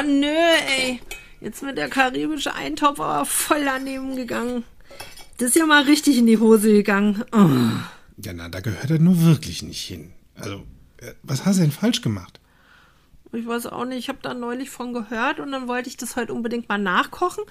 Oh 0.00 0.06
nö, 0.06 0.26
ey. 0.26 1.00
Jetzt 1.40 1.62
mit 1.62 1.76
der 1.76 1.88
karibische 1.88 2.54
Eintopf 2.54 3.00
aber 3.00 3.24
voll 3.24 3.64
daneben 3.64 4.16
gegangen. 4.16 4.64
Das 5.38 5.50
ist 5.50 5.56
ja 5.56 5.66
mal 5.66 5.82
richtig 5.82 6.18
in 6.18 6.26
die 6.26 6.38
Hose 6.38 6.72
gegangen. 6.72 7.24
Oh. 7.32 7.48
Ja, 8.22 8.32
na, 8.32 8.48
da 8.48 8.60
gehört 8.60 8.90
er 8.90 8.98
nur 8.98 9.22
wirklich 9.22 9.62
nicht 9.62 9.82
hin. 9.82 10.12
Also, 10.34 10.66
äh, 10.98 11.12
was 11.22 11.44
hast 11.44 11.58
du 11.58 11.62
denn 11.62 11.72
falsch 11.72 12.02
gemacht? 12.02 12.40
Ich 13.32 13.46
weiß 13.46 13.66
auch 13.66 13.84
nicht, 13.84 13.98
ich 13.98 14.08
habe 14.08 14.18
da 14.22 14.34
neulich 14.34 14.70
von 14.70 14.92
gehört 14.92 15.40
und 15.40 15.52
dann 15.52 15.68
wollte 15.68 15.88
ich 15.88 15.96
das 15.96 16.16
heute 16.16 16.34
unbedingt 16.34 16.68
mal 16.68 16.78
nachkochen. 16.78 17.44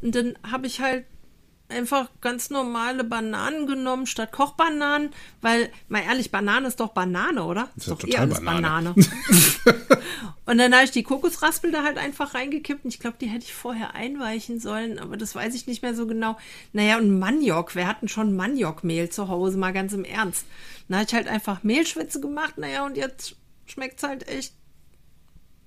Und 0.00 0.14
dann 0.14 0.34
habe 0.50 0.66
ich 0.66 0.80
halt 0.80 1.04
einfach 1.68 2.08
ganz 2.20 2.50
normale 2.50 3.04
Bananen 3.04 3.66
genommen 3.66 4.06
statt 4.06 4.32
Kochbananen, 4.32 5.10
weil, 5.40 5.70
mal 5.88 6.02
ehrlich, 6.02 6.30
Banane 6.30 6.68
ist 6.68 6.80
doch 6.80 6.90
Banane, 6.90 7.44
oder? 7.44 7.68
Ist 7.76 7.78
Ist 7.78 7.86
ja 7.86 7.94
doch 7.94 8.00
total 8.00 8.26
Banane. 8.28 8.94
Banane. 8.94 8.94
und 10.46 10.58
dann 10.58 10.74
habe 10.74 10.84
ich 10.84 10.92
die 10.92 11.02
Kokosraspel 11.02 11.72
da 11.72 11.82
halt 11.82 11.98
einfach 11.98 12.34
reingekippt 12.34 12.84
und 12.84 12.94
ich 12.94 13.00
glaube, 13.00 13.16
die 13.20 13.26
hätte 13.26 13.44
ich 13.44 13.54
vorher 13.54 13.94
einweichen 13.94 14.60
sollen, 14.60 14.98
aber 14.98 15.16
das 15.16 15.34
weiß 15.34 15.54
ich 15.54 15.66
nicht 15.66 15.82
mehr 15.82 15.94
so 15.94 16.06
genau. 16.06 16.36
Naja, 16.72 16.98
und 16.98 17.18
Maniok, 17.18 17.74
wir 17.74 17.86
hatten 17.86 18.08
schon 18.08 18.36
Maniokmehl 18.36 19.08
zu 19.08 19.28
Hause, 19.28 19.58
mal 19.58 19.72
ganz 19.72 19.92
im 19.92 20.04
Ernst. 20.04 20.46
Dann 20.88 20.98
habe 20.98 21.06
ich 21.08 21.14
halt 21.14 21.28
einfach 21.28 21.62
Mehlschwitze 21.62 22.20
gemacht, 22.20 22.58
naja, 22.58 22.86
und 22.86 22.96
jetzt 22.96 23.34
schmeckt's 23.66 24.02
halt 24.04 24.28
echt 24.28 24.54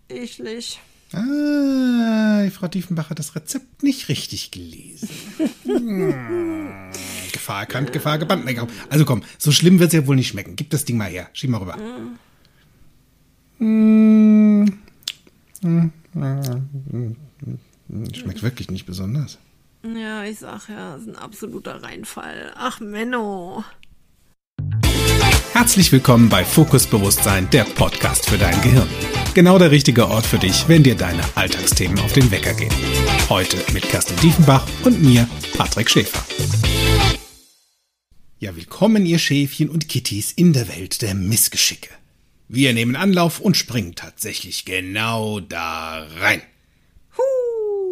eklig. 0.07 0.79
Ah, 1.13 2.43
die 2.43 2.51
Frau 2.51 2.67
Diefenbach 2.67 3.09
hat 3.09 3.17
das 3.17 3.35
Rezept 3.35 3.83
nicht 3.83 4.09
richtig 4.09 4.51
gelesen. 4.51 5.09
Hm. 5.63 6.13
Gefahr 7.31 7.61
erkannt, 7.61 7.93
Gefahr 7.93 8.17
gebannt. 8.17 8.45
Also 8.89 9.05
komm, 9.05 9.23
so 9.37 9.51
schlimm 9.51 9.79
wird 9.79 9.89
es 9.89 9.93
ja 9.93 10.07
wohl 10.07 10.15
nicht 10.15 10.29
schmecken. 10.29 10.55
Gib 10.55 10.71
das 10.71 10.83
Ding 10.83 10.97
mal 10.97 11.09
her. 11.09 11.29
Schieb 11.33 11.51
mal 11.51 11.59
rüber. 11.59 11.77
Mm. 13.59 14.65
Mm. 15.61 15.91
Schmeckt 18.13 18.43
wirklich 18.43 18.71
nicht 18.71 18.85
besonders. 18.85 19.37
Ja, 19.83 20.23
ich 20.23 20.39
sag 20.39 20.69
ja, 20.69 20.93
das 20.93 21.03
ist 21.03 21.09
ein 21.09 21.15
absoluter 21.15 21.83
Reinfall. 21.83 22.51
Ach, 22.55 22.79
Menno. 22.79 23.63
Herzlich 25.53 25.91
willkommen 25.91 26.29
bei 26.29 26.43
Fokus 26.43 26.87
Bewusstsein, 26.87 27.49
der 27.51 27.63
Podcast 27.63 28.29
für 28.29 28.37
dein 28.37 28.59
Gehirn. 28.61 28.87
Genau 29.35 29.59
der 29.59 29.69
richtige 29.69 30.07
Ort 30.07 30.25
für 30.25 30.39
dich, 30.39 30.67
wenn 30.67 30.81
dir 30.81 30.95
deine 30.95 31.21
Alltagsthemen 31.35 31.99
auf 31.99 32.13
den 32.13 32.31
Wecker 32.31 32.53
gehen. 32.55 32.73
Heute 33.29 33.57
mit 33.73 33.83
Kerstin 33.83 34.17
Diefenbach 34.17 34.65
und 34.83 35.03
mir, 35.03 35.29
Patrick 35.55 35.89
Schäfer. 35.89 36.25
Ja, 38.39 38.55
willkommen 38.55 39.05
ihr 39.05 39.19
Schäfchen 39.19 39.69
und 39.69 39.87
Kitties 39.87 40.31
in 40.31 40.51
der 40.51 40.67
Welt 40.67 41.03
der 41.03 41.13
Missgeschicke. 41.13 41.89
Wir 42.47 42.73
nehmen 42.73 42.95
Anlauf 42.95 43.39
und 43.39 43.55
springen 43.55 43.93
tatsächlich 43.93 44.65
genau 44.65 45.39
da 45.39 46.07
rein. 46.19 46.41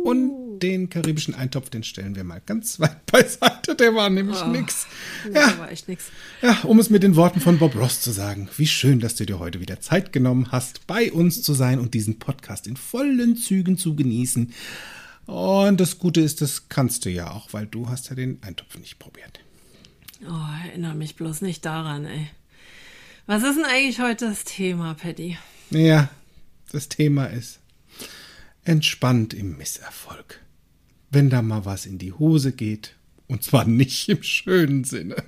Und 0.04 0.32
den 0.59 0.89
karibischen 0.89 1.33
Eintopf, 1.36 1.69
den 1.69 1.83
stellen 1.83 2.16
wir 2.16 2.23
mal 2.23 2.41
ganz 2.45 2.80
weit 2.80 3.05
beiseite. 3.11 3.75
Der 3.75 3.94
war 3.95 4.09
nämlich 4.09 4.38
Oh. 4.44 4.47
nix. 4.47 4.88
Ja, 5.33 5.58
war 5.58 5.72
echt 5.72 5.88
nix. 5.88 6.05
Ja, 6.41 6.59
um 6.63 6.80
es 6.80 6.89
mit 6.89 7.03
den 7.03 7.16
Worten 7.16 7.39
von 7.41 7.58
Bob 7.59 7.75
Ross 7.75 8.02
zu 8.02 8.11
sagen, 8.11 8.50
wie 8.58 8.67
schön, 8.67 9.00
dass 9.00 9.16
du 9.16 9.25
dir 9.25 9.39
heute 9.39 9.59
wieder 9.59 9.80
Zeit 9.80 10.11
genommen 10.13 10.52
hast, 10.52 10.88
bei 10.88 11.11
uns 11.11 11.41
zu 11.44 11.53
sein 11.53 11.80
und 11.80 11.94
diesen 11.94 12.19
Podcast 12.19 12.67
in 12.67 12.78
vollen 12.78 13.35
Zügen 13.38 13.78
zu 13.78 13.95
genießen. 13.95 14.53
Und 15.25 15.80
das 15.80 16.00
Gute 16.00 16.22
ist, 16.22 16.41
das 16.41 16.69
kannst 16.69 17.05
du 17.05 17.09
ja 17.09 17.31
auch, 17.31 17.52
weil 17.53 17.66
du 17.66 17.89
hast 17.89 18.09
ja 18.09 18.16
den 18.16 18.41
Eintopf 18.44 18.78
nicht 18.78 18.97
probiert. 19.00 19.39
Oh, 20.25 20.67
erinnere 20.69 20.95
mich 20.95 21.16
bloß 21.16 21.41
nicht 21.41 21.66
daran, 21.66 22.05
ey. 22.05 22.28
Was 23.25 23.44
ist 23.44 23.55
denn 23.58 23.66
eigentlich 23.66 24.00
heute 24.00 24.30
das 24.30 24.45
Thema, 24.45 24.94
Paddy? 24.94 25.38
Ja, 25.69 26.09
das 26.72 26.88
Thema 26.88 27.25
ist 27.25 27.59
entspannt 28.63 29.33
im 29.33 29.57
Misserfolg. 29.57 30.41
Wenn 31.09 31.29
da 31.29 31.41
mal 31.41 31.66
was 31.66 31.85
in 31.85 31.97
die 31.97 32.13
Hose 32.13 32.51
geht, 32.51 32.95
und 33.28 33.44
zwar 33.44 33.66
nicht 33.66 34.09
im 34.09 34.23
schönen 34.23 34.84
Sinne. 34.84 35.16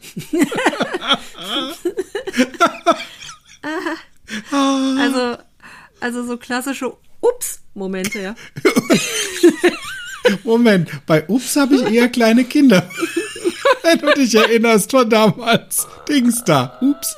Also, 4.52 5.38
also 6.00 6.26
so 6.26 6.38
klassische 6.38 6.94
Ups-Momente, 7.22 8.20
ja. 8.22 8.36
Moment, 10.44 10.92
bei 11.06 11.28
Ups 11.28 11.56
habe 11.56 11.76
ich 11.76 11.92
eher 11.92 12.10
kleine 12.10 12.44
Kinder. 12.44 12.90
Wenn 13.84 14.00
du 14.00 14.14
dich 14.14 14.36
erinnerst 14.36 14.92
von 14.92 15.10
damals. 15.10 15.88
Dings 16.08 16.44
da. 16.44 16.78
Ups. 16.82 17.18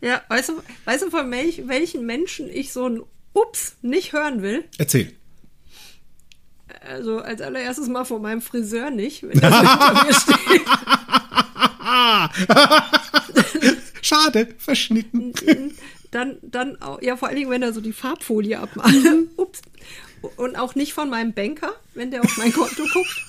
Ja, 0.00 0.22
weißt 0.28 0.48
du, 0.50 0.62
weißt 0.84 1.04
du 1.04 1.10
von 1.10 1.30
welch, 1.30 1.68
welchen 1.68 2.04
Menschen 2.06 2.50
ich 2.50 2.72
so 2.72 2.88
ein 2.88 3.02
Ups 3.32 3.76
nicht 3.82 4.12
hören 4.12 4.42
will? 4.42 4.64
Erzähl. 4.78 5.14
Also 6.88 7.18
als 7.18 7.40
allererstes 7.40 7.88
mal 7.88 8.04
von 8.04 8.22
meinem 8.22 8.40
Friseur 8.40 8.90
nicht, 8.90 9.22
wenn 9.22 9.40
er 9.40 9.60
hinter 9.60 10.04
mir 10.04 10.14
steht. 10.14 10.66
Schade, 14.02 14.54
verschnitten. 14.58 15.32
Dann, 16.10 16.38
dann 16.42 16.80
auch, 16.80 17.02
ja, 17.02 17.16
vor 17.16 17.28
allen 17.28 17.36
Dingen, 17.36 17.50
wenn 17.50 17.62
er 17.62 17.72
so 17.72 17.80
die 17.80 17.92
Farbfolie 17.92 18.58
abmacht. 18.58 18.94
Ups. 19.36 19.62
Und 20.36 20.56
auch 20.56 20.74
nicht 20.74 20.92
von 20.92 21.10
meinem 21.10 21.34
Banker, 21.34 21.72
wenn 21.94 22.10
der 22.10 22.22
auf 22.22 22.36
mein 22.36 22.52
Konto 22.52 22.84
guckt. 22.92 23.22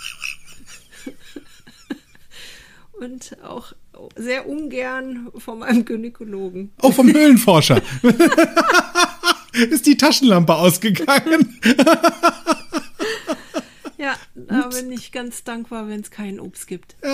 Und 3.00 3.38
auch 3.44 3.74
sehr 4.16 4.47
ungern 4.47 5.29
von 5.38 5.59
meinem 5.59 5.85
Gynäkologen. 5.85 6.72
Oh, 6.81 6.91
vom 6.91 7.12
Höhlenforscher. 7.12 7.81
Ist 9.53 9.85
die 9.85 9.97
Taschenlampe 9.97 10.56
ausgegangen? 10.56 11.59
Ja, 14.50 14.62
da 14.62 14.68
bin 14.69 14.91
ich 14.91 15.12
ganz 15.12 15.44
dankbar, 15.44 15.88
wenn 15.88 16.02
es 16.02 16.12
keinen 16.12 16.40
Ups 16.40 16.66
gibt. 16.68 16.96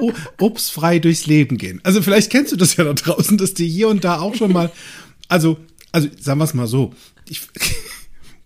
Oh, 0.00 0.12
Ups 0.40 0.70
frei 0.70 0.98
durchs 0.98 1.26
Leben 1.26 1.58
gehen. 1.58 1.80
Also 1.84 2.02
vielleicht 2.02 2.30
kennst 2.30 2.50
du 2.50 2.56
das 2.56 2.76
ja 2.76 2.82
da 2.84 2.92
draußen, 2.92 3.38
dass 3.38 3.54
die 3.54 3.68
hier 3.68 3.88
und 3.88 4.02
da 4.04 4.20
auch 4.20 4.34
schon 4.34 4.52
mal. 4.52 4.70
Also, 5.28 5.58
also 5.92 6.08
sagen 6.20 6.40
wir 6.40 6.44
es 6.44 6.52
mal 6.52 6.66
so. 6.66 6.92
Ich, 7.28 7.40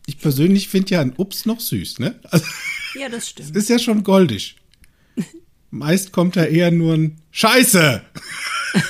ich 0.06 0.18
persönlich 0.18 0.68
finde 0.68 0.90
ja 0.94 1.00
ein 1.00 1.14
Ups 1.16 1.46
noch 1.46 1.58
süß, 1.58 1.98
ne? 1.98 2.20
Also, 2.30 2.44
Ja, 2.94 3.08
das 3.08 3.30
stimmt. 3.30 3.56
ist 3.56 3.68
ja 3.68 3.78
schon 3.80 4.04
goldig. 4.04 4.56
Meist 5.70 6.12
kommt 6.12 6.36
da 6.36 6.44
eher 6.44 6.70
nur 6.70 6.94
ein 6.94 7.20
Scheiße. 7.32 8.02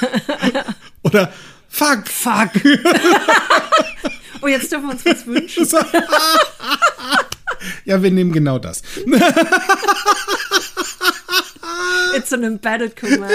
Oder 1.04 1.32
Fuck. 1.68 2.06
Fuck. 2.08 2.50
oh, 4.42 4.46
jetzt 4.48 4.72
dürfen 4.72 4.86
wir 4.86 4.92
uns 4.92 5.04
was 5.06 5.26
wünschen. 5.26 5.66
Ja, 7.84 8.02
wir 8.02 8.10
nehmen 8.10 8.32
genau 8.32 8.58
das. 8.58 8.82
It's 12.16 12.32
an 12.32 12.42
embedded 12.44 12.96
command. 12.96 13.30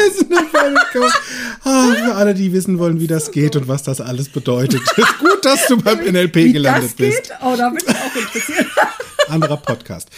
Ah, 1.64 1.94
für 1.94 2.16
alle, 2.16 2.34
die 2.34 2.52
wissen 2.54 2.80
wollen, 2.80 3.00
wie 3.00 3.08
das 3.08 3.32
geht 3.32 3.56
und 3.56 3.68
was 3.68 3.84
das 3.84 4.02
alles 4.02 4.30
bedeutet. 4.30 4.82
Ist 4.98 5.20
gut, 5.20 5.44
dass 5.46 5.68
du 5.68 5.78
beim 5.78 6.00
NLP 6.00 6.36
Wie 6.36 6.54
gelandet 6.54 6.84
das 6.86 6.94
bist. 6.94 7.24
geht? 7.24 7.32
Oh, 7.42 7.56
da 7.56 7.70
bin 7.70 7.80
ich 7.88 7.96
auch 7.96 8.16
interessiert. 8.16 8.68
Anderer 9.28 9.58
Podcast. 9.58 10.10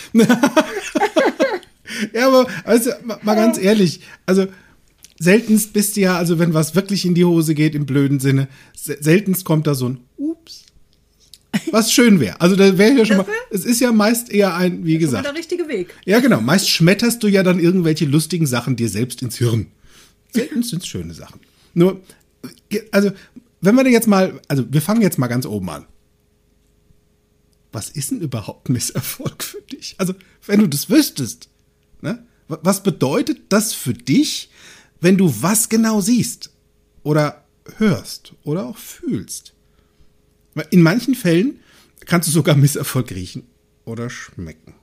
ja, 2.13 2.27
aber 2.27 2.47
also, 2.63 2.91
ma- 3.03 3.19
mal 3.21 3.35
ganz 3.35 3.57
ehrlich, 3.57 4.01
also 4.25 4.47
seltenst 5.19 5.73
bist 5.73 5.95
du 5.97 6.01
ja, 6.01 6.17
also 6.17 6.39
wenn 6.39 6.53
was 6.53 6.73
wirklich 6.75 7.05
in 7.05 7.13
die 7.15 7.25
Hose 7.25 7.53
geht 7.55 7.75
im 7.75 7.85
blöden 7.85 8.19
Sinne, 8.19 8.47
se- 8.75 8.97
seltenst 8.99 9.43
kommt 9.45 9.67
da 9.67 9.75
so 9.75 9.89
ein 9.89 9.99
Ups. 10.17 10.32
Was 11.71 11.91
schön 11.91 12.19
wäre. 12.19 12.39
Also 12.41 12.55
da 12.55 12.77
wäre 12.77 12.97
ja 12.97 13.05
schon 13.05 13.17
mal, 13.17 13.25
es 13.49 13.65
ist 13.65 13.79
ja 13.79 13.91
meist 13.91 14.29
eher 14.31 14.55
ein, 14.55 14.85
wie 14.85 14.97
gesagt. 14.97 15.25
der 15.25 15.33
richtige 15.35 15.67
Weg. 15.67 15.93
Ja, 16.05 16.19
genau. 16.19 16.41
Meist 16.41 16.69
schmetterst 16.69 17.21
du 17.23 17.27
ja 17.27 17.43
dann 17.43 17.59
irgendwelche 17.59 18.05
lustigen 18.05 18.45
Sachen 18.47 18.75
dir 18.75 18.89
selbst 18.89 19.21
ins 19.21 19.37
Hirn. 19.37 19.67
Selten 20.31 20.63
sind 20.63 20.81
es 20.81 20.87
schöne 20.87 21.13
Sachen. 21.13 21.39
Nur, 21.73 22.01
also, 22.91 23.11
wenn 23.61 23.75
wir 23.75 23.87
jetzt 23.89 24.07
mal, 24.07 24.39
also 24.47 24.65
wir 24.69 24.81
fangen 24.81 25.01
jetzt 25.01 25.17
mal 25.19 25.27
ganz 25.27 25.45
oben 25.45 25.69
an. 25.69 25.85
Was 27.71 27.89
ist 27.89 28.11
denn 28.11 28.21
überhaupt 28.21 28.69
Misserfolg 28.69 29.43
für 29.43 29.61
dich? 29.61 29.95
Also, 29.97 30.13
wenn 30.45 30.59
du 30.59 30.67
das 30.67 30.89
wüsstest, 30.89 31.49
ne? 32.01 32.23
wa- 32.47 32.59
Was 32.61 32.83
bedeutet 32.83 33.41
das 33.49 33.73
für 33.73 33.93
dich, 33.93 34.49
wenn 35.01 35.17
du 35.17 35.33
was 35.41 35.69
genau 35.69 36.01
siehst? 36.01 36.51
Oder 37.03 37.45
hörst? 37.77 38.33
Oder 38.43 38.65
auch 38.65 38.77
fühlst? 38.77 39.53
In 40.69 40.81
manchen 40.81 41.15
Fällen 41.15 41.59
kannst 42.05 42.27
du 42.27 42.31
sogar 42.31 42.55
Misserfolg 42.55 43.11
riechen 43.11 43.43
oder 43.85 44.09
schmecken. 44.09 44.75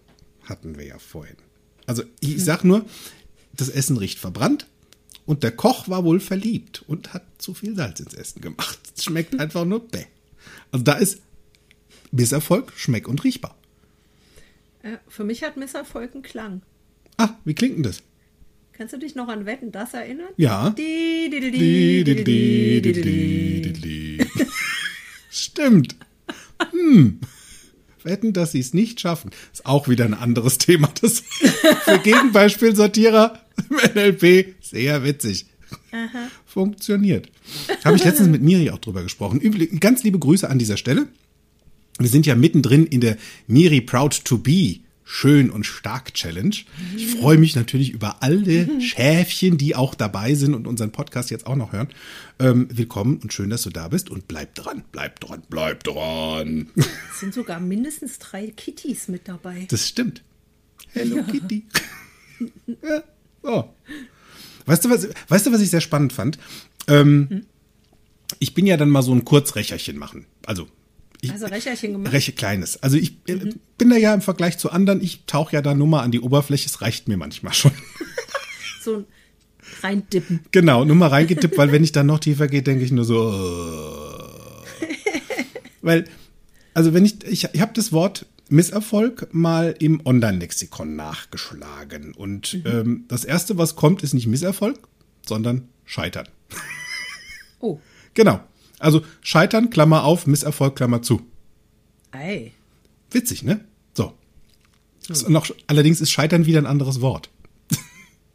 Hatten 0.45 0.79
wir 0.79 0.87
ja 0.87 0.99
vorhin. 0.99 1.37
Also 1.87 2.03
ich 2.21 2.45
sag 2.45 2.65
nur, 2.65 2.85
das 3.53 3.69
Essen 3.69 3.97
riecht 3.97 4.19
verbrannt 4.19 4.67
und 5.27 5.43
der 5.43 5.53
Koch 5.53 5.89
war 5.89 6.05
wohl 6.05 6.21
verliebt 6.21 6.83
und 6.87 7.13
hat 7.13 7.25
zu 7.39 7.55
viel 7.55 7.77
Salz 7.77 8.01
ins 8.01 8.15
Essen 8.15 8.41
gemacht. 8.41 8.79
Es 8.97 9.05
schmeckt 9.05 9.39
einfach 9.39 9.65
nur 9.65 9.87
bäh. 9.87 10.07
Also 10.73 10.85
da 10.85 10.95
ist 10.95 11.23
Misserfolg 12.11 12.73
schmeck- 12.77 13.09
und 13.09 13.23
riechbar. 13.23 13.57
Äh, 14.83 14.97
für 15.09 15.25
mich 15.25 15.43
hat 15.43 15.57
Misserfolg 15.57 16.15
einen 16.15 16.23
Klang. 16.23 16.63
Ah, 17.17 17.31
wie 17.45 17.55
klingt 17.55 17.77
denn 17.77 17.83
das? 17.83 18.03
Kannst 18.73 18.95
du 18.95 18.99
dich 18.99 19.15
noch 19.15 19.29
an 19.29 19.45
Wetten, 19.45 19.73
das 19.73 19.93
erinnern? 19.93 20.31
Ja. 20.37 20.71
Die, 20.71 21.29
die, 21.31 21.51
die, 21.51 22.05
Stimmt. 25.31 25.97
Hm. 26.73 27.21
Wetten, 28.03 28.33
dass 28.33 28.53
sie 28.53 28.61
es 28.61 28.75
nicht 28.75 29.01
schaffen. 29.01 29.31
Ist 29.53 29.67
auch 29.67 29.89
wieder 29.89 30.05
ein 30.05 30.15
anderes 30.15 30.59
Thema. 30.59 30.91
Das 31.01 31.21
für 31.85 31.99
Gegenbeispielsortierer 32.03 33.41
im 33.69 33.77
NLP 33.77 34.55
sehr 34.61 35.05
witzig. 35.05 35.47
Funktioniert. 36.47 37.31
Habe 37.85 37.97
ich 37.97 38.05
letztens 38.05 38.29
mit 38.29 38.43
Miri 38.43 38.71
auch 38.71 38.79
drüber 38.79 39.03
gesprochen. 39.03 39.41
Üblich, 39.41 39.79
ganz 39.81 40.03
liebe 40.03 40.19
Grüße 40.19 40.49
an 40.49 40.59
dieser 40.59 40.77
Stelle. 40.77 41.09
Wir 41.99 42.09
sind 42.09 42.27
ja 42.27 42.35
mittendrin 42.35 42.87
in 42.87 43.01
der 43.01 43.17
Miri 43.47 43.81
Proud 43.81 44.25
to 44.25 44.39
Be 44.39 44.81
Schön 45.13 45.51
und 45.51 45.67
Stark 45.67 46.15
Challenge. 46.15 46.55
Ich 46.97 47.17
freue 47.17 47.37
mich 47.37 47.57
natürlich 47.57 47.91
über 47.91 48.23
alle 48.23 48.81
Schäfchen, 48.81 49.59
die 49.59 49.75
auch 49.75 49.97
dabei 49.97 50.37
sind 50.37 50.55
und 50.55 50.69
unseren 50.69 50.93
Podcast 50.93 51.33
jetzt 51.33 51.49
auch 51.49 51.57
noch 51.57 51.73
hören. 51.73 51.89
Ähm, 52.39 52.69
willkommen 52.71 53.19
und 53.19 53.33
schön, 53.33 53.51
dass 53.51 53.63
du 53.63 53.71
da 53.71 53.89
bist 53.89 54.09
und 54.09 54.29
bleib 54.29 54.55
dran, 54.55 54.85
bleib 54.93 55.19
dran, 55.19 55.43
bleib 55.51 55.83
dran. 55.83 56.71
Es 56.77 57.19
sind 57.19 57.35
sogar 57.35 57.59
mindestens 57.59 58.21
drei 58.21 58.53
Kittys 58.53 59.09
mit 59.09 59.27
dabei. 59.27 59.67
Das 59.69 59.89
stimmt. 59.89 60.23
Hello 60.93 61.25
Kitty. 61.25 61.65
ja, 62.69 63.03
so. 63.43 63.75
Weißt 64.67 64.85
du, 64.85 64.91
was, 64.91 65.09
weißt 65.27 65.47
du, 65.47 65.53
was 65.53 65.61
ich 65.61 65.71
sehr 65.71 65.81
spannend 65.81 66.13
fand? 66.13 66.39
Ähm, 66.87 67.47
Ich 68.39 68.55
bin 68.55 68.65
ja 68.65 68.77
dann 68.77 68.91
mal 68.91 69.03
so 69.03 69.13
ein 69.13 69.25
Kurzrecherchen 69.25 69.99
machen. 69.99 70.27
Also 70.47 70.69
ich, 71.21 71.31
Also 71.31 71.47
Recherchen 71.47 71.93
gemacht? 71.93 72.13
Reche 72.13 72.33
kleines. 72.33 72.83
Also 72.83 72.97
ich 72.97 73.17
äh, 73.27 73.37
bin 73.79 73.91
da 73.91 73.97
ja 73.97 74.15
im 74.15 74.23
Vergleich 74.23 74.59
zu 74.59 74.71
anderen, 74.71 75.03
ich 75.03 75.25
tauche 75.27 75.55
ja 75.55 75.63
da 75.63 75.75
nur 75.75 75.87
mal 75.87 76.03
an 76.03 76.11
die 76.11 76.21
Oberfläche, 76.21 76.67
es 76.67 76.81
reicht 76.81 77.09
mir 77.09 77.17
manchmal 77.17 77.55
schon. 77.55 77.73
So 78.83 78.97
ein 78.97 79.05
reindippen. 79.83 80.41
genau, 80.53 80.87
nur 80.87 80.97
mal 80.97 81.09
reingetippt, 81.09 81.59
weil 81.59 81.71
wenn 81.71 81.85
ich 81.85 81.93
dann 81.93 82.07
noch 82.07 82.19
tiefer 82.19 82.49
gehe, 82.49 82.63
denke 82.63 82.83
ich 82.83 82.93
nur 82.93 83.05
so. 83.05 83.31
äh. 84.81 84.87
weil, 85.83 86.05
also 86.73 86.95
wenn 86.95 87.05
ich, 87.05 87.23
ich, 87.25 87.47
ich 87.53 87.61
habe 87.61 87.73
das 87.75 87.93
Wort 87.93 88.25
Misserfolg 88.51 89.29
mal 89.33 89.75
im 89.79 90.05
Online-Lexikon 90.05 90.97
nachgeschlagen. 90.97 92.13
Und 92.15 92.61
ähm, 92.65 93.05
das 93.09 93.25
erste, 93.25 93.59
was 93.59 93.77
kommt, 93.77 94.03
ist 94.03 94.13
nicht 94.13 94.27
Misserfolg, 94.27 94.79
sondern 95.27 95.69
Scheitern. 95.85 96.29
Oh, 97.61 97.79
Genau. 98.15 98.41
Also 98.81 99.03
Scheitern, 99.21 99.71
Klammer 99.71 100.05
auf, 100.05 100.27
Misserfolg, 100.27 100.77
Klammer 100.77 101.03
zu. 101.03 101.23
ei. 102.11 102.53
Witzig, 103.13 103.43
ne? 103.43 103.65
So. 103.95 104.15
Ist 105.09 105.29
Noch, 105.29 105.51
allerdings 105.67 106.01
ist 106.01 106.11
Scheitern 106.11 106.47
wieder 106.47 106.59
ein 106.59 106.67
anderes 106.67 107.01
Wort. 107.01 107.31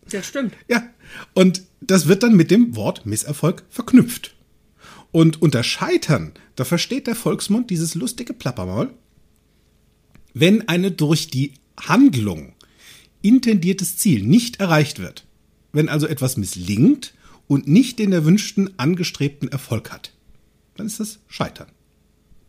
Das 0.07 0.27
stimmt. 0.27 0.53
Ja. 0.67 0.87
Und 1.33 1.63
das 1.81 2.07
wird 2.07 2.21
dann 2.21 2.35
mit 2.35 2.51
dem 2.51 2.75
Wort 2.75 3.07
Misserfolg 3.07 3.63
verknüpft. 3.69 4.35
Und 5.11 5.41
unter 5.41 5.63
Scheitern, 5.63 6.33
da 6.55 6.63
versteht 6.63 7.07
der 7.07 7.15
Volksmund 7.15 7.71
dieses 7.71 7.95
lustige 7.95 8.33
Plappermaul, 8.33 8.93
wenn 10.35 10.67
eine 10.67 10.91
durch 10.91 11.29
die 11.29 11.53
Handlung 11.79 12.53
intendiertes 13.23 13.97
Ziel 13.97 14.23
nicht 14.23 14.59
erreicht 14.59 14.99
wird, 14.99 15.25
wenn 15.71 15.89
also 15.89 16.05
etwas 16.05 16.37
misslingt 16.37 17.15
und 17.47 17.67
nicht 17.67 17.97
den 17.97 18.11
erwünschten 18.11 18.77
angestrebten 18.77 19.47
Erfolg 19.49 19.91
hat, 19.91 20.11
dann 20.75 20.87
ist 20.87 20.99
das 20.99 21.19
Scheitern. 21.27 21.67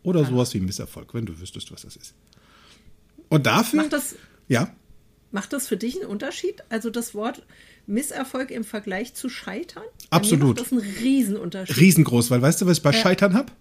Oder 0.03 0.23
sowas 0.25 0.53
wie 0.53 0.59
Misserfolg, 0.59 1.13
wenn 1.13 1.25
du 1.25 1.39
wüsstest, 1.39 1.71
was 1.71 1.81
das 1.81 1.95
ist. 1.95 2.13
Und 3.29 3.45
dafür. 3.45 3.81
Macht 3.81 3.93
das, 3.93 4.15
ja, 4.47 4.69
macht 5.31 5.51
das 5.53 5.67
für 5.67 5.75
dich 5.77 5.99
einen 5.99 6.09
Unterschied? 6.09 6.63
Also 6.69 6.89
das 6.89 7.13
Wort 7.13 7.45
Misserfolg 7.87 8.51
im 8.51 8.63
Vergleich 8.63 9.13
zu 9.15 9.27
Scheitern? 9.29 9.83
Bei 10.09 10.17
Absolut. 10.17 10.59
Das 10.59 10.71
einen 10.71 10.79
Riesenunterschied. 10.81 11.77
riesengroß, 11.77 12.31
weil 12.31 12.41
weißt 12.41 12.61
du, 12.61 12.65
was 12.67 12.77
ich 12.77 12.83
bei 12.83 12.93
Scheitern 12.93 13.33
hab? 13.33 13.51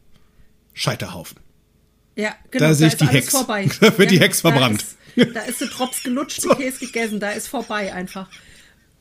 Scheiterhaufen. 0.73 1.39
Ja, 2.17 2.35
genau. 2.51 2.67
Da 2.67 2.75
sehe 2.75 2.87
ich 2.89 2.95
ist 2.95 3.01
die 3.03 3.09
Hex. 3.09 3.31
Vorbei. 3.31 3.69
Da 3.81 3.97
wird 3.99 4.11
die 4.11 4.17
Ja, 4.17 4.23
Hex 4.23 4.41
verbrannt. 4.41 4.85
Da 5.17 5.23
ist, 5.23 5.35
da 5.35 5.41
ist 5.41 5.61
der 5.61 5.69
Drops 5.69 6.03
gelutscht, 6.03 6.45
der 6.45 6.55
Käse 6.57 6.79
gegessen, 6.79 7.21
da 7.21 7.31
ist 7.31 7.49
vorbei 7.49 7.93
einfach. 7.93 8.31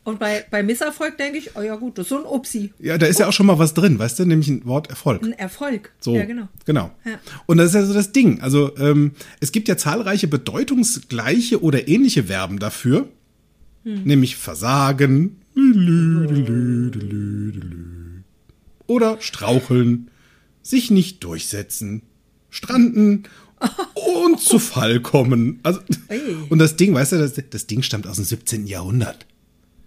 Und 0.05 0.19
bei, 0.19 0.45
bei 0.51 0.61
Misserfolg 0.63 1.17
denke 1.17 1.39
ich, 1.39 1.55
oh 1.55 1.61
ja 1.61 1.75
gut, 1.75 1.97
das 1.97 2.05
ist 2.05 2.09
so 2.09 2.19
ein 2.19 2.25
Upsi. 2.25 2.71
Ja, 2.79 2.97
da 2.97 3.07
ist 3.07 3.19
ja 3.19 3.27
auch 3.27 3.33
schon 3.33 3.47
mal 3.47 3.57
was 3.59 3.73
drin, 3.73 3.97
weißt 3.99 4.19
du, 4.19 4.25
nämlich 4.25 4.47
ein 4.47 4.63
Wort 4.65 4.87
Erfolg. 4.89 5.23
Ein 5.23 5.33
Erfolg. 5.33 5.91
So, 5.99 6.15
Ja, 6.15 6.25
genau. 6.25 6.47
Genau. 6.65 6.91
Ja. 7.05 7.19
Und 7.47 7.57
das 7.57 7.69
ist 7.69 7.73
ja 7.75 7.85
so 7.85 7.93
das 7.93 8.11
Ding. 8.11 8.39
Also 8.39 8.77
ähm, 8.77 9.11
es 9.39 9.51
gibt 9.51 9.67
ja 9.67 9.77
zahlreiche 9.77 10.27
bedeutungsgleiche 10.27 11.61
oder 11.61 11.87
ähnliche 11.87 12.25
Verben 12.25 12.59
dafür, 12.59 13.09
Hm. 13.83 14.03
nämlich 14.03 14.35
Versagen 14.35 15.37
oder 18.87 19.17
straucheln, 19.21 20.09
sich 20.61 20.91
nicht 20.91 21.23
durchsetzen, 21.23 22.01
stranden 22.49 23.23
und 24.23 24.39
zu 24.39 24.59
Fall 24.59 24.99
kommen. 25.01 25.59
Also, 25.63 25.79
und 26.49 26.59
das 26.59 26.75
Ding, 26.75 26.93
weißt 26.93 27.13
du, 27.13 27.17
das, 27.17 27.33
das 27.49 27.67
Ding 27.67 27.81
stammt 27.83 28.07
aus 28.07 28.17
dem 28.17 28.25
17. 28.25 28.67
Jahrhundert. 28.67 29.25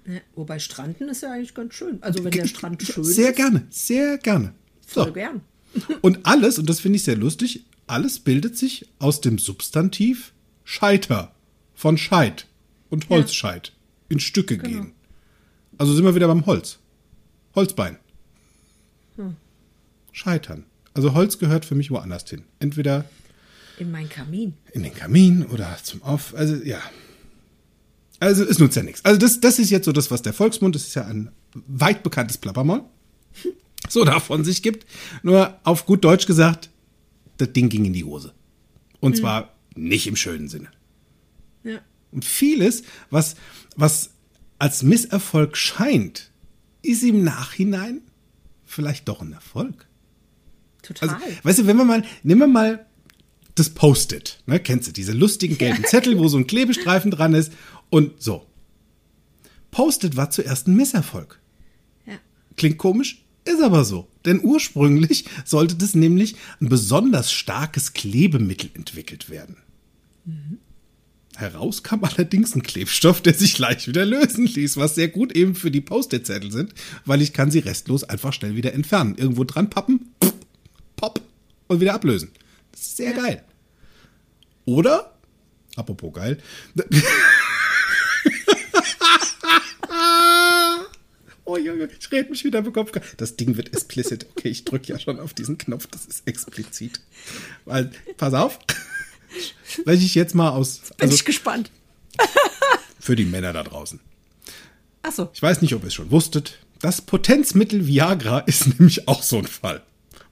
Ja, 0.08 0.20
wobei 0.34 0.58
Stranden 0.58 1.08
ist 1.10 1.22
ja 1.22 1.32
eigentlich 1.32 1.54
ganz 1.54 1.74
schön. 1.74 2.02
Also 2.02 2.24
wenn 2.24 2.30
der 2.30 2.46
Strand 2.46 2.82
schön 2.82 3.04
Sehr 3.04 3.30
ist, 3.30 3.36
gerne, 3.36 3.66
sehr 3.70 4.16
gerne. 4.18 4.54
voll 4.86 5.06
So. 5.06 5.12
gern. 5.12 5.42
Und 6.00 6.24
alles, 6.26 6.58
und 6.58 6.68
das 6.68 6.80
finde 6.80 6.96
ich 6.96 7.04
sehr 7.04 7.16
lustig, 7.16 7.64
alles 7.86 8.18
bildet 8.20 8.56
sich 8.56 8.88
aus 8.98 9.20
dem 9.20 9.38
Substantiv 9.38 10.32
Scheiter 10.64 11.34
von 11.74 11.98
Scheit 11.98 12.46
und 12.90 13.08
Holzscheit 13.10 13.72
in 14.08 14.18
Stücke 14.18 14.56
Genau. 14.58 14.68
gehen. 14.84 14.92
Also 15.76 15.94
sind 15.94 16.04
wir 16.04 16.14
wieder 16.14 16.26
beim 16.26 16.46
Holz. 16.46 16.78
Holzbein. 17.54 17.98
Hm. 19.16 19.36
Scheitern. 20.12 20.64
Also 20.94 21.12
Holz 21.14 21.38
gehört 21.38 21.64
für 21.66 21.74
mich 21.74 21.90
woanders 21.90 22.28
hin. 22.28 22.44
Entweder 22.60 23.04
In 23.78 23.90
mein 23.90 24.08
Kamin. 24.08 24.54
in 24.72 24.82
den 24.82 24.94
Kamin 24.94 25.44
oder 25.46 25.76
zum 25.82 26.02
Auf. 26.02 26.34
Also 26.34 26.56
ja. 26.56 26.80
Also 28.20 28.44
es 28.44 28.58
nutzt 28.58 28.76
ja 28.76 28.82
nichts. 28.82 29.04
Also 29.04 29.18
das, 29.18 29.40
das 29.40 29.58
ist 29.58 29.70
jetzt 29.70 29.84
so 29.84 29.92
das, 29.92 30.10
was 30.10 30.22
der 30.22 30.32
Volksmund, 30.32 30.74
das 30.74 30.86
ist 30.86 30.94
ja 30.94 31.04
ein 31.04 31.30
weit 31.54 32.02
bekanntes 32.02 32.38
Plappermaul, 32.38 32.82
so 33.88 34.04
davon 34.04 34.44
sich 34.44 34.62
gibt. 34.62 34.86
Nur 35.22 35.58
auf 35.64 35.86
gut 35.86 36.04
Deutsch 36.04 36.26
gesagt, 36.26 36.70
das 37.36 37.52
Ding 37.52 37.68
ging 37.68 37.84
in 37.84 37.92
die 37.92 38.04
Hose. 38.04 38.34
Und 39.00 39.16
zwar 39.16 39.54
nicht 39.76 40.06
im 40.08 40.16
schönen 40.16 40.48
Sinne. 40.48 40.68
Ja. 41.62 41.78
Und 42.10 42.24
vieles, 42.24 42.82
was, 43.10 43.36
was 43.76 44.10
als 44.58 44.82
Misserfolg 44.82 45.56
scheint, 45.56 46.30
ist 46.82 47.04
im 47.04 47.22
Nachhinein 47.22 48.00
vielleicht 48.64 49.08
doch 49.08 49.22
ein 49.22 49.32
Erfolg. 49.32 49.86
Total. 50.82 51.10
Also, 51.10 51.24
weißt 51.42 51.58
du, 51.60 51.66
wenn 51.66 51.76
wir 51.76 51.84
mal, 51.84 52.02
nehmen 52.22 52.40
wir 52.40 52.46
mal 52.48 52.86
das 53.54 53.70
Post-it, 53.70 54.40
ne, 54.46 54.60
kennst 54.60 54.88
du, 54.88 54.92
diese 54.92 55.12
lustigen 55.12 55.58
gelben 55.58 55.84
Zettel, 55.88 56.18
wo 56.18 56.28
so 56.28 56.38
ein 56.38 56.46
Klebestreifen 56.46 57.10
dran 57.10 57.34
ist 57.34 57.52
und 57.90 58.22
so. 58.22 58.46
Post-it 59.70 60.16
war 60.16 60.30
zuerst 60.30 60.66
ein 60.68 60.76
Misserfolg. 60.76 61.40
ja. 62.06 62.18
Klingt 62.56 62.78
komisch, 62.78 63.24
ist 63.44 63.62
aber 63.62 63.84
so. 63.84 64.08
Denn 64.24 64.40
ursprünglich 64.42 65.24
sollte 65.44 65.74
das 65.76 65.94
nämlich 65.94 66.36
ein 66.60 66.68
besonders 66.68 67.32
starkes 67.32 67.92
Klebemittel 67.92 68.70
entwickelt 68.74 69.30
werden. 69.30 69.56
Heraus 71.36 71.82
kam 71.82 72.02
allerdings 72.04 72.54
ein 72.54 72.62
Klebstoff, 72.62 73.20
der 73.22 73.32
sich 73.32 73.58
leicht 73.58 73.86
wieder 73.86 74.04
lösen 74.04 74.46
ließ, 74.46 74.76
was 74.76 74.96
sehr 74.96 75.08
gut 75.08 75.32
eben 75.36 75.54
für 75.54 75.70
die 75.70 75.80
Post-it-Zettel 75.80 76.50
sind, 76.50 76.74
weil 77.04 77.22
ich 77.22 77.32
kann 77.32 77.50
sie 77.50 77.60
restlos 77.60 78.04
einfach 78.04 78.32
schnell 78.32 78.56
wieder 78.56 78.74
entfernen. 78.74 79.14
Irgendwo 79.16 79.44
dran 79.44 79.70
pappen, 79.70 80.10
pff, 80.22 80.34
pop 80.96 81.20
und 81.68 81.80
wieder 81.80 81.94
ablösen. 81.94 82.30
Das 82.72 82.80
ist 82.80 82.96
sehr 82.96 83.12
geil. 83.12 83.44
Oder, 84.64 85.16
apropos 85.76 86.12
geil, 86.12 86.38
Oh 91.44 91.47
Junge, 91.58 91.88
ich 91.98 92.10
rede 92.12 92.30
mich 92.30 92.44
wieder 92.44 92.60
im 92.60 92.72
Kopf. 92.72 92.92
Das 93.16 93.36
Ding 93.36 93.56
wird 93.56 93.72
explicit. 93.72 94.26
Okay, 94.36 94.48
ich 94.48 94.64
drücke 94.64 94.86
ja 94.92 94.98
schon 94.98 95.20
auf 95.20 95.34
diesen 95.34 95.58
Knopf, 95.58 95.86
das 95.88 96.06
ist 96.06 96.22
explizit. 96.26 97.00
Weil, 97.64 97.90
pass 98.16 98.34
auf, 98.34 98.58
weil 99.84 99.96
ich 99.96 100.14
jetzt 100.14 100.34
mal 100.34 100.50
aus, 100.50 100.78
Bin 100.78 100.94
also 101.00 101.14
ich 101.14 101.24
gespannt. 101.24 101.70
für 103.00 103.16
die 103.16 103.24
Männer 103.24 103.52
da 103.52 103.62
draußen. 103.62 104.00
Achso. 105.02 105.30
Ich 105.32 105.42
weiß 105.42 105.62
nicht, 105.62 105.74
ob 105.74 105.82
ihr 105.82 105.88
es 105.88 105.94
schon 105.94 106.10
wusstet. 106.10 106.58
Das 106.80 107.00
Potenzmittel 107.00 107.86
Viagra 107.86 108.38
ist 108.46 108.66
nämlich 108.78 109.08
auch 109.08 109.22
so 109.22 109.38
ein 109.38 109.46
Fall. 109.46 109.82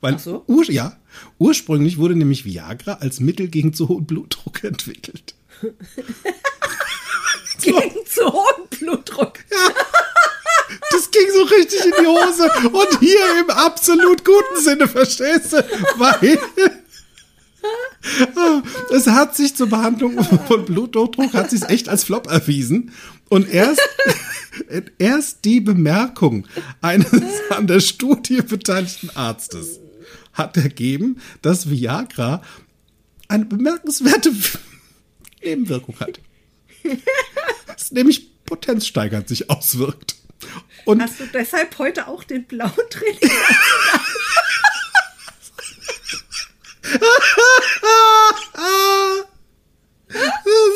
Weil 0.00 0.14
Ach 0.14 0.20
so? 0.20 0.44
ur, 0.46 0.70
ja, 0.70 0.96
ursprünglich 1.38 1.96
wurde 1.98 2.16
nämlich 2.16 2.44
Viagra 2.44 2.94
als 2.94 3.20
Mittel 3.20 3.48
gegen 3.48 3.72
zu 3.72 3.88
hohen 3.88 4.06
Blutdruck 4.06 4.62
entwickelt. 4.62 5.34
Gegen 7.62 8.06
zu 8.06 8.30
hohen 8.30 8.68
Blutdruck. 8.68 9.38
Das 10.90 11.10
ging 11.10 11.26
so 11.32 11.42
richtig 11.42 11.84
in 11.84 11.92
die 12.00 12.06
Hose. 12.06 12.50
Und 12.68 13.00
hier 13.00 13.40
im 13.40 13.50
absolut 13.50 14.24
guten 14.24 14.60
Sinne, 14.60 14.88
verstehst 14.88 15.52
du? 15.52 15.64
Weil 15.96 16.38
es 18.90 19.06
hat 19.06 19.36
sich 19.36 19.54
zur 19.56 19.68
Behandlung 19.68 20.22
von 20.46 20.64
Bluthochdruck 20.64 21.34
hat 21.34 21.50
sich 21.50 21.62
echt 21.64 21.88
als 21.88 22.04
Flop 22.04 22.28
erwiesen. 22.28 22.92
Und 23.28 23.48
erst, 23.48 23.80
erst 24.98 25.44
die 25.44 25.60
Bemerkung 25.60 26.46
eines 26.80 27.10
an 27.50 27.66
der 27.66 27.80
Studie 27.80 28.42
beteiligten 28.42 29.10
Arztes 29.14 29.80
hat 30.32 30.56
ergeben, 30.56 31.20
dass 31.42 31.70
Viagra 31.70 32.42
eine 33.28 33.46
bemerkenswerte 33.46 34.32
Nebenwirkung 35.42 35.98
hat. 35.98 36.20
es 37.76 37.90
nämlich 37.90 38.44
potenzsteigernd 38.44 39.28
sich 39.28 39.50
auswirkt. 39.50 40.16
Und 40.84 41.02
Hast 41.02 41.20
du 41.20 41.26
deshalb 41.26 41.78
heute 41.78 42.06
auch 42.08 42.24
den 42.24 42.44
blauen 42.44 42.72
Training? 42.90 43.30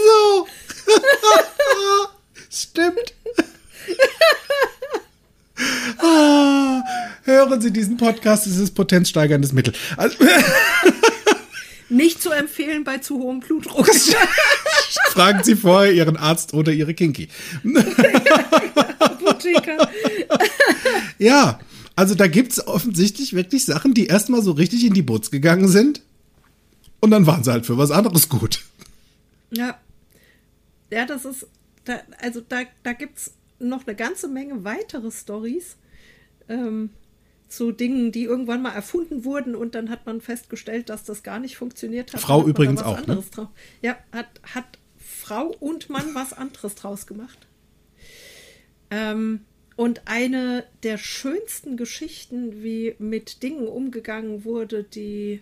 so. 0.06 0.48
Stimmt. 2.50 3.14
Ah, 5.98 6.82
hören 7.24 7.60
Sie 7.60 7.72
diesen 7.72 7.96
Podcast, 7.96 8.46
es 8.46 8.56
ist 8.56 8.74
potenzsteigerndes 8.74 9.52
Mittel. 9.52 9.74
Also, 9.96 10.16
Nicht 11.90 12.22
zu 12.22 12.30
empfehlen 12.30 12.84
bei 12.84 12.98
zu 12.98 13.18
hohem 13.18 13.40
Blutdruck. 13.40 13.88
fragen 15.12 15.42
Sie 15.42 15.56
vorher 15.56 15.92
Ihren 15.92 16.16
Arzt 16.16 16.54
oder 16.54 16.72
Ihre 16.72 16.94
Kinky. 16.94 17.28
Apotheker. 19.46 19.88
Ja, 21.18 21.60
also 21.96 22.14
da 22.14 22.28
gibt 22.28 22.52
es 22.52 22.66
offensichtlich 22.66 23.34
wirklich 23.34 23.66
Sachen, 23.66 23.92
die 23.92 24.06
erstmal 24.06 24.40
so 24.40 24.52
richtig 24.52 24.86
in 24.86 24.94
die 24.94 25.02
Butz 25.02 25.30
gegangen 25.30 25.68
sind. 25.68 26.02
Und 27.00 27.10
dann 27.10 27.26
waren 27.26 27.44
sie 27.44 27.52
halt 27.52 27.66
für 27.66 27.76
was 27.76 27.90
anderes 27.90 28.28
gut. 28.28 28.64
Ja. 29.50 29.78
Ja, 30.90 31.04
das 31.04 31.24
ist, 31.24 31.46
da, 31.84 32.00
also 32.22 32.40
da, 32.40 32.62
da 32.82 32.94
gibt 32.94 33.18
es 33.18 33.32
noch 33.58 33.86
eine 33.86 33.94
ganze 33.94 34.28
Menge 34.28 34.64
weitere 34.64 35.10
Stories 35.10 35.76
ähm, 36.48 36.90
zu 37.48 37.72
Dingen, 37.72 38.12
die 38.12 38.24
irgendwann 38.24 38.62
mal 38.62 38.72
erfunden 38.72 39.24
wurden 39.24 39.54
und 39.54 39.74
dann 39.74 39.90
hat 39.90 40.06
man 40.06 40.20
festgestellt, 40.20 40.88
dass 40.88 41.04
das 41.04 41.22
gar 41.22 41.38
nicht 41.38 41.56
funktioniert 41.56 42.12
hat. 42.12 42.20
Frau 42.20 42.40
hat 42.40 42.46
übrigens 42.46 42.82
auch, 42.82 43.06
ne? 43.06 43.22
Ja, 43.82 43.96
hat, 44.12 44.28
hat 44.54 44.78
Frau 44.96 45.48
und 45.60 45.90
Mann 45.90 46.14
was 46.14 46.32
anderes 46.32 46.76
draus 46.76 47.06
gemacht. 47.06 47.46
Ähm, 48.90 49.40
und 49.76 50.02
eine 50.06 50.64
der 50.82 50.98
schönsten 50.98 51.76
Geschichten, 51.76 52.62
wie 52.62 52.94
mit 52.98 53.42
Dingen 53.42 53.66
umgegangen 53.66 54.44
wurde, 54.44 54.82
die, 54.84 55.40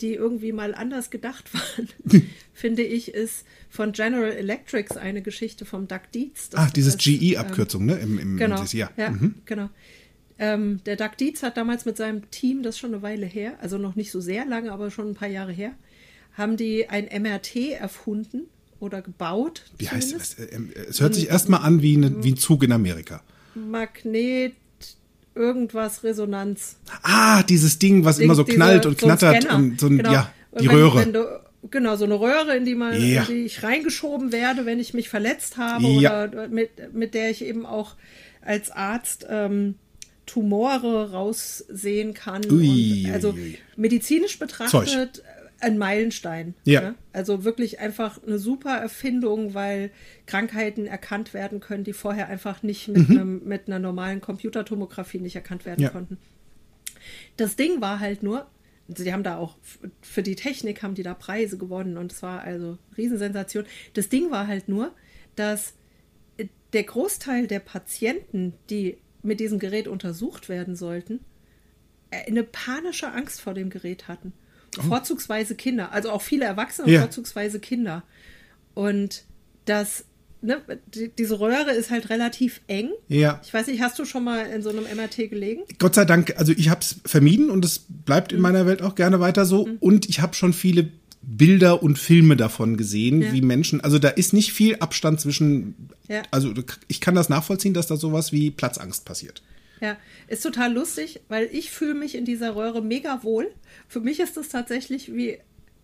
die 0.00 0.14
irgendwie 0.14 0.52
mal 0.52 0.74
anders 0.74 1.10
gedacht 1.10 1.52
waren, 1.54 1.88
finde 2.54 2.82
ich, 2.84 3.12
ist 3.14 3.44
von 3.68 3.92
General 3.92 4.32
Electrics 4.32 4.96
eine 4.96 5.20
Geschichte 5.22 5.64
vom 5.64 5.88
Doug 5.88 6.00
Dietz. 6.14 6.50
Das 6.50 6.60
Ach, 6.60 6.70
dieses 6.70 6.94
ist, 6.94 7.06
ähm, 7.06 7.18
GE-Abkürzung, 7.18 7.84
ne? 7.86 7.98
Im, 7.98 8.18
im, 8.18 8.36
Genau. 8.38 8.56
dieses. 8.56 8.72
Ja, 8.72 8.90
Mhm. 8.96 9.34
genau. 9.44 9.68
Ähm, 10.38 10.80
der 10.86 10.94
Doug 10.96 11.16
Dietz 11.18 11.42
hat 11.42 11.56
damals 11.56 11.84
mit 11.84 11.96
seinem 11.96 12.30
Team, 12.30 12.62
das 12.62 12.76
ist 12.76 12.78
schon 12.78 12.94
eine 12.94 13.02
Weile 13.02 13.26
her, 13.26 13.58
also 13.60 13.76
noch 13.76 13.96
nicht 13.96 14.12
so 14.12 14.20
sehr 14.20 14.46
lange, 14.46 14.70
aber 14.70 14.90
schon 14.92 15.08
ein 15.08 15.14
paar 15.14 15.28
Jahre 15.28 15.50
her, 15.52 15.74
haben 16.34 16.56
die 16.56 16.88
ein 16.88 17.06
MRT 17.22 17.72
erfunden 17.72 18.42
oder 18.80 19.02
gebaut. 19.02 19.62
Wie 19.78 19.88
heißt 19.88 20.10
zumindest. 20.10 20.38
es? 20.38 20.44
Äh, 20.46 20.54
ähm, 20.54 20.70
Es 20.88 21.00
hört 21.00 21.14
sich 21.14 21.28
erstmal 21.28 21.62
an 21.62 21.82
wie, 21.82 21.96
eine, 21.96 22.22
wie 22.22 22.32
ein 22.32 22.36
Zug 22.36 22.62
in 22.62 22.72
Amerika. 22.72 23.22
Magnet, 23.54 24.54
irgendwas, 25.34 26.02
Resonanz. 26.04 26.76
Ah, 27.02 27.42
dieses 27.42 27.78
Ding, 27.78 28.04
was 28.04 28.18
immer 28.18 28.34
so 28.34 28.42
Diese- 28.44 28.56
knallt 28.56 28.86
und 28.86 29.00
so 29.00 29.06
ein 29.06 29.16
knattert 29.18 29.42
Scanner. 29.42 29.58
und 29.58 29.80
so 29.80 29.86
ein, 29.86 29.98
Genau. 29.98 30.12
ja, 30.12 30.32
Und 30.50 30.62
die 30.62 30.68
wenn, 30.68 30.76
Röhre. 30.76 30.98
Wenn 31.00 31.12
du, 31.12 31.40
genau, 31.70 31.96
so 31.96 32.04
eine 32.04 32.14
Röhre, 32.20 32.56
in 32.56 32.64
die, 32.64 32.74
man, 32.74 32.92
Ja. 33.00 33.22
in 33.22 33.28
die 33.28 33.44
ich 33.44 33.62
reingeschoben 33.62 34.32
werde, 34.32 34.66
wenn 34.66 34.78
ich 34.80 34.94
mich 34.94 35.08
verletzt 35.08 35.56
habe 35.56 35.84
Ja. 35.86 36.24
oder 36.24 36.48
mit, 36.48 36.92
mit 36.94 37.14
der 37.14 37.30
ich 37.30 37.42
eben 37.44 37.66
auch 37.66 37.94
als 38.42 38.70
Arzt 38.70 39.26
ähm, 39.28 39.74
Tumore 40.26 41.12
raussehen 41.12 42.12
kann. 42.14 42.42
Ui, 42.50 43.04
und, 43.06 43.12
also 43.12 43.34
medizinisch 43.76 44.38
betrachtet 44.38 45.22
ein 45.60 45.76
Meilenstein. 45.78 46.54
Ja. 46.64 46.80
ne? 46.80 46.94
Also 47.12 47.44
wirklich 47.44 47.80
einfach 47.80 48.22
eine 48.22 48.38
super 48.38 48.76
Erfindung, 48.76 49.54
weil 49.54 49.90
Krankheiten 50.26 50.86
erkannt 50.86 51.34
werden 51.34 51.60
können, 51.60 51.84
die 51.84 51.92
vorher 51.92 52.28
einfach 52.28 52.62
nicht 52.62 52.88
mit, 52.88 53.10
einem, 53.10 53.44
mit 53.44 53.66
einer 53.66 53.78
normalen 53.78 54.20
Computertomographie 54.20 55.18
nicht 55.18 55.36
erkannt 55.36 55.64
werden 55.64 55.78
Mhm. 55.80 55.84
Ja. 55.84 55.90
konnten. 55.90 56.18
Das 57.36 57.56
Ding 57.56 57.80
war 57.80 58.00
halt 58.00 58.22
nur, 58.22 58.46
die 58.88 59.12
haben 59.12 59.22
da 59.22 59.36
auch 59.36 59.56
für 60.00 60.22
die 60.22 60.34
Technik 60.36 60.82
haben 60.82 60.94
die 60.94 61.02
da 61.02 61.14
Preise 61.14 61.58
gewonnen 61.58 61.96
und 61.98 62.12
es 62.12 62.22
war 62.22 62.42
also 62.42 62.78
Riesensensation. 62.96 63.64
Das 63.94 64.08
Ding 64.08 64.30
war 64.30 64.46
halt 64.46 64.68
nur, 64.68 64.92
dass 65.36 65.74
der 66.72 66.82
Großteil 66.84 67.46
der 67.46 67.60
Patienten, 67.60 68.54
die 68.70 68.98
mit 69.22 69.40
diesem 69.40 69.58
Gerät 69.58 69.88
untersucht 69.88 70.48
werden 70.48 70.76
sollten, 70.76 71.20
eine 72.10 72.44
panische 72.44 73.10
Angst 73.12 73.40
vor 73.40 73.54
dem 73.54 73.70
Gerät 73.70 74.06
hatten. 74.08 74.32
Vorzugsweise 74.82 75.54
Kinder, 75.54 75.92
also 75.92 76.10
auch 76.10 76.22
viele 76.22 76.44
Erwachsene, 76.44 76.90
Ja. 76.90 77.00
vorzugsweise 77.00 77.60
Kinder. 77.60 78.02
Und 78.74 79.24
das, 79.64 80.04
ne, 80.42 80.60
die, 80.94 81.10
diese 81.16 81.40
Röhre 81.40 81.72
ist 81.72 81.90
halt 81.90 82.10
relativ 82.10 82.60
eng. 82.68 82.90
Ja. 83.08 83.40
Ich 83.44 83.52
weiß 83.52 83.66
nicht, 83.66 83.82
hast 83.82 83.98
du 83.98 84.04
schon 84.04 84.24
mal 84.24 84.46
in 84.46 84.62
so 84.62 84.70
einem 84.70 84.84
MRT 84.84 85.28
gelegen? 85.28 85.62
Gott 85.78 85.94
sei 85.94 86.04
Dank, 86.04 86.34
also 86.36 86.52
ich 86.52 86.68
habe 86.68 86.80
es 86.80 86.96
vermieden 87.04 87.50
und 87.50 87.64
es 87.64 87.80
bleibt 87.88 88.32
Mhm. 88.32 88.36
in 88.38 88.42
meiner 88.42 88.66
Welt 88.66 88.82
auch 88.82 88.94
gerne 88.94 89.20
weiter 89.20 89.44
so. 89.46 89.68
Und 89.80 90.08
ich 90.08 90.20
habe 90.20 90.34
schon 90.34 90.52
viele 90.52 90.88
Bilder 91.20 91.82
und 91.82 91.98
Filme 91.98 92.36
davon 92.36 92.76
gesehen, 92.76 93.20
Ja. 93.20 93.32
wie 93.32 93.42
Menschen, 93.42 93.80
also 93.82 93.98
da 93.98 94.08
ist 94.08 94.32
nicht 94.32 94.52
viel 94.52 94.76
Abstand 94.76 95.20
zwischen, 95.20 95.74
Ja. 96.08 96.22
also 96.30 96.54
ich 96.86 97.00
kann 97.00 97.14
das 97.16 97.28
nachvollziehen, 97.28 97.74
dass 97.74 97.88
da 97.88 97.96
sowas 97.96 98.32
wie 98.32 98.50
Platzangst 98.50 99.04
passiert. 99.04 99.42
Ja, 99.80 99.96
ist 100.26 100.42
total 100.42 100.72
lustig, 100.72 101.20
weil 101.28 101.48
ich 101.52 101.70
fühle 101.70 101.94
mich 101.94 102.14
in 102.14 102.24
dieser 102.24 102.56
Röhre 102.56 102.82
mega 102.82 103.22
wohl. 103.22 103.50
Für 103.88 104.00
mich 104.00 104.18
ist 104.20 104.36
es 104.36 104.48
tatsächlich 104.48 105.14
wie, 105.14 105.38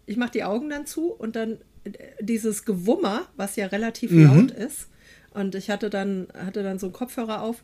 ich 0.07 0.17
mache 0.17 0.33
die 0.33 0.45
Augen 0.45 0.69
dann 0.71 0.87
zu 0.87 1.13
und 1.13 1.37
dann 1.37 1.59
äh, 1.85 1.91
dieses 2.21 2.65
Gewummer, 2.65 3.29
was 3.37 3.57
ja 3.57 3.67
relativ 3.67 4.11
Mhm. 4.11 4.25
laut 4.25 4.51
ist. 4.51 4.89
Und 5.31 5.55
ich 5.55 5.71
hatte 5.71 5.91
dann, 5.91 6.29
hatte 6.37 6.63
dann 6.63 6.79
so 6.79 6.87
einen 6.87 6.93
Kopfhörer 6.93 7.43
auf. 7.43 7.63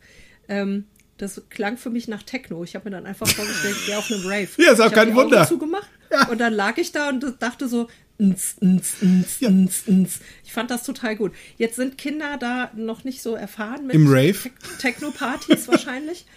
Ähm, 0.49 0.85
das 1.19 1.43
klang 1.51 1.77
für 1.77 1.91
mich 1.91 2.09
nach 2.09 2.23
Techno. 2.23 2.65
Ich 2.65 2.75
habe 2.75 2.87
mir 2.89 2.97
dann 2.97 3.07
einfach 3.07 3.29
vorgestellt, 3.29 3.77
ich 3.79 3.87
gehe 3.87 3.99
auf 3.99 4.11
einem 4.11 4.23
Rave. 4.27 4.49
Ja, 4.59 4.73
ist 4.73 4.81
auch 4.81 4.87
ich 4.87 4.93
kein 4.93 5.09
die 5.09 5.15
Wunder. 5.15 5.39
Augen 5.41 5.49
zugemacht 5.49 5.89
und 6.31 6.41
dann 6.41 6.53
lag 6.53 6.77
ich 6.79 6.93
da 6.93 7.09
und 7.11 7.25
dachte 7.41 7.69
so, 7.69 7.89
ns, 8.21 8.57
ns, 8.63 9.03
ns, 9.03 9.41
ns, 9.41 9.89
ns. 9.89 10.21
ich 10.45 10.53
fand 10.53 10.71
das 10.71 10.83
total 10.85 11.17
gut. 11.17 11.33
Jetzt 11.57 11.77
sind 11.77 11.97
Kinder 11.99 12.37
da 12.39 12.71
noch 12.77 13.05
nicht 13.05 13.23
so 13.23 13.35
erfahren 13.35 13.87
mit 13.87 13.95
Im 13.97 14.07
Rave? 14.09 14.35
Tech- 14.35 14.53
Techno-Partys 14.79 15.67
wahrscheinlich. 15.69 16.27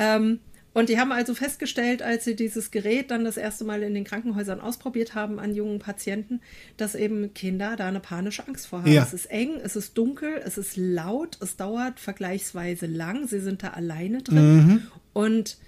Ähm, 0.00 0.40
und 0.74 0.88
die 0.88 0.98
haben 0.98 1.12
also 1.12 1.34
festgestellt, 1.34 2.02
als 2.02 2.24
sie 2.24 2.34
dieses 2.34 2.72
Gerät 2.72 3.12
dann 3.12 3.24
das 3.24 3.36
erste 3.36 3.64
Mal 3.64 3.84
in 3.84 3.94
den 3.94 4.02
Krankenhäusern 4.02 4.60
ausprobiert 4.60 5.14
haben 5.14 5.38
an 5.38 5.54
jungen 5.54 5.78
Patienten, 5.78 6.40
dass 6.76 6.96
eben 6.96 7.32
Kinder 7.32 7.76
da 7.76 7.86
eine 7.86 8.00
panische 8.00 8.46
Angst 8.48 8.66
vor 8.66 8.80
haben. 8.80 8.90
Ja. 8.92 9.04
Es 9.04 9.14
ist 9.14 9.26
eng, 9.26 9.52
es 9.62 9.76
ist 9.76 9.96
dunkel, 9.96 10.40
es 10.44 10.58
ist 10.58 10.76
laut, 10.76 11.38
es 11.40 11.56
dauert 11.56 12.00
vergleichsweise 12.00 12.86
lang, 12.86 13.28
sie 13.28 13.38
sind 13.38 13.62
da 13.62 13.68
alleine 13.68 14.20
drin. 14.22 14.88
Und 15.12 15.58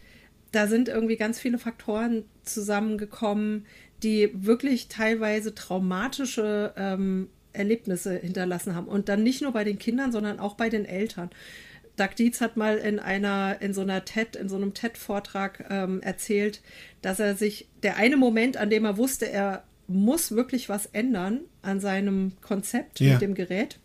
da 0.50 0.66
sind 0.66 0.88
irgendwie 0.88 1.16
ganz 1.16 1.38
viele 1.38 1.58
Faktoren 1.58 2.24
zusammengekommen, 2.42 3.66
die 4.02 4.30
wirklich 4.34 4.88
teilweise 4.88 5.54
traumatische 5.54 6.72
ähm, 6.76 7.28
Erlebnisse 7.52 8.16
hinterlassen 8.16 8.74
haben. 8.74 8.86
Und 8.86 9.08
dann 9.08 9.22
nicht 9.22 9.42
nur 9.42 9.52
bei 9.52 9.64
den 9.64 9.78
Kindern, 9.78 10.12
sondern 10.12 10.38
auch 10.38 10.54
bei 10.54 10.68
den 10.68 10.84
Eltern. 10.84 11.30
Doug 11.96 12.10
Dietz 12.16 12.40
hat 12.40 12.56
mal 12.56 12.78
in 12.78 12.98
einer, 12.98 13.60
in 13.60 13.74
so 13.74 13.82
einer 13.82 14.04
TED, 14.04 14.36
in 14.36 14.48
so 14.48 14.56
einem 14.56 14.72
TED-Vortrag 14.72 15.66
ähm, 15.68 16.00
erzählt, 16.00 16.62
dass 17.02 17.20
er 17.20 17.34
sich, 17.36 17.68
der 17.82 17.96
eine 17.96 18.16
Moment, 18.16 18.56
an 18.56 18.70
dem 18.70 18.84
er 18.84 18.96
wusste, 18.96 19.28
er 19.30 19.64
muss 19.86 20.30
wirklich 20.32 20.68
was 20.68 20.86
ändern 20.86 21.40
an 21.62 21.80
seinem 21.80 22.32
Konzept 22.40 23.00
Ja. 23.00 23.14
mit 23.14 23.22
dem 23.22 23.34
Gerät, 23.34 23.80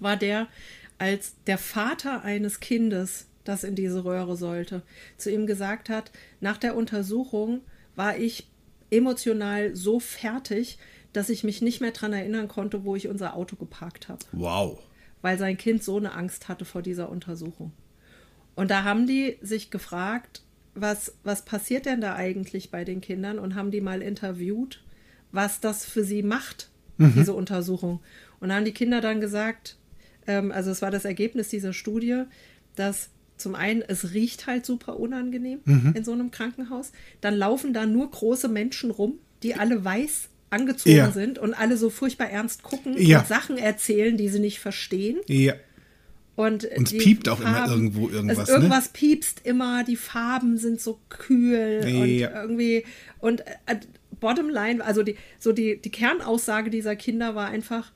war 0.00 0.16
der, 0.16 0.48
als 0.96 1.34
der 1.46 1.58
Vater 1.58 2.24
eines 2.24 2.60
Kindes, 2.60 3.26
das 3.44 3.62
in 3.62 3.74
diese 3.74 4.04
Röhre 4.04 4.36
sollte, 4.36 4.82
zu 5.16 5.30
ihm 5.30 5.46
gesagt 5.46 5.90
hat, 5.90 6.10
nach 6.40 6.56
der 6.56 6.74
Untersuchung 6.74 7.60
war 7.94 8.16
ich 8.16 8.48
emotional 8.90 9.74
so 9.76 10.00
fertig, 10.00 10.78
dass 11.12 11.28
ich 11.30 11.44
mich 11.44 11.62
nicht 11.62 11.80
mehr 11.80 11.90
daran 11.92 12.12
erinnern 12.12 12.48
konnte, 12.48 12.84
wo 12.84 12.94
ich 12.96 13.08
unser 13.08 13.34
Auto 13.34 13.56
geparkt 13.56 14.08
habe 14.08 14.24
Wow. 14.32 14.78
weil 15.22 15.38
sein 15.38 15.56
Kind 15.56 15.82
so 15.82 15.96
eine 15.96 16.12
Angst 16.12 16.48
hatte 16.48 16.64
vor 16.64 16.82
dieser 16.82 17.08
Untersuchung. 17.10 17.72
Und 18.54 18.70
da 18.70 18.84
haben 18.84 19.06
die 19.06 19.36
sich 19.40 19.70
gefragt, 19.70 20.42
was, 20.74 21.14
was 21.24 21.44
passiert 21.44 21.86
denn 21.86 22.00
da 22.00 22.14
eigentlich 22.14 22.70
bei 22.70 22.84
den 22.84 23.00
Kindern 23.00 23.38
und 23.38 23.54
haben 23.54 23.70
die 23.70 23.80
mal 23.80 24.02
interviewt, 24.02 24.82
was 25.32 25.60
das 25.60 25.84
für 25.84 26.04
sie 26.04 26.22
macht, 26.22 26.70
diese 26.98 27.34
Untersuchung. 27.34 28.00
Und 28.40 28.48
da 28.48 28.56
haben 28.56 28.64
die 28.64 28.72
Kinder 28.72 29.00
dann 29.00 29.20
gesagt, 29.20 29.76
ähm, 30.26 30.50
also 30.52 30.70
es 30.70 30.82
war 30.82 30.90
das 30.90 31.04
Ergebnis 31.04 31.48
dieser 31.48 31.72
Studie, 31.72 32.24
dass 32.76 33.10
zum 33.38 33.54
einen, 33.54 33.82
es 33.82 34.12
riecht 34.12 34.46
halt 34.46 34.66
super 34.66 34.98
unangenehm 34.98 35.60
in 35.94 36.04
so 36.04 36.12
einem 36.12 36.30
Krankenhaus. 36.30 36.92
Dann 37.20 37.34
laufen 37.34 37.72
da 37.72 37.86
nur 37.86 38.10
große 38.10 38.48
Menschen 38.48 38.90
rum, 38.90 39.18
die 39.42 39.54
alle 39.54 39.84
weiß 39.84 40.28
angezogen 40.50 40.96
Ja. 40.96 41.10
sind 41.12 41.38
und 41.38 41.54
alle 41.54 41.76
so 41.76 41.90
furchtbar 41.90 42.30
ernst 42.30 42.62
gucken 42.62 42.94
Ja. 42.98 43.20
und 43.20 43.28
Sachen 43.28 43.58
erzählen, 43.58 44.16
die 44.16 44.28
sie 44.28 44.40
nicht 44.40 44.58
verstehen. 44.60 45.18
Ja. 45.26 45.54
Und, 46.36 46.64
Und 46.64 46.92
es 46.92 46.96
piept 47.02 47.28
auch 47.28 47.40
immer 47.40 47.68
irgendwo 47.68 48.08
irgendwas, 48.08 48.46
ne? 48.48 48.54
irgendwas 48.54 48.88
piepst 48.90 49.40
immer, 49.44 49.82
die 49.84 49.96
Farben 49.96 50.56
sind 50.56 50.80
so 50.80 51.00
kühl 51.08 51.80
und 51.84 52.06
Ja. 52.08 52.42
irgendwie 52.42 52.84
und 53.18 53.40
äh, 53.66 53.76
Bottomline, 54.20 54.84
also 54.84 55.02
die, 55.02 55.16
so 55.38 55.52
die, 55.52 55.80
die 55.80 55.90
Kernaussage 55.90 56.70
dieser 56.70 56.96
Kinder 56.96 57.34
war 57.34 57.48
einfach, 57.48 57.92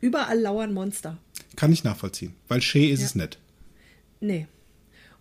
überall 0.00 0.38
lauern 0.38 0.72
Monster. 0.74 1.18
Kann 1.56 1.72
ich 1.72 1.82
nachvollziehen, 1.84 2.34
weil 2.48 2.60
Shea 2.62 2.90
ist 2.92 3.00
Ja. 3.00 3.06
es 3.06 3.14
nicht. 3.14 3.38
Nee. 4.20 4.46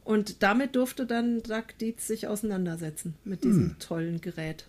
Und 0.04 0.42
damit 0.42 0.76
durfte 0.76 1.06
dann 1.06 1.44
Doug 1.44 1.66
Dietz 1.80 2.08
sich 2.08 2.28
auseinandersetzen 2.28 3.14
mit 3.24 3.44
diesem 3.44 3.78
tollen 3.80 4.20
Gerät. 4.22 4.68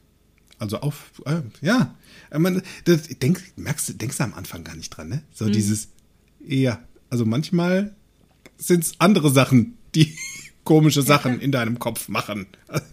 Also 0.58 0.78
auf, 0.78 1.10
äh, 1.24 1.40
ja, 1.60 1.96
man, 2.36 2.62
das, 2.84 3.08
denk, 3.08 3.42
merkst 3.56 4.00
denkst 4.00 4.18
du 4.18 4.24
am 4.24 4.34
Anfang 4.34 4.62
gar 4.62 4.76
nicht 4.76 4.90
dran, 4.90 5.08
ne? 5.08 5.22
So 5.32 5.48
dieses, 5.48 5.88
ja, 6.46 6.80
also 7.10 7.24
manchmal 7.24 7.94
sind 8.58 8.84
es 8.84 8.92
andere 8.98 9.30
Sachen, 9.30 9.76
die 9.94 10.16
komische 10.64 11.02
Sachen 11.02 11.40
in 11.40 11.50
deinem 11.50 11.78
Kopf 11.78 12.08
machen. 12.08 12.46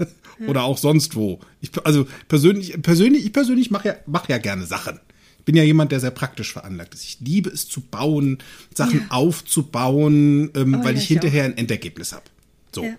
Oder 0.48 0.64
auch 0.64 0.78
sonst 0.78 1.16
wo. 1.16 1.40
Ich, 1.62 1.72
also 1.86 2.08
persönlich, 2.28 2.82
persönlich, 2.82 3.26
ich 3.26 3.34
persönlich 3.34 3.72
mache 3.72 3.90
ja, 3.90 3.96
mach 4.06 4.30
ja 4.30 4.38
gerne 4.38 4.66
Sachen. 4.66 5.00
Ich 5.50 5.52
bin 5.52 5.58
ja 5.58 5.64
jemand, 5.64 5.92
der 5.92 6.00
sehr 6.00 6.12
praktisch 6.12 6.54
veranlagt 6.54 6.94
ist. 6.94 7.04
Ich 7.06 7.18
liebe 7.22 7.50
es 7.50 7.68
zu 7.68 7.82
bauen, 7.82 8.38
Sachen 8.76 9.00
Ja. 9.00 9.06
aufzubauen, 9.10 10.52
ähm, 10.56 10.76
Oh, 10.76 10.84
weil 10.84 10.94
ja, 10.94 11.02
ich 11.02 11.08
hinterher 11.08 11.44
ein 11.46 11.58
Endergebnis 11.58 12.14
habe. 12.14 12.26
So. 12.72 12.84
Ja. 12.84 12.94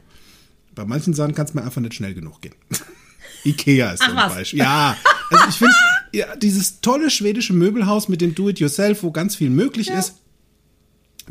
Bei 0.75 0.85
manchen 0.85 1.15
Sachen 1.15 1.33
kann 1.37 1.47
es 1.47 1.55
mir 1.55 1.63
einfach 1.63 1.81
nicht 1.81 1.95
schnell 1.95 2.13
genug 2.13 2.41
gehen. 2.43 2.57
Ikea 3.45 3.93
ist 3.93 4.03
so 4.03 4.07
Ach, 4.11 4.25
ein 4.25 4.31
was? 4.31 4.35
Beispiel. 4.35 4.59
Ja, 4.59 4.97
also 5.31 5.45
ich 5.49 5.55
finde, 5.55 5.75
ja, 6.13 6.35
dieses 6.35 6.81
tolle 6.81 7.09
schwedische 7.11 7.53
Möbelhaus 7.53 8.09
mit 8.09 8.21
dem 8.21 8.35
Do-it-yourself, 8.35 9.05
wo 9.05 9.13
ganz 9.13 9.37
viel 9.37 9.51
möglich 9.51 9.87
Ja. 9.87 10.01
ist, 10.01 10.15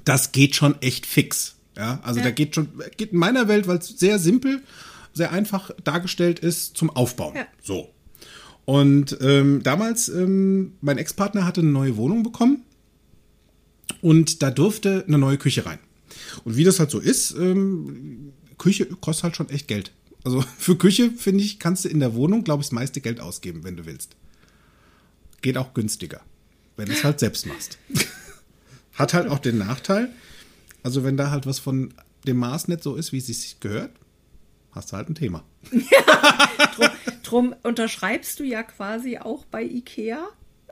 das 0.06 0.32
geht 0.32 0.56
schon 0.56 0.82
echt 0.82 1.06
fix. 1.06 1.56
Ja, 1.76 2.00
also 2.02 2.20
Ja. 2.20 2.28
da 2.28 2.32
geht 2.32 2.56
schon, 2.56 2.70
geht 2.96 3.12
in 3.12 3.20
meiner 3.20 3.50
Welt, 3.50 3.68
weil 3.68 3.80
es 3.80 3.90
sehr 3.90 4.20
simpel, 4.20 4.62
sehr 5.12 5.34
einfach 5.34 5.72
dargestellt 5.84 6.40
ist 6.40 6.78
zum 6.78 6.90
Aufbauen. 6.90 7.36
So. 7.62 7.90
Und 8.70 9.18
ähm, 9.20 9.64
damals, 9.64 10.10
ähm, 10.10 10.74
mein 10.80 11.00
Ex-Partner 11.00 11.44
hatte 11.44 11.62
eine 11.62 11.72
neue 11.72 11.98
Wohnung 11.98 12.22
bekommen 12.22 12.66
und 14.04 14.44
da 14.44 14.52
durfte 14.52 15.06
eine 15.08 15.18
neue 15.18 15.40
Küche 15.40 15.66
rein. 15.66 15.80
Und 16.44 16.56
wie 16.56 16.64
das 16.64 16.80
halt 16.80 16.92
so 16.92 17.00
ist, 17.00 17.32
ähm, 17.32 18.32
Küche 18.60 18.86
kostet 18.86 19.24
halt 19.24 19.36
schon 19.36 19.50
echt 19.50 19.68
Geld. 19.68 19.92
Also 20.24 20.42
für 20.60 20.78
Küche, 20.78 21.10
finde 21.10 21.44
ich, 21.44 21.58
kannst 21.58 21.86
du 21.86 21.90
in 21.90 22.00
der 22.00 22.14
Wohnung, 22.14 22.44
glaube 22.44 22.62
ich, 22.62 22.68
das 22.68 22.74
meiste 22.74 23.02
Geld 23.02 23.20
ausgeben, 23.20 23.64
wenn 23.64 23.76
du 23.76 23.88
willst. 23.88 24.16
Geht 25.42 25.58
auch 25.58 25.74
günstiger, 25.74 26.22
wenn 26.78 26.86
du 26.86 26.92
es 26.92 27.04
halt 27.04 27.20
selbst 27.20 27.48
machst. 27.48 27.80
Hat 28.94 29.16
halt 29.16 29.30
auch 29.30 29.40
den 29.40 29.58
Nachteil, 29.58 30.14
also 30.84 31.04
wenn 31.04 31.18
da 31.18 31.32
halt 31.32 31.48
was 31.48 31.58
von 31.58 31.92
dem 32.28 32.38
Maß 32.38 32.68
nicht 32.68 32.84
so 32.84 32.96
ist, 32.96 33.14
wie 33.14 33.18
es 33.18 33.26
sich 33.26 33.60
gehört, 33.62 33.90
hast 34.74 34.92
du 34.92 34.98
halt 34.98 35.10
ein 35.10 35.16
Thema. 35.16 35.44
Drum 37.24 37.56
unterschreibst 37.64 38.40
du 38.40 38.44
ja 38.44 38.64
quasi 38.64 39.18
auch 39.18 39.46
bei 39.46 39.64
Ikea, 39.64 40.28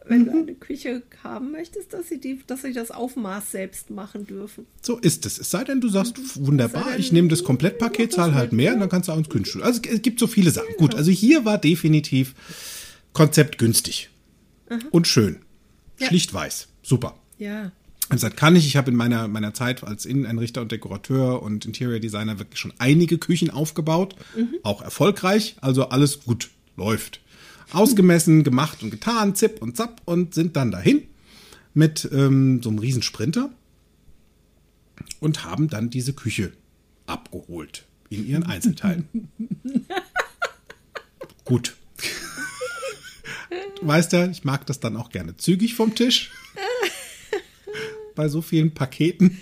wenn 0.05 0.25
du 0.25 0.31
eine 0.31 0.53
Küche 0.55 1.03
haben 1.23 1.51
möchtest, 1.51 1.93
dass 1.93 2.07
sie, 2.07 2.19
die, 2.19 2.39
dass 2.47 2.61
sie 2.61 2.73
das 2.73 2.91
Aufmaß 2.91 3.51
selbst 3.51 3.89
machen 3.89 4.25
dürfen. 4.25 4.65
So 4.81 4.97
ist 4.97 5.25
es. 5.25 5.37
Es 5.37 5.51
sei 5.51 5.63
denn, 5.65 5.81
du 5.81 5.89
sagst, 5.89 6.15
wunderbar, 6.45 6.85
sei 6.85 6.91
denn, 6.91 6.99
ich 6.99 7.11
nehme 7.11 7.27
das 7.27 7.43
Komplettpaket, 7.43 8.13
zahl 8.13 8.33
halt 8.33 8.53
mehr, 8.53 8.73
und 8.73 8.79
dann 8.79 8.89
kannst 8.89 9.09
du 9.09 9.13
auch 9.13 9.17
ins 9.17 9.29
Kühlstuhl. 9.29 9.63
Also 9.63 9.81
es 9.83 10.01
gibt 10.01 10.19
so 10.19 10.27
viele 10.27 10.51
Sachen. 10.51 10.73
Gut, 10.77 10.95
also 10.95 11.11
hier 11.11 11.45
war 11.45 11.57
definitiv 11.57 12.33
Konzept 13.13 13.57
günstig 13.57 14.09
und 14.91 15.07
schön. 15.07 15.39
Ja. 15.99 16.07
Schlicht 16.07 16.33
weiß. 16.33 16.67
Super. 16.83 17.17
Ja. 17.37 17.71
Hab 18.09 18.11
gesagt, 18.11 18.37
kann 18.37 18.55
ich. 18.55 18.65
Ich 18.65 18.77
habe 18.77 18.89
in 18.91 18.95
meiner, 18.95 19.27
meiner 19.27 19.53
Zeit 19.53 19.83
als 19.83 20.05
Inneneinrichter 20.05 20.61
und 20.61 20.71
Dekorateur 20.71 21.41
und 21.41 21.65
Interior 21.65 21.99
Designer 21.99 22.39
wirklich 22.39 22.59
schon 22.59 22.73
einige 22.77 23.17
Küchen 23.17 23.49
aufgebaut. 23.49 24.15
Auch 24.63 24.81
erfolgreich. 24.81 25.57
Also 25.59 25.89
alles 25.89 26.21
gut 26.23 26.49
läuft. 26.77 27.19
Ausgemessen, 27.73 28.43
gemacht 28.43 28.81
und 28.81 28.91
getan, 28.91 29.35
zip 29.35 29.61
und 29.61 29.75
zap 29.75 30.01
und 30.05 30.33
sind 30.33 30.55
dann 30.55 30.71
dahin 30.71 31.03
mit 31.73 32.07
ähm, 32.13 32.63
so 32.63 32.69
einem 32.69 32.79
riesen 32.79 33.01
Sprinter 33.01 33.51
und 35.19 35.43
haben 35.43 35.67
dann 35.67 35.89
diese 35.89 36.13
Küche 36.13 36.53
abgeholt 37.07 37.85
in 38.09 38.25
ihren 38.25 38.43
Einzelteilen. 38.43 39.29
Gut. 41.45 41.75
Du 43.79 43.87
weißt 43.87 44.13
ja, 44.13 44.27
ich 44.27 44.43
mag 44.43 44.65
das 44.65 44.79
dann 44.79 44.97
auch 44.97 45.09
gerne 45.09 45.37
zügig 45.37 45.75
vom 45.75 45.93
Tisch. 45.93 46.31
Bei 48.17 48.27
so 48.29 48.41
vielen 48.41 48.73
Paketen. 48.73 49.37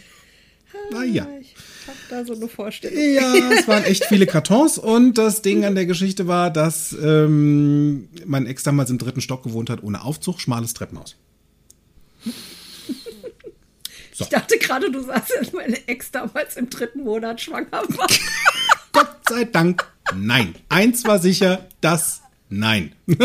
Naja. 0.91 1.27
Ich 1.39 1.55
habe 1.88 1.97
da 2.09 2.25
so 2.25 2.33
eine 2.33 2.49
Vorstellung. 2.49 2.99
Ja, 2.99 3.33
es 3.57 3.67
waren 3.69 3.85
echt 3.85 4.03
viele 4.05 4.27
Kartons 4.27 4.77
und 4.77 5.17
das 5.17 5.41
Ding 5.41 5.63
an 5.63 5.75
der 5.75 5.85
Geschichte 5.85 6.27
war, 6.27 6.51
dass 6.51 6.91
ähm, 7.01 8.09
mein 8.25 8.45
Ex 8.45 8.63
damals 8.63 8.89
im 8.89 8.97
dritten 8.97 9.21
Stock 9.21 9.43
gewohnt 9.43 9.69
hat, 9.69 9.81
ohne 9.81 10.03
Aufzug, 10.03 10.41
schmales 10.41 10.73
Treppenhaus. 10.73 11.15
Ich 14.17 14.27
dachte 14.27 14.57
gerade, 14.57 14.91
du 14.91 15.01
sagst, 15.01 15.31
dass 15.39 15.53
meine 15.53 15.88
Ex 15.88 16.11
damals 16.11 16.57
im 16.57 16.69
dritten 16.69 17.03
Monat 17.03 17.39
schwanger 17.41 17.71
war. 17.71 18.07
Gott 18.91 19.15
sei 19.29 19.45
Dank, 19.45 19.88
nein. 20.13 20.53
Eins 20.67 21.05
war 21.05 21.19
sicher, 21.19 21.67
das 21.79 22.21
nein. 22.49 22.93
Ich 23.07 23.19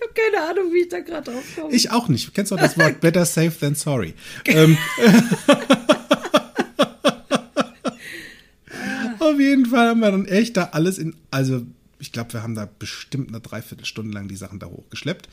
habe 0.00 0.12
keine 0.14 0.50
Ahnung, 0.50 0.72
wie 0.72 0.82
ich 0.82 0.83
da 0.94 1.00
gerade 1.00 1.30
drauf 1.32 1.44
komme. 1.54 1.74
Ich 1.74 1.90
auch 1.90 2.08
nicht. 2.08 2.28
Du 2.28 2.32
kennst 2.32 2.52
doch 2.52 2.58
das 2.58 2.78
Wort 2.78 3.00
better 3.00 3.24
safe 3.26 3.58
than 3.58 3.74
sorry. 3.74 4.14
Ähm, 4.46 4.76
auf 9.18 9.38
jeden 9.38 9.66
Fall 9.66 9.88
haben 9.88 10.00
wir 10.00 10.10
dann 10.10 10.26
echt 10.26 10.56
da 10.56 10.64
alles 10.72 10.98
in, 10.98 11.16
also 11.30 11.62
ich 11.98 12.12
glaube, 12.12 12.32
wir 12.34 12.42
haben 12.42 12.54
da 12.54 12.68
bestimmt 12.78 13.28
eine 13.28 13.40
Dreiviertelstunde 13.40 14.12
lang 14.12 14.28
die 14.28 14.36
Sachen 14.36 14.58
da 14.58 14.66
hochgeschleppt. 14.66 15.28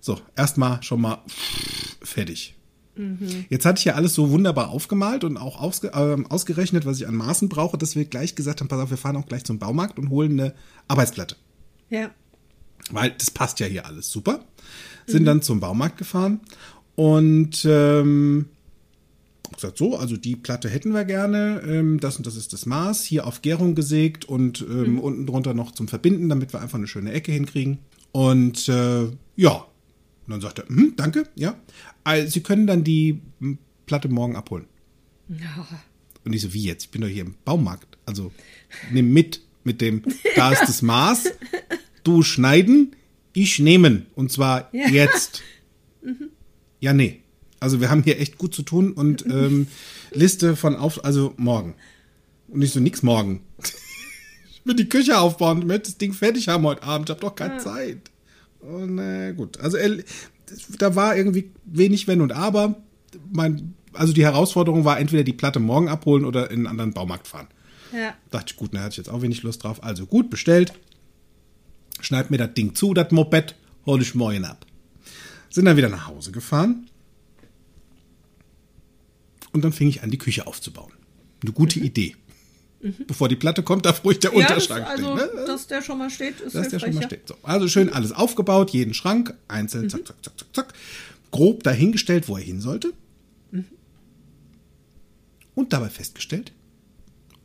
So, 0.00 0.20
erstmal 0.36 0.82
schon 0.82 1.00
mal 1.00 1.22
fertig. 2.02 2.54
Jetzt 3.48 3.64
hatte 3.64 3.78
ich 3.78 3.86
ja 3.86 3.94
alles 3.94 4.12
so 4.12 4.30
wunderbar 4.30 4.68
aufgemalt 4.68 5.24
und 5.24 5.38
auch 5.38 5.58
ausge, 5.58 5.92
ähm, 5.94 6.26
ausgerechnet, 6.30 6.84
was 6.84 6.98
ich 7.00 7.08
an 7.08 7.14
Maßen 7.14 7.48
brauche, 7.48 7.78
dass 7.78 7.96
wir 7.96 8.04
gleich 8.04 8.34
gesagt 8.34 8.60
haben, 8.60 8.68
pass 8.68 8.80
auf, 8.80 8.90
wir 8.90 8.98
fahren 8.98 9.16
auch 9.16 9.24
gleich 9.26 9.44
zum 9.44 9.58
Baumarkt 9.58 9.98
und 9.98 10.10
holen 10.10 10.38
eine 10.38 10.54
Arbeitsplatte. 10.88 11.36
ja. 11.88 12.10
Weil 12.90 13.12
das 13.12 13.30
passt 13.30 13.60
ja 13.60 13.66
hier 13.66 13.86
alles 13.86 14.10
super. 14.10 14.44
Sind 15.06 15.24
dann 15.24 15.42
zum 15.42 15.60
Baumarkt 15.60 15.98
gefahren 15.98 16.40
und 16.94 17.64
ähm, 17.68 18.46
gesagt, 19.62 19.78
so, 19.78 19.96
also 19.96 20.16
die 20.16 20.36
Platte 20.36 20.68
hätten 20.68 20.92
wir 20.92 21.04
gerne, 21.04 21.62
ähm, 21.66 22.00
das 22.00 22.16
und 22.16 22.26
das 22.26 22.36
ist 22.36 22.52
das 22.52 22.66
Maß, 22.66 23.04
hier 23.04 23.26
auf 23.26 23.42
Gärung 23.42 23.74
gesägt 23.74 24.24
und 24.24 24.60
ähm, 24.68 24.98
unten 24.98 25.26
drunter 25.26 25.54
noch 25.54 25.72
zum 25.72 25.88
Verbinden, 25.88 26.28
damit 26.28 26.52
wir 26.52 26.60
einfach 26.60 26.78
eine 26.78 26.86
schöne 26.86 27.12
Ecke 27.12 27.32
hinkriegen. 27.32 27.78
Und 28.12 28.68
äh, 28.68 29.04
ja, 29.36 29.66
und 30.26 30.30
dann 30.30 30.40
sagt 30.40 30.58
er, 30.58 30.68
hm, 30.68 30.94
danke, 30.96 31.24
ja. 31.34 31.56
Also, 32.04 32.30
Sie 32.30 32.40
können 32.42 32.66
dann 32.66 32.84
die 32.84 33.20
Platte 33.86 34.08
morgen 34.08 34.36
abholen. 34.36 34.66
Und 36.24 36.32
ich 36.32 36.42
so, 36.42 36.52
wie 36.52 36.62
jetzt? 36.62 36.84
Ich 36.84 36.90
bin 36.90 37.00
doch 37.00 37.08
hier 37.08 37.22
im 37.22 37.34
Baumarkt. 37.44 37.98
Also 38.06 38.32
nimm 38.90 39.12
mit, 39.12 39.40
mit 39.64 39.80
dem, 39.80 40.02
da 40.36 40.52
ist 40.52 40.62
das 40.62 40.82
Maß, 40.82 41.24
du 42.04 42.22
schneiden, 42.22 42.94
ich 43.32 43.58
nehmen. 43.58 44.06
Und 44.14 44.30
zwar 44.32 44.68
Ja. 44.72 44.88
jetzt. 44.88 45.42
Ja, 46.80 46.92
nee. 46.92 47.20
Also 47.60 47.80
wir 47.80 47.90
haben 47.90 48.02
hier 48.02 48.18
echt 48.18 48.38
gut 48.38 48.52
zu 48.56 48.62
tun 48.64 48.92
und 48.92 49.24
ähm, 49.30 49.68
Liste 50.10 50.56
von 50.56 50.74
auf, 50.74 51.04
also 51.04 51.32
morgen. 51.36 51.74
Und 52.48 52.58
nicht 52.58 52.72
so 52.72 52.80
nix 52.80 53.02
morgen. 53.02 53.42
Ich 54.64 54.66
will 54.66 54.76
die 54.76 54.88
Küche 54.88 55.18
aufbauen, 55.18 55.58
ich 55.58 55.64
möchte 55.64 55.90
das 55.90 55.98
Ding 55.98 56.12
fertig 56.12 56.46
haben 56.46 56.62
heute 56.64 56.84
Abend, 56.84 57.08
ich 57.08 57.10
habe 57.10 57.20
doch 57.20 57.34
keine 57.34 57.58
Zeit. 57.58 57.98
Und 58.60 58.96
äh, 58.98 59.32
gut, 59.32 59.58
also 59.58 59.76
er, 59.76 59.96
da 60.78 60.94
war 60.94 61.16
irgendwie 61.16 61.50
wenig 61.64 62.06
Wenn 62.06 62.20
und 62.20 62.30
Aber. 62.30 62.76
Mein, 63.32 63.74
also 63.92 64.12
die 64.12 64.22
Herausforderung 64.22 64.84
war 64.84 65.00
entweder 65.00 65.24
die 65.24 65.32
Platte 65.32 65.58
morgen 65.58 65.88
abholen 65.88 66.24
oder 66.24 66.48
in 66.52 66.58
einen 66.58 66.66
anderen 66.68 66.92
Baumarkt 66.92 67.26
fahren. 67.26 67.48
Ja. 67.92 68.14
Dachte 68.30 68.52
ich, 68.52 68.56
gut, 68.56 68.72
da 68.72 68.78
hatte 68.80 68.92
ich 68.92 68.96
jetzt 68.98 69.10
auch 69.10 69.20
wenig 69.22 69.42
Lust 69.42 69.64
drauf. 69.64 69.82
Also 69.82 70.06
gut, 70.06 70.30
bestellt. 70.30 70.72
Schneid 72.02 72.30
mir 72.30 72.38
das 72.38 72.54
Ding 72.54 72.74
zu, 72.74 72.94
das 72.94 73.10
Moped, 73.10 73.54
hol 73.86 74.02
ich 74.02 74.14
morgen 74.14 74.44
ab. 74.44 74.66
Sind 75.50 75.64
dann 75.64 75.76
wieder 75.76 75.88
nach 75.88 76.06
Hause 76.08 76.32
gefahren. 76.32 76.88
Und 79.52 79.62
dann 79.64 79.72
fing 79.72 79.88
ich 79.88 80.02
an, 80.02 80.10
die 80.10 80.18
Küche 80.18 80.46
aufzubauen. 80.46 80.92
Eine 81.42 81.52
gute 81.52 81.78
Idee. 81.78 82.16
Bevor 83.06 83.28
die 83.28 83.36
Platte 83.36 83.62
kommt, 83.62 83.86
darf 83.86 84.04
ruhig 84.04 84.18
der 84.18 84.32
Mhm. 84.32 84.40
Ja, 84.40 84.48
das, 84.48 84.66
Unterschrank 84.68 84.86
also, 84.86 85.16
stehen. 85.16 85.34
Ne? 85.36 85.44
dass 85.46 85.66
der 85.66 85.82
schon 85.82 85.98
mal 85.98 86.10
steht, 86.10 86.40
ist 86.40 86.54
dass 86.54 86.68
der 86.68 86.80
schon 86.80 86.94
mal 86.94 87.02
steht. 87.04 87.28
So, 87.28 87.36
also 87.42 87.68
schön 87.68 87.88
alles 87.90 88.12
aufgebaut, 88.12 88.70
jeden 88.70 88.94
Schrank 88.94 89.34
einzeln, 89.46 89.88
zack, 89.88 90.06
zack, 90.06 90.16
zack, 90.24 90.38
zack, 90.38 90.48
zack. 90.54 90.74
Grob 91.30 91.62
dahingestellt, 91.62 92.28
wo 92.28 92.36
er 92.36 92.42
hin 92.42 92.60
sollte. 92.60 92.92
Und 95.54 95.72
dabei 95.72 95.90
festgestellt, 95.90 96.52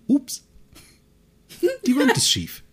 ups, 0.08 0.44
die 1.86 1.96
Wand 1.96 2.12
ist 2.18 2.30
schief. 2.30 2.64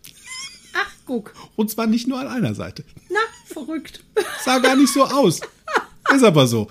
Ach, 0.75 0.91
guck. 1.07 1.33
Und 1.57 1.71
zwar 1.71 1.87
nicht 1.87 2.07
nur 2.07 2.19
an 2.21 2.29
einer 2.29 2.55
Seite. 2.55 2.85
Na, 3.09 3.21
verrückt. 3.47 4.05
Sah 4.45 4.59
gar 4.59 4.77
nicht 4.77 4.93
so 4.93 5.05
aus. 5.05 5.41
Ist 6.15 6.25
aber 6.25 6.47
so. 6.47 6.69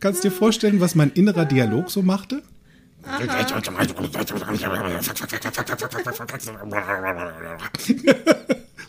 Kannst 0.00 0.24
dir 0.24 0.30
vorstellen, 0.30 0.80
was 0.80 0.94
mein 0.94 1.10
innerer 1.12 1.46
Dialog 1.46 1.90
so 1.90 2.02
machte? 2.02 2.42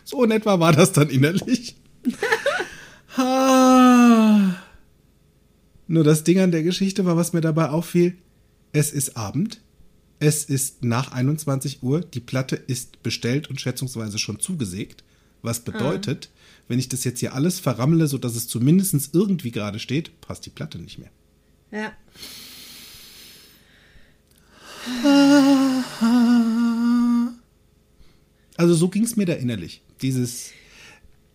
So 0.04 0.24
in 0.24 0.30
etwa 0.30 0.58
war 0.60 0.72
das 0.72 0.92
dann 0.92 1.08
innerlich. 1.08 1.76
Nur 5.86 6.04
das 6.04 6.24
Ding 6.24 6.40
an 6.40 6.50
der 6.50 6.62
Geschichte 6.62 7.04
war, 7.04 7.16
was 7.16 7.32
mir 7.32 7.40
dabei 7.40 7.70
auffiel. 7.70 8.18
Es 8.72 8.92
ist 8.92 9.16
Abend. 9.16 9.60
Es 10.20 10.44
ist 10.44 10.84
nach 10.84 11.12
21 11.12 11.82
Uhr. 11.82 12.00
Die 12.00 12.20
Platte 12.20 12.56
ist 12.56 13.02
bestellt 13.02 13.48
und 13.50 13.60
schätzungsweise 13.60 14.18
schon 14.18 14.40
zugesägt. 14.40 15.04
Was 15.42 15.60
bedeutet, 15.60 16.30
wenn 16.66 16.80
ich 16.80 16.88
das 16.88 17.04
jetzt 17.04 17.20
hier 17.20 17.34
alles 17.34 17.60
verrammle, 17.60 18.08
sodass 18.08 18.34
es 18.34 18.48
zumindest 18.48 19.14
irgendwie 19.14 19.52
gerade 19.52 19.78
steht, 19.78 20.20
passt 20.20 20.44
die 20.46 20.50
Platte 20.50 20.78
nicht 20.78 20.98
mehr. 20.98 21.10
Ja. 21.70 21.92
Also 28.56 28.74
so 28.74 28.88
ging 28.88 29.04
es 29.04 29.16
mir 29.16 29.26
da 29.26 29.34
innerlich. 29.34 29.82
Dieses, 30.02 30.50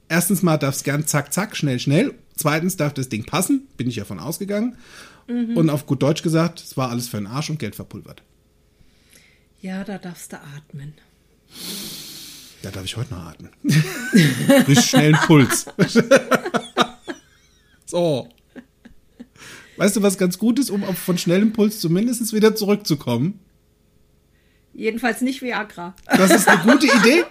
erstens 0.10 0.42
mal 0.42 0.58
darf 0.58 0.76
es 0.76 0.84
gern 0.84 1.08
zack, 1.08 1.32
zack, 1.32 1.56
schnell, 1.56 1.80
schnell. 1.80 2.14
Zweitens 2.36 2.76
darf 2.76 2.94
das 2.94 3.08
Ding 3.08 3.24
passen, 3.24 3.68
bin 3.78 3.88
ich 3.88 3.96
davon 3.96 4.20
ausgegangen. 4.20 4.76
Und 5.28 5.70
auf 5.70 5.86
gut 5.86 6.04
Deutsch 6.04 6.22
gesagt, 6.22 6.60
es 6.60 6.76
war 6.76 6.90
alles 6.90 7.08
für 7.08 7.16
den 7.16 7.28
Arsch 7.28 7.50
und 7.50 7.58
Geld 7.58 7.76
verpulvert. 7.76 8.24
Ja, 9.64 9.86
da 9.86 9.98
darfst 9.98 10.34
du 10.34 10.36
atmen. 10.36 10.94
Da 12.64 12.70
darf 12.70 12.84
ich 12.84 12.98
heute 12.98 13.14
noch 13.14 13.28
atmen. 13.28 13.50
Richtig 14.68 14.90
schnellen 14.90 15.18
Puls. 15.26 15.68
so. 17.86 18.28
Weißt 19.78 19.96
du, 19.96 20.02
was 20.02 20.18
ganz 20.18 20.38
gut 20.38 20.60
ist, 20.60 20.70
um 20.70 20.84
von 20.94 21.18
schnellem 21.18 21.54
Puls 21.54 21.80
zumindest 21.80 22.34
wieder 22.34 22.56
zurückzukommen? 22.56 23.40
Jedenfalls 24.74 25.22
nicht 25.22 25.42
Viagra. 25.42 25.96
Das 26.08 26.32
ist 26.32 26.50
eine 26.50 26.70
gute 26.70 26.88
Idee. 26.88 27.24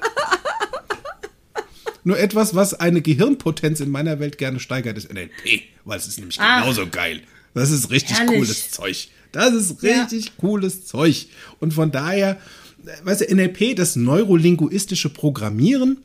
Nur 2.03 2.19
etwas, 2.19 2.55
was 2.55 2.73
eine 2.73 3.03
Gehirnpotenz 3.03 3.81
in 3.81 3.91
meiner 3.91 4.21
Welt 4.21 4.39
gerne 4.39 4.59
steigert, 4.59 4.97
ist 4.97 5.13
NLP, 5.13 5.65
weil 5.85 5.99
es 5.99 6.09
ist 6.09 6.19
nämlich 6.19 6.41
Ach. 6.41 6.63
genauso 6.63 6.89
geil. 6.89 7.25
Das 7.53 7.71
ist 7.71 7.91
richtig 7.91 8.19
Herrlich. 8.19 8.39
cooles 8.39 8.71
Zeug. 8.71 9.09
Das 9.33 9.53
ist 9.55 9.83
Ja. 9.83 10.03
richtig 10.03 10.37
cooles 10.37 10.87
Zeug. 10.87 11.27
Und 11.61 11.73
von 11.75 11.91
daher, 11.91 12.39
weißt 13.05 13.23
du, 13.23 13.35
NLP, 13.35 13.75
das 13.75 13.97
neurolinguistische 13.97 15.09
Programmieren 15.09 15.99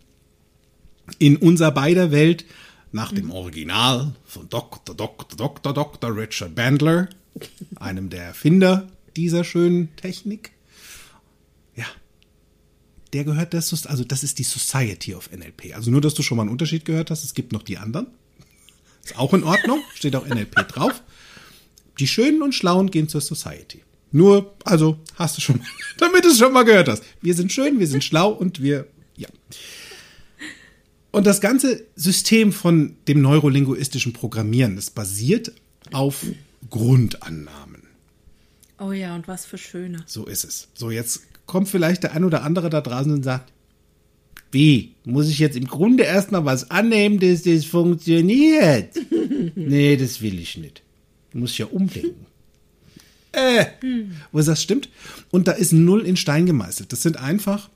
in 1.20 1.38
unser 1.38 1.72
beider 1.72 2.12
Welt 2.12 2.46
nach 2.92 3.12
dem 3.12 3.32
Original 3.32 4.14
von 4.26 4.48
Dr. 4.50 4.96
Dr. 4.96 5.38
Dr. 5.38 5.74
Dr. 5.74 6.16
Richard 6.16 6.56
Bandler, 6.56 7.10
einem 7.76 8.10
der 8.10 8.24
Erfinder 8.24 8.88
dieser 9.16 9.44
schönen 9.44 9.94
Technik. 9.98 10.52
Ja, 11.76 11.86
der 13.14 13.24
gehört 13.26 13.54
das, 13.54 13.86
also 13.86 14.04
das 14.04 14.24
ist 14.24 14.40
die 14.40 14.44
Society 14.44 15.14
of 15.16 15.30
NLP. 15.32 15.76
Also 15.76 15.92
nur, 15.92 16.02
dass 16.02 16.14
du 16.14 16.24
schon 16.24 16.38
mal 16.38 16.44
einen 16.44 16.52
Unterschied 16.52 16.86
gehört 16.86 17.12
hast, 17.12 17.24
es 17.24 17.34
gibt 17.34 17.52
noch 17.52 17.64
die 17.64 17.78
anderen. 17.78 18.08
Ist 19.04 19.18
auch 19.18 19.34
in 19.34 19.44
Ordnung, 19.44 19.82
steht 19.96 20.16
auch 20.16 20.26
NLP 20.26 20.68
drauf. 20.68 21.02
Die 22.00 22.08
Schönen 22.08 22.42
und 22.42 22.54
Schlauen 22.54 22.92
gehen 22.92 23.10
zur 23.10 23.22
Society. 23.22 23.84
Nur, 24.12 24.56
also 24.64 24.98
hast 25.16 25.38
du 25.38 25.42
schon, 25.42 25.62
damit 25.98 26.24
du 26.24 26.30
es 26.30 26.40
schon 26.40 26.54
mal 26.54 26.64
gehört 26.64 26.88
hast. 26.88 27.04
Wir 27.22 27.34
sind 27.34 27.52
schön, 27.52 27.80
wir 27.80 27.88
sind 27.88 28.04
schlau 28.04 28.32
und 28.32 28.62
wir, 28.62 28.88
ja. 29.16 29.28
Und 31.12 31.26
das 31.26 31.42
ganze 31.42 31.86
System 31.96 32.52
von 32.52 32.96
dem 33.08 33.22
neurolinguistischen 33.22 34.14
Programmieren, 34.14 34.76
das 34.76 34.92
basiert 34.92 35.52
auf 35.92 36.26
Grundannahmen. 36.70 37.84
Oh 38.80 38.92
ja, 38.92 39.16
und 39.16 39.28
was 39.28 39.46
für 39.46 39.58
schöne. 39.58 40.04
So 40.06 40.26
ist 40.26 40.44
es. 40.44 40.68
So, 40.76 40.92
jetzt 40.92 41.22
kommt 41.48 41.68
vielleicht 41.68 42.04
der 42.04 42.14
ein 42.14 42.24
oder 42.24 42.44
andere 42.44 42.70
da 42.70 42.82
draußen 42.82 43.12
und 43.12 43.24
sagt, 43.24 43.52
wie? 44.52 44.94
Muss 45.04 45.28
ich 45.30 45.40
jetzt 45.40 45.58
im 45.58 45.68
Grunde 45.68 46.04
erstmal 46.04 46.46
was 46.46 46.70
annehmen, 46.72 47.20
dass 47.20 47.44
das 47.44 47.66
funktioniert? 47.66 48.96
nee, 49.56 49.98
das 49.98 50.22
will 50.22 50.40
ich 50.40 50.58
nicht. 50.58 50.84
Muss 51.34 51.52
ich 51.52 51.60
ja 51.60 51.68
umdenken. 51.68 52.26
Äh, 53.34 53.66
wo 54.32 54.40
das 54.40 54.64
stimmt. 54.64 54.90
Und 55.30 55.48
da 55.48 55.52
ist 55.52 55.72
null 55.72 56.08
in 56.08 56.16
Stein 56.16 56.48
gemeißelt. 56.48 56.92
Das 56.92 57.04
sind 57.04 57.18
einfach, 57.18 57.70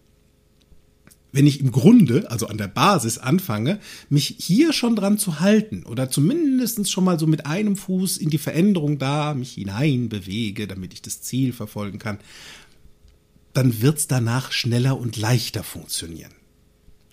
wenn 1.31 1.45
ich 1.45 1.59
im 1.59 1.71
Grunde, 1.71 2.29
also 2.31 2.47
an 2.47 2.57
der 2.57 2.67
Basis 2.67 3.17
anfange, 3.17 3.79
mich 4.09 4.35
hier 4.39 4.73
schon 4.73 4.95
dran 4.95 5.17
zu 5.17 5.39
halten 5.39 5.83
oder 5.83 6.09
zumindest 6.09 6.89
schon 6.91 7.03
mal 7.03 7.19
so 7.19 7.27
mit 7.27 7.45
einem 7.45 7.75
Fuß 7.75 8.17
in 8.17 8.29
die 8.29 8.37
Veränderung 8.37 8.97
da 8.97 9.33
mich 9.33 9.53
hinein 9.53 10.09
bewege, 10.09 10.67
damit 10.67 10.93
ich 10.93 11.01
das 11.01 11.21
Ziel 11.21 11.53
verfolgen 11.53 11.99
kann, 11.99 12.17
dann 13.53 13.81
wird 13.81 13.97
es 13.97 14.07
danach 14.07 14.51
schneller 14.51 14.99
und 14.99 15.17
leichter 15.17 15.63
funktionieren. 15.63 16.31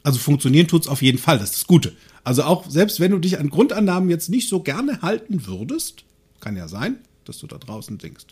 Also 0.02 0.18
funktionieren 0.18 0.68
tut's 0.68 0.88
auf 0.88 1.02
jeden 1.02 1.18
Fall, 1.18 1.38
das 1.38 1.50
ist 1.50 1.60
das 1.62 1.66
Gute. 1.66 1.92
Also 2.24 2.42
auch 2.44 2.68
selbst 2.70 3.00
wenn 3.00 3.10
du 3.10 3.18
dich 3.18 3.38
an 3.38 3.50
Grundannahmen 3.50 4.10
jetzt 4.10 4.28
nicht 4.28 4.48
so 4.48 4.60
gerne 4.62 5.02
halten 5.02 5.46
würdest, 5.46 6.04
kann 6.40 6.56
ja 6.56 6.68
sein, 6.68 6.98
dass 7.24 7.38
du 7.38 7.46
da 7.46 7.58
draußen 7.58 7.98
denkst, 7.98 8.26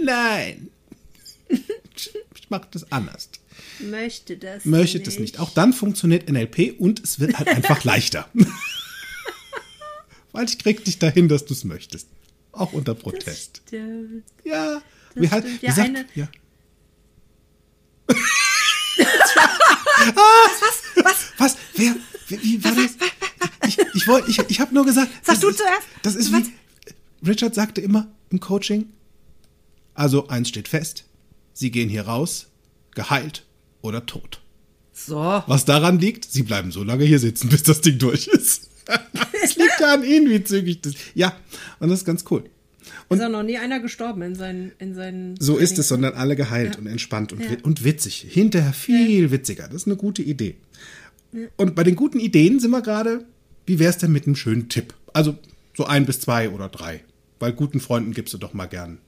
nein, 0.00 0.68
ich 1.48 2.50
mache 2.50 2.68
das 2.70 2.90
anders. 2.92 3.28
Möchte 3.80 4.36
das 4.36 4.64
Möchte 4.64 5.00
das 5.00 5.18
nicht. 5.18 5.38
Auch 5.38 5.50
dann 5.50 5.72
funktioniert 5.72 6.30
NLP 6.30 6.76
und 6.78 7.00
es 7.02 7.20
wird 7.20 7.38
halt 7.38 7.48
einfach 7.48 7.84
leichter. 7.84 8.28
Weil 10.32 10.46
ich 10.46 10.58
krieg 10.58 10.84
dich 10.84 10.98
dahin, 10.98 11.28
dass 11.28 11.44
du 11.44 11.52
es 11.54 11.64
möchtest. 11.64 12.08
Auch 12.52 12.72
unter 12.72 12.94
Protest. 12.94 13.62
Stimmt. 13.66 14.24
Ja. 14.44 14.80
Das 15.14 15.22
Wie, 15.22 15.30
halt, 15.30 15.44
stimmt. 15.44 15.62
wie 15.62 15.66
Ja, 15.66 15.72
sagt, 15.72 15.88
eine- 15.88 16.06
ja. 16.14 16.28
Was? 21.04 21.16
Was? 21.38 21.56
Wer? 21.74 21.96
Wie, 22.28 22.42
wie 22.42 22.64
war 22.64 22.72
das? 22.74 22.92
Ich, 23.66 23.78
ich, 23.94 24.06
wollt- 24.08 24.28
ich, 24.28 24.38
ich 24.38 24.60
habe 24.60 24.74
nur 24.74 24.84
gesagt. 24.84 25.10
Sag 25.22 25.34
das 25.34 25.40
du 25.40 25.48
ist, 25.48 25.58
zuerst. 25.58 25.86
Das 26.02 26.14
ist 26.14 26.32
Was? 26.32 26.44
wie. 26.44 26.52
Richard 27.26 27.54
sagte 27.54 27.80
immer 27.80 28.08
im 28.30 28.40
Coaching: 28.40 28.86
Also, 29.94 30.28
eins 30.28 30.48
steht 30.48 30.68
fest. 30.68 31.04
Sie 31.52 31.70
gehen 31.70 31.88
hier 31.88 32.02
raus, 32.02 32.46
geheilt 32.94 33.44
oder 33.82 34.06
tot. 34.06 34.40
So. 34.92 35.16
Was 35.46 35.64
daran 35.64 35.98
liegt, 35.98 36.24
sie 36.24 36.42
bleiben 36.42 36.72
so 36.72 36.82
lange 36.84 37.04
hier 37.04 37.18
sitzen, 37.18 37.48
bis 37.50 37.62
das 37.62 37.80
Ding 37.80 37.98
durch 37.98 38.26
ist. 38.28 38.68
Es 39.42 39.56
liegt 39.56 39.80
ja 39.80 39.94
an 39.94 40.04
ihnen, 40.04 40.28
wie 40.28 40.44
zügig 40.44 40.82
das. 40.82 40.92
Ja, 41.14 41.34
und 41.78 41.88
das 41.88 42.00
ist 42.00 42.04
ganz 42.04 42.24
cool. 42.30 42.44
ist 43.08 43.22
auch 43.22 43.28
noch 43.30 43.42
nie 43.42 43.56
einer 43.56 43.80
gestorben 43.80 44.20
in 44.20 44.34
seinen, 44.34 44.72
in 44.78 44.94
seinen 44.94 45.36
So 45.40 45.56
ist 45.56 45.78
es, 45.78 45.88
sondern 45.88 46.12
alle 46.12 46.36
geheilt 46.36 46.76
und 46.76 46.86
entspannt 46.86 47.32
und, 47.32 47.40
Ja. 47.42 47.56
und 47.62 47.82
witzig. 47.82 48.26
Hinterher 48.28 48.74
viel 48.74 49.30
witziger. 49.30 49.64
Das 49.66 49.76
ist 49.76 49.86
eine 49.86 49.96
gute 49.96 50.20
Idee. 50.22 50.56
Und 51.56 51.74
bei 51.74 51.84
den 51.84 51.96
guten 51.96 52.20
Ideen 52.20 52.60
sind 52.60 52.70
wir 52.70 52.82
gerade, 52.82 53.24
wie 53.64 53.78
wär's 53.78 53.96
denn 53.96 54.12
mit 54.12 54.26
einem 54.26 54.36
schönen 54.36 54.68
Tipp? 54.68 54.92
Also 55.14 55.38
so 55.74 55.86
ein 55.86 56.04
bis 56.04 56.20
zwei 56.20 56.50
oder 56.50 56.68
drei. 56.68 57.02
Weil 57.40 57.52
guten 57.52 57.80
Freunden 57.80 58.12
gibst 58.14 58.32
du 58.34 58.38
doch 58.38 58.52
mal 58.52 58.66
gern 58.66 58.98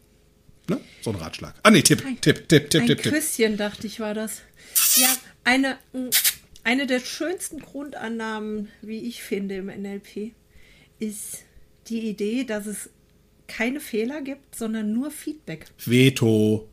ne? 0.68 0.80
so 1.02 1.10
einen 1.10 1.20
Ratschlag. 1.20 1.54
Ah 1.62 1.70
nee, 1.70 1.82
Tipp, 1.82 2.04
Ein- 2.04 2.20
Tipp, 2.20 2.48
Tipp, 2.48 2.70
Tipp, 2.70 2.80
Ein 2.82 2.86
Tipp, 2.88 3.02
Tipp. 3.02 3.12
Küsschen, 3.12 3.56
dachte 3.56 3.86
ich, 3.86 4.00
war 4.00 4.14
das. 4.14 4.40
Ja, 4.96 5.08
eine, 5.44 5.76
eine 6.64 6.86
der 6.86 7.00
schönsten 7.00 7.60
Grundannahmen, 7.60 8.68
wie 8.80 9.00
ich 9.00 9.22
finde, 9.22 9.56
im 9.56 9.66
NLP, 9.66 10.32
ist 10.98 11.44
die 11.88 12.08
Idee, 12.08 12.44
dass 12.44 12.66
es 12.66 12.90
keine 13.48 13.80
Fehler 13.80 14.22
gibt, 14.22 14.54
sondern 14.56 14.92
nur 14.92 15.10
Feedback. 15.10 15.66
Veto. 15.84 16.68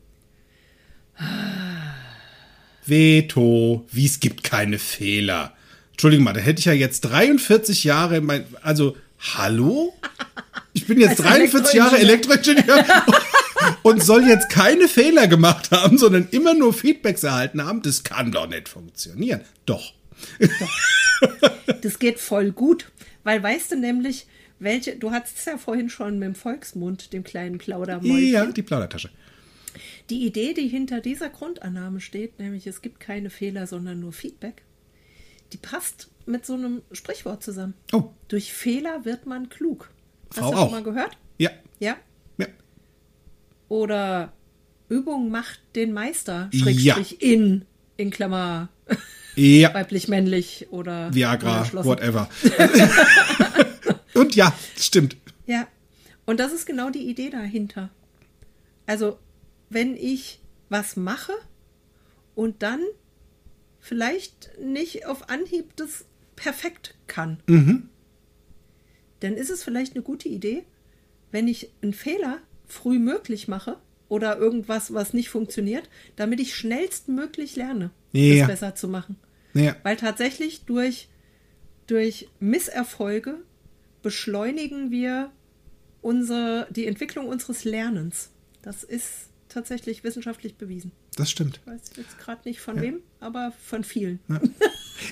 Veto. 2.86 3.86
Wie 3.90 4.06
es 4.06 4.20
gibt 4.20 4.44
keine 4.44 4.78
Fehler. 4.78 5.54
Entschuldigung 5.92 6.24
mal, 6.24 6.32
da 6.32 6.40
hätte 6.40 6.60
ich 6.60 6.64
ja 6.64 6.72
jetzt 6.72 7.00
43 7.02 7.84
Jahre, 7.84 8.20
mein, 8.22 8.46
also, 8.62 8.96
hallo? 9.18 9.92
Ich 10.72 10.86
bin 10.86 11.00
jetzt 11.00 11.20
Als 11.20 11.28
43 11.28 11.74
Jahre 11.74 11.98
Elektroingenieur 11.98 12.84
und 13.82 14.02
soll 14.02 14.26
jetzt 14.26 14.48
keine 14.50 14.88
Fehler 14.88 15.26
gemacht 15.26 15.70
haben, 15.72 15.98
sondern 15.98 16.28
immer 16.30 16.54
nur 16.54 16.72
Feedbacks 16.72 17.24
erhalten 17.24 17.64
haben. 17.64 17.82
Das 17.82 18.04
kann 18.04 18.30
doch 18.30 18.48
nicht 18.48 18.68
funktionieren. 18.68 19.42
Doch. 19.66 19.92
Das 21.82 21.98
geht 21.98 22.18
voll 22.18 22.52
gut, 22.52 22.90
weil 23.24 23.42
weißt 23.42 23.72
du 23.72 23.76
nämlich, 23.76 24.26
welche, 24.58 24.96
du 24.96 25.10
hattest 25.10 25.38
es 25.38 25.44
ja 25.46 25.58
vorhin 25.58 25.90
schon 25.90 26.18
mit 26.18 26.26
dem 26.26 26.34
Volksmund, 26.34 27.12
dem 27.12 27.24
kleinen 27.24 27.58
Plaudermäulchen. 27.58 28.32
Ja, 28.32 28.46
die 28.46 28.62
Plaudertasche. 28.62 29.10
Die 30.10 30.26
Idee, 30.26 30.54
die 30.54 30.68
hinter 30.68 31.00
dieser 31.00 31.30
Grundannahme 31.30 32.00
steht, 32.00 32.38
nämlich 32.38 32.66
es 32.66 32.82
gibt 32.82 33.00
keine 33.00 33.30
Fehler, 33.30 33.66
sondern 33.66 34.00
nur 34.00 34.12
Feedback, 34.12 34.62
die 35.52 35.56
passt 35.56 36.08
mit 36.26 36.44
so 36.44 36.54
einem 36.54 36.82
Sprichwort 36.92 37.42
zusammen. 37.42 37.74
Oh, 37.92 38.10
Durch 38.28 38.52
Fehler 38.52 39.04
wird 39.04 39.26
man 39.26 39.48
klug. 39.48 39.90
Hast 40.30 40.38
Frau 40.38 40.50
du 40.50 40.56
auch. 40.56 40.62
schon 40.64 40.70
mal 40.72 40.82
gehört? 40.82 41.16
ja. 41.38 41.50
Ja. 41.78 41.96
ja. 42.38 42.46
Oder 43.68 44.32
Übung 44.88 45.30
macht 45.30 45.60
den 45.76 45.92
Meister, 45.92 46.50
Ja. 46.52 46.60
Schrägstrich 46.64 47.22
in, 47.22 47.64
in 47.96 48.10
Klammer 48.10 48.68
Ja. 49.36 49.72
weiblich, 49.74 50.08
männlich 50.08 50.66
oder 50.70 51.14
Viagra, 51.14 51.66
whatever. 51.84 52.28
und 54.14 54.34
ja, 54.34 54.52
stimmt. 54.76 55.16
Ja. 55.46 55.66
Und 56.26 56.38
das 56.40 56.52
ist 56.52 56.66
genau 56.66 56.90
die 56.90 57.08
Idee 57.08 57.30
dahinter. 57.30 57.90
Also 58.86 59.18
wenn 59.68 59.96
ich 59.96 60.40
was 60.68 60.96
mache 60.96 61.32
und 62.34 62.62
dann 62.62 62.80
vielleicht 63.80 64.50
nicht 64.60 65.06
auf 65.06 65.28
Anhieb 65.30 65.74
das 65.76 66.04
perfekt 66.36 66.94
kann. 67.06 67.40
Dann 69.20 69.34
ist 69.34 69.50
es 69.50 69.62
vielleicht 69.62 69.94
eine 69.94 70.02
gute 70.02 70.28
Idee, 70.28 70.64
wenn 71.30 71.48
ich 71.48 71.70
einen 71.82 71.92
Fehler 71.92 72.38
früh 72.66 72.98
möglich 72.98 73.48
mache 73.48 73.76
oder 74.08 74.38
irgendwas, 74.38 74.92
was 74.94 75.12
nicht 75.14 75.28
funktioniert, 75.28 75.88
damit 76.16 76.40
ich 76.40 76.54
schnellstmöglich 76.54 77.56
lerne, 77.56 77.90
Ja. 78.12 78.38
das 78.40 78.48
besser 78.48 78.74
zu 78.74 78.88
machen. 78.88 79.16
Ja. 79.54 79.76
Weil 79.82 79.96
tatsächlich 79.96 80.64
durch, 80.64 81.08
durch 81.86 82.28
Misserfolge 82.40 83.36
beschleunigen 84.02 84.90
wir 84.90 85.30
unsere, 86.02 86.66
die 86.70 86.86
Entwicklung 86.86 87.28
unseres 87.28 87.64
Lernens. 87.64 88.30
Das 88.62 88.82
ist 88.84 89.28
tatsächlich 89.48 90.04
wissenschaftlich 90.04 90.54
bewiesen. 90.56 90.92
Das 91.16 91.30
stimmt. 91.30 91.60
Ich 91.66 91.72
weiß 91.72 91.80
jetzt 91.96 92.18
gerade 92.18 92.48
nicht 92.48 92.60
von 92.60 92.80
wem, 92.80 93.00
aber 93.18 93.52
von 93.64 93.84
vielen. 93.84 94.20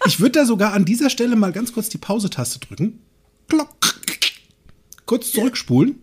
Ich 0.07 0.21
würde 0.21 0.33
da 0.33 0.45
sogar 0.45 0.73
an 0.73 0.85
dieser 0.85 1.11
Stelle 1.11 1.37
mal 1.37 1.53
ganz 1.53 1.73
kurz 1.73 1.89
die 1.89 1.99
Pause-Taste 1.99 2.61
drücken. 2.61 3.01
Klock. 3.49 4.01
Kurz 5.07 5.33
zurückspulen. 5.33 6.03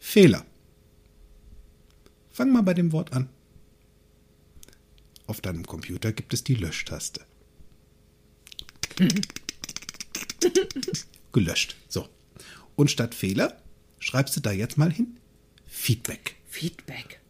Fehler. 0.00 0.44
Fang 2.30 2.50
mal 2.50 2.62
bei 2.62 2.74
dem 2.74 2.92
Wort 2.92 3.12
an. 3.12 3.28
Auf 5.26 5.42
deinem 5.42 5.66
Computer 5.66 6.12
gibt 6.12 6.32
es 6.32 6.42
die 6.42 6.54
Löschtaste. 6.54 7.20
Gelöscht. 11.32 11.76
So. 11.88 12.08
Und 12.76 12.90
statt 12.90 13.14
Fehler 13.14 13.60
schreibst 13.98 14.36
du 14.36 14.40
da 14.40 14.52
jetzt 14.52 14.78
mal 14.78 14.90
hin 14.90 15.18
Feedback. 15.66 16.36
Feedback. 16.48 17.20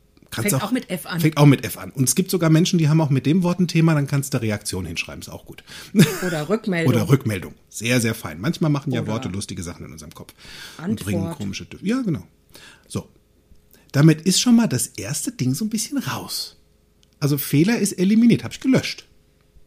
Kannst 0.42 0.50
Fängt 0.50 0.62
auch, 0.62 0.72
mit 0.72 0.90
F 0.90 1.06
an. 1.06 1.20
Fängt 1.20 1.36
auch 1.36 1.46
mit 1.46 1.64
F 1.64 1.78
an. 1.78 1.90
Und 1.90 2.08
es 2.08 2.14
gibt 2.14 2.30
sogar 2.30 2.50
Menschen, 2.50 2.78
die 2.78 2.88
haben 2.88 3.00
auch 3.00 3.10
mit 3.10 3.26
dem 3.26 3.42
Wort 3.42 3.60
ein 3.60 3.68
Thema, 3.68 3.94
dann 3.94 4.06
kannst 4.06 4.34
du 4.34 4.40
Reaktion 4.40 4.86
hinschreiben, 4.86 5.20
ist 5.20 5.28
auch 5.28 5.44
gut. 5.44 5.64
Oder 6.26 6.48
Rückmeldung. 6.48 6.94
Oder 6.94 7.08
Rückmeldung. 7.08 7.54
Sehr, 7.68 8.00
sehr 8.00 8.14
fein. 8.14 8.40
Manchmal 8.40 8.70
machen 8.70 8.92
ja 8.92 9.02
Oder 9.02 9.12
Worte 9.12 9.28
lustige 9.28 9.62
Sachen 9.62 9.86
in 9.86 9.92
unserem 9.92 10.14
Kopf. 10.14 10.34
Und 10.78 10.84
Antwort. 10.84 11.04
bringen 11.04 11.30
komische. 11.32 11.66
Ja, 11.82 12.00
genau. 12.02 12.26
So. 12.86 13.08
Damit 13.92 14.22
ist 14.22 14.40
schon 14.40 14.56
mal 14.56 14.66
das 14.68 14.86
erste 14.88 15.32
Ding 15.32 15.54
so 15.54 15.64
ein 15.64 15.70
bisschen 15.70 15.98
raus. 15.98 16.56
Also 17.20 17.38
Fehler 17.38 17.78
ist 17.78 17.92
eliminiert, 17.92 18.44
habe 18.44 18.54
ich 18.54 18.60
gelöscht. 18.60 19.06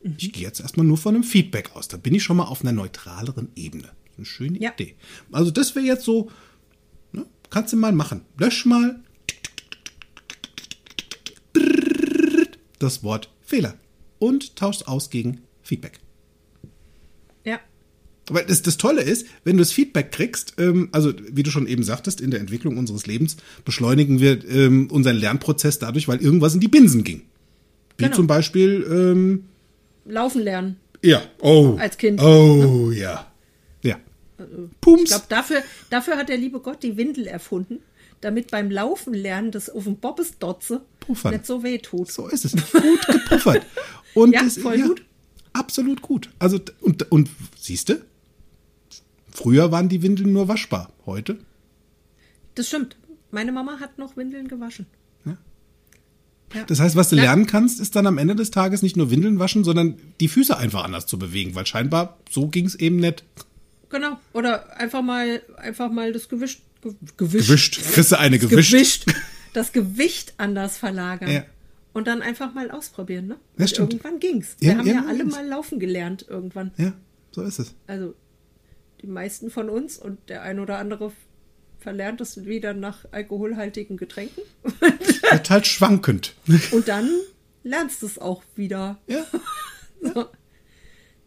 Mhm. 0.04 0.16
Ich 0.18 0.32
gehe 0.34 0.44
jetzt 0.44 0.60
erstmal 0.62 0.86
nur 0.86 0.98
von 0.98 1.16
einem 1.16 1.24
Feedback 1.24 1.76
aus. 1.76 1.88
Da 1.88 1.98
bin 1.98 2.16
ich 2.16 2.24
schon 2.24 2.38
mal 2.38 2.46
auf 2.46 2.62
einer 2.62 2.72
neutraleren 2.72 3.50
Ebene. 3.56 3.90
Eine 4.18 4.26
schöne 4.26 4.60
Ja. 4.60 4.72
Idee. 4.74 4.96
Also 5.32 5.52
das 5.52 5.76
wäre 5.76 5.86
jetzt 5.86 6.06
so, 6.06 6.30
ne, 7.12 7.26
kannst 7.50 7.74
du 7.74 7.78
mal 7.78 7.92
machen. 7.92 8.22
Lösch 8.38 8.66
mal 8.66 9.02
das 12.84 13.04
Wort 13.04 13.32
Fehler 13.42 13.76
und 14.20 14.56
tauschst 14.56 14.88
aus 14.88 15.10
gegen 15.10 15.42
Feedback. 15.64 16.00
Ja. 17.46 17.60
Weil 18.30 18.46
das, 18.46 18.62
das 18.62 18.78
Tolle 18.78 19.02
ist, 19.02 19.26
wenn 19.44 19.58
du 19.58 19.62
das 19.62 19.72
Feedback 19.72 20.12
kriegst, 20.12 20.54
ähm, 20.58 20.90
also 20.92 21.12
wie 21.32 21.44
du 21.44 21.52
schon 21.52 21.68
eben 21.68 21.84
sagtest, 21.84 22.22
in 22.22 22.32
der 22.32 22.40
Entwicklung 22.40 22.78
unseres 22.78 23.08
Lebens 23.08 23.38
beschleunigen 23.66 24.20
wir 24.20 24.48
ähm, 24.50 24.88
unseren 24.92 25.18
Lernprozess 25.18 25.80
dadurch, 25.80 26.08
weil 26.08 26.22
irgendwas 26.22 26.54
in 26.54 26.60
die 26.60 26.68
Binsen 26.68 27.04
ging. 27.04 27.22
Wie 27.98 28.04
Genau. 28.06 28.16
zum 28.16 28.28
Beispiel, 28.28 28.86
ähm, 28.90 29.46
Laufen 30.06 30.42
lernen. 30.42 30.78
ja, 31.04 31.22
oh. 31.42 31.76
Als 31.80 31.98
Kind. 31.98 32.22
Oh, 32.22 32.92
ja. 32.92 33.32
Ja. 33.84 33.98
Ich 34.40 34.46
Pums. 34.82 35.10
glaube, 35.10 35.26
dafür, 35.30 35.62
dafür 35.92 36.18
hat 36.18 36.30
der 36.30 36.38
liebe 36.38 36.60
Gott 36.60 36.82
die 36.84 36.98
Windel 36.98 37.28
erfunden, 37.28 37.80
damit 38.22 38.52
beim 38.52 38.70
Laufen 38.72 39.14
lernen 39.14 39.52
das 39.52 39.70
auf 39.70 39.84
dem 39.86 39.98
Bobbes 39.98 40.38
Dotze 40.40 40.82
Puffern. 41.00 41.34
nicht 41.34 41.46
so 41.46 41.64
weh 41.64 41.78
tut. 41.80 42.12
So 42.12 42.28
ist 42.28 42.46
es. 42.46 42.54
Gut 42.72 43.08
gepuffert. 43.08 43.66
Und 44.14 44.32
Ja, 44.34 44.44
das, 44.44 44.58
voll 44.58 44.80
gut. 44.82 45.04
Absolut 45.54 46.02
gut. 46.02 46.30
Also, 46.40 46.60
und, 46.82 47.12
und 47.12 47.30
siehst 47.60 47.90
du, 47.90 48.02
früher 49.32 49.72
waren 49.72 49.90
die 49.90 50.02
Windeln 50.02 50.34
nur 50.34 50.48
waschbar. 50.48 50.92
Heute 51.06 51.40
Das 52.56 52.68
stimmt. 52.68 52.96
Meine 53.32 53.52
Mama 53.52 53.80
hat 53.80 53.98
noch 53.98 54.18
Windeln 54.18 54.48
gewaschen. 54.48 54.86
Ja. 55.26 55.38
Das 56.68 56.82
heißt, 56.82 56.98
was 56.98 57.10
du 57.10 57.16
Ja. 57.16 57.24
lernen 57.24 57.46
kannst, 57.48 57.80
ist 57.80 57.96
dann 57.96 58.06
am 58.08 58.18
Ende 58.18 58.36
des 58.36 58.52
Tages 58.52 58.82
nicht 58.82 58.98
nur 58.98 59.10
Windeln 59.10 59.40
waschen, 59.40 59.64
sondern 59.64 59.96
die 60.20 60.28
Füße 60.28 60.56
einfach 60.58 60.84
anders 60.84 61.06
zu 61.08 61.18
bewegen, 61.18 61.56
weil 61.56 61.66
scheinbar 61.66 62.18
so 62.30 62.48
ging 62.50 62.66
es 62.66 62.76
eben 62.76 62.98
nicht. 62.98 63.24
Genau. 63.90 64.20
Oder 64.34 64.78
einfach 64.78 65.02
mal, 65.02 65.42
einfach 65.58 65.90
mal 65.92 66.12
das 66.12 66.28
Gewicht, 66.28 66.62
ge, 66.71 66.71
gewischt, 66.82 67.18
Gewischt. 67.18 67.82
Kriegst 67.94 68.12
du 68.12 68.20
eine 68.20 68.40
gewischt. 68.40 68.72
Gewicht, 68.72 69.06
das 69.54 69.72
Gewicht 69.72 70.34
anders 70.38 70.78
verlagern. 70.78 71.30
Ja. 71.32 71.44
Und 71.94 72.08
dann 72.08 72.22
einfach 72.22 72.54
mal 72.54 72.72
ausprobieren, 72.72 73.28
ne? 73.28 73.38
Ja, 73.58 73.68
stimmt. 73.68 73.94
irgendwann 73.94 74.20
ging's. 74.20 74.56
Wir 74.60 74.72
Ja, 74.74 74.78
haben 74.78 74.88
ja 74.88 75.06
alle 75.08 75.18
ging's. 75.20 75.36
mal 75.36 75.46
laufen 75.46 75.80
gelernt 75.80 76.26
irgendwann. 76.30 76.72
Ja, 76.78 76.94
so 77.32 77.42
ist 77.44 77.60
es. 77.60 77.76
Also 77.88 78.16
die 79.02 79.08
meisten 79.08 79.50
von 79.52 79.70
uns 79.70 79.98
und 79.98 80.18
der 80.30 80.44
ein 80.44 80.60
oder 80.60 80.78
andere 80.78 81.12
verlernt 81.80 82.22
es 82.22 82.46
wieder 82.46 82.74
nach 82.74 83.06
alkoholhaltigen 83.12 83.98
Getränken. 83.98 84.44
Wird 85.32 85.50
halt 85.50 85.68
schwankend. 85.68 86.36
Und 86.72 86.88
dann 86.88 87.10
lernst 87.64 88.02
du 88.04 88.06
es 88.06 88.18
auch 88.20 88.44
wieder. 88.56 88.98
Ja. 89.08 89.26
So. 90.04 90.26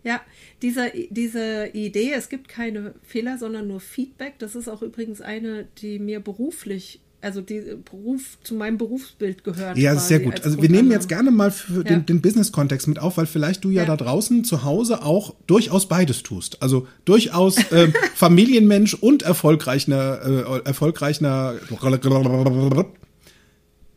Ja, 0.05 0.21
diese, 0.63 0.93
diese 1.11 1.69
Idee, 1.73 2.13
es 2.15 2.29
gibt 2.29 2.49
keine 2.49 2.95
Fehler, 3.03 3.39
sondern 3.39 3.67
nur 3.69 3.81
Feedback, 3.81 4.35
das 4.39 4.55
ist 4.55 4.69
auch 4.69 4.83
übrigens 4.83 5.21
eine, 5.23 5.67
die 5.79 5.99
mir 5.99 6.21
beruflich, 6.21 7.01
also 7.23 7.41
die 7.41 7.63
Beruf 7.91 8.37
zu 8.43 8.55
meinem 8.55 8.77
Berufsbild 8.77 9.45
gehört. 9.45 9.79
Ja, 9.79 9.97
sehr 9.97 10.21
gut. 10.21 10.35
als 10.35 10.45
Also 10.45 10.61
wir 10.61 10.69
nehmen 10.69 10.91
jetzt 10.91 11.09
gerne 11.09 11.31
mal 11.31 11.51
für 11.51 11.83
den, 11.83 11.93
Ja. 11.95 11.99
den 12.01 12.21
Business-Kontext 12.21 12.87
mit 12.87 12.99
auf, 12.99 13.17
weil 13.17 13.25
vielleicht 13.25 13.65
du 13.65 13.71
ja, 13.71 13.85
Ja. 13.85 13.97
da 13.97 13.97
draußen 13.97 14.45
zu 14.45 14.63
Hause 14.63 15.03
auch 15.03 15.35
durchaus 15.47 15.89
beides 15.89 16.23
tust. 16.23 16.61
Also 16.63 16.87
durchaus 17.07 17.57
ähm, 17.73 17.95
Familienmensch 18.15 18.93
und 18.93 19.23
erfolgreicher, 19.23 20.61
äh, 20.61 20.67
erfolgreicher 20.67 21.55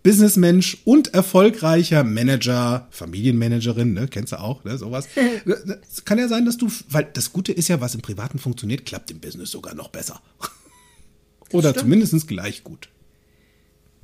Businessmensch 0.04 0.78
und 0.86 1.14
erfolgreicher 1.14 2.04
Manager, 2.04 2.88
Familienmanagerin, 2.92 3.94
ne, 3.94 4.08
kennst 4.08 4.32
du 4.32 4.40
auch, 4.40 4.64
ne, 4.64 4.78
sowas. 4.78 5.08
Es 5.92 6.06
kann 6.06 6.18
ja 6.18 6.28
sein, 6.28 6.46
dass 6.46 6.58
du, 6.58 6.72
weil 6.90 7.10
das 7.14 7.34
Gute 7.34 7.52
ist 7.52 7.68
ja, 7.68 7.82
was 7.82 7.96
im 7.96 8.02
Privaten 8.02 8.40
funktioniert, 8.40 8.86
klappt 8.86 9.12
im 9.12 9.20
Business 9.20 9.52
sogar 9.52 9.76
noch 9.76 9.90
besser. 9.90 10.22
Oder 11.52 11.76
zumindest 11.76 12.28
gleich 12.28 12.64
gut. 12.64 12.90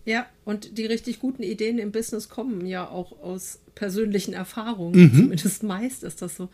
Ja, 0.06 0.26
und 0.44 0.78
die 0.78 0.86
richtig 0.86 1.20
guten 1.20 1.44
Ideen 1.44 1.80
im 1.80 1.92
Business 1.92 2.28
kommen 2.28 2.66
ja 2.66 2.88
auch 2.88 3.20
aus 3.22 3.60
persönlichen 3.76 4.34
Erfahrungen. 4.34 5.14
Zumindest 5.14 5.64
meist 5.64 6.04
ist 6.04 6.22
das 6.22 6.36
so. 6.36 6.50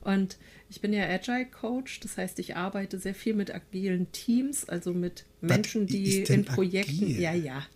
Und 0.00 0.36
ich 0.70 0.80
bin 0.80 0.92
ja 0.92 1.08
Agile 1.08 1.46
Coach, 1.46 2.00
das 2.00 2.16
heißt, 2.16 2.38
ich 2.38 2.56
arbeite 2.56 2.98
sehr 2.98 3.14
viel 3.14 3.34
mit 3.34 3.54
agilen 3.54 4.10
Teams, 4.12 4.68
also 4.68 4.92
mit 4.92 5.24
Menschen, 5.40 5.86
die 5.86 6.22
in 6.22 6.44
Projekten. 6.44 7.04
agil? 7.04 7.20
Ja, 7.20 7.32
ja. 7.34 7.66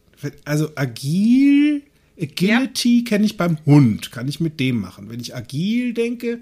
Also 0.44 0.70
agil, 0.74 1.82
Agility 2.20 3.04
kenne 3.04 3.24
ich 3.24 3.36
beim 3.36 3.58
Hund, 3.66 4.12
kann 4.12 4.28
ich 4.28 4.40
mit 4.40 4.60
dem 4.60 4.80
machen. 4.80 5.08
Wenn 5.10 5.20
ich 5.20 5.34
agil 5.34 5.94
denke, 5.94 6.40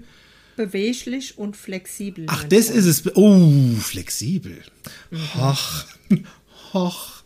Beweglich 0.57 1.37
und 1.37 1.55
flexibel. 1.55 2.25
ach, 2.27 2.43
das 2.43 2.69
man. 2.69 2.77
ist 2.79 2.85
es. 2.85 3.15
Oh, 3.15 3.49
flexibel. 3.79 4.57
Mhm. 5.09 5.17
Hoch, 5.35 5.85
hoch. 6.73 7.23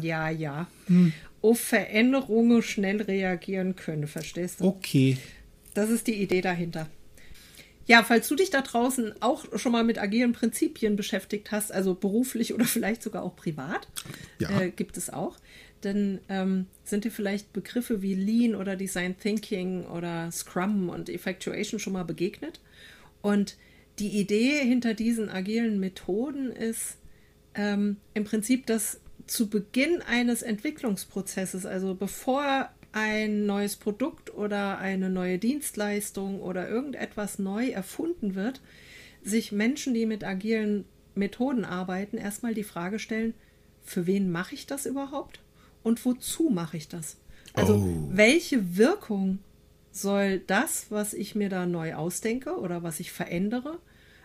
Ja, 0.00 0.30
ja. 0.30 0.66
Hm. 0.86 1.12
Auf 1.42 1.60
Veränderungen 1.60 2.62
schnell 2.62 3.02
reagieren 3.02 3.76
können, 3.76 4.06
verstehst 4.06 4.60
du? 4.60 4.64
Okay. 4.64 5.18
Das 5.74 5.90
ist 5.90 6.06
die 6.06 6.14
Idee 6.14 6.40
dahinter. 6.40 6.88
Ja, 7.86 8.02
falls 8.02 8.26
du 8.28 8.34
dich 8.34 8.48
da 8.48 8.62
draußen 8.62 9.12
auch 9.20 9.44
schon 9.58 9.72
mal 9.72 9.84
mit 9.84 9.98
agilen 9.98 10.32
Prinzipien 10.32 10.96
beschäftigt 10.96 11.52
hast, 11.52 11.70
also 11.70 11.94
beruflich 11.94 12.54
oder 12.54 12.64
vielleicht 12.64 13.02
sogar 13.02 13.22
auch 13.22 13.36
privat, 13.36 13.86
Ja. 14.38 14.58
äh, 14.58 14.70
gibt 14.70 14.96
es 14.96 15.10
auch, 15.10 15.36
dann 15.84 16.20
ähm, 16.28 16.66
sind 16.84 17.04
dir 17.04 17.10
vielleicht 17.10 17.52
Begriffe 17.52 18.02
wie 18.02 18.14
Lean 18.14 18.54
oder 18.54 18.76
Design 18.76 19.16
Thinking 19.18 19.84
oder 19.86 20.30
Scrum 20.32 20.88
und 20.88 21.08
Effectuation 21.08 21.80
schon 21.80 21.92
mal 21.92 22.04
begegnet. 22.04 22.60
Und 23.22 23.56
die 23.98 24.18
Idee 24.20 24.58
hinter 24.58 24.94
diesen 24.94 25.28
agilen 25.28 25.80
Methoden 25.80 26.50
ist 26.50 26.96
ähm, 27.54 27.96
im 28.14 28.24
Prinzip, 28.24 28.66
dass 28.66 29.00
zu 29.26 29.48
Beginn 29.48 30.02
eines 30.02 30.42
Entwicklungsprozesses, 30.42 31.64
also 31.64 31.94
bevor 31.94 32.68
ein 32.92 33.46
neues 33.46 33.76
Produkt 33.76 34.34
oder 34.34 34.78
eine 34.78 35.10
neue 35.10 35.38
Dienstleistung 35.38 36.40
oder 36.40 36.68
irgendetwas 36.68 37.38
neu 37.38 37.68
erfunden 37.68 38.34
wird, 38.34 38.60
sich 39.22 39.52
Menschen, 39.52 39.94
die 39.94 40.06
mit 40.06 40.22
agilen 40.22 40.84
Methoden 41.14 41.64
arbeiten, 41.64 42.18
erstmal 42.18 42.54
die 42.54 42.64
Frage 42.64 42.98
stellen, 42.98 43.34
für 43.82 44.06
wen 44.06 44.30
mache 44.30 44.54
ich 44.54 44.66
das 44.66 44.86
überhaupt 44.86 45.40
und 45.84 46.04
wozu 46.04 46.50
mache 46.50 46.76
ich 46.76 46.88
das? 46.88 47.16
Also 47.52 47.74
Oh. 47.76 48.08
welche 48.12 48.76
Wirkung 48.76 49.38
soll 49.92 50.40
das, 50.40 50.86
was 50.90 51.14
ich 51.14 51.36
mir 51.36 51.48
da 51.48 51.66
neu 51.66 51.94
ausdenke 51.94 52.58
oder 52.58 52.82
was 52.82 52.98
ich 52.98 53.12
verändere, 53.12 53.78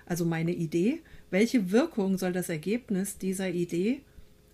also 0.07 0.25
meine 0.25 0.51
Idee, 0.53 1.01
welche 1.29 1.69
Wirkung 1.71 2.17
soll 2.17 2.33
das 2.33 2.49
Ergebnis 2.49 3.19
dieser 3.19 3.49
Idee 3.51 4.01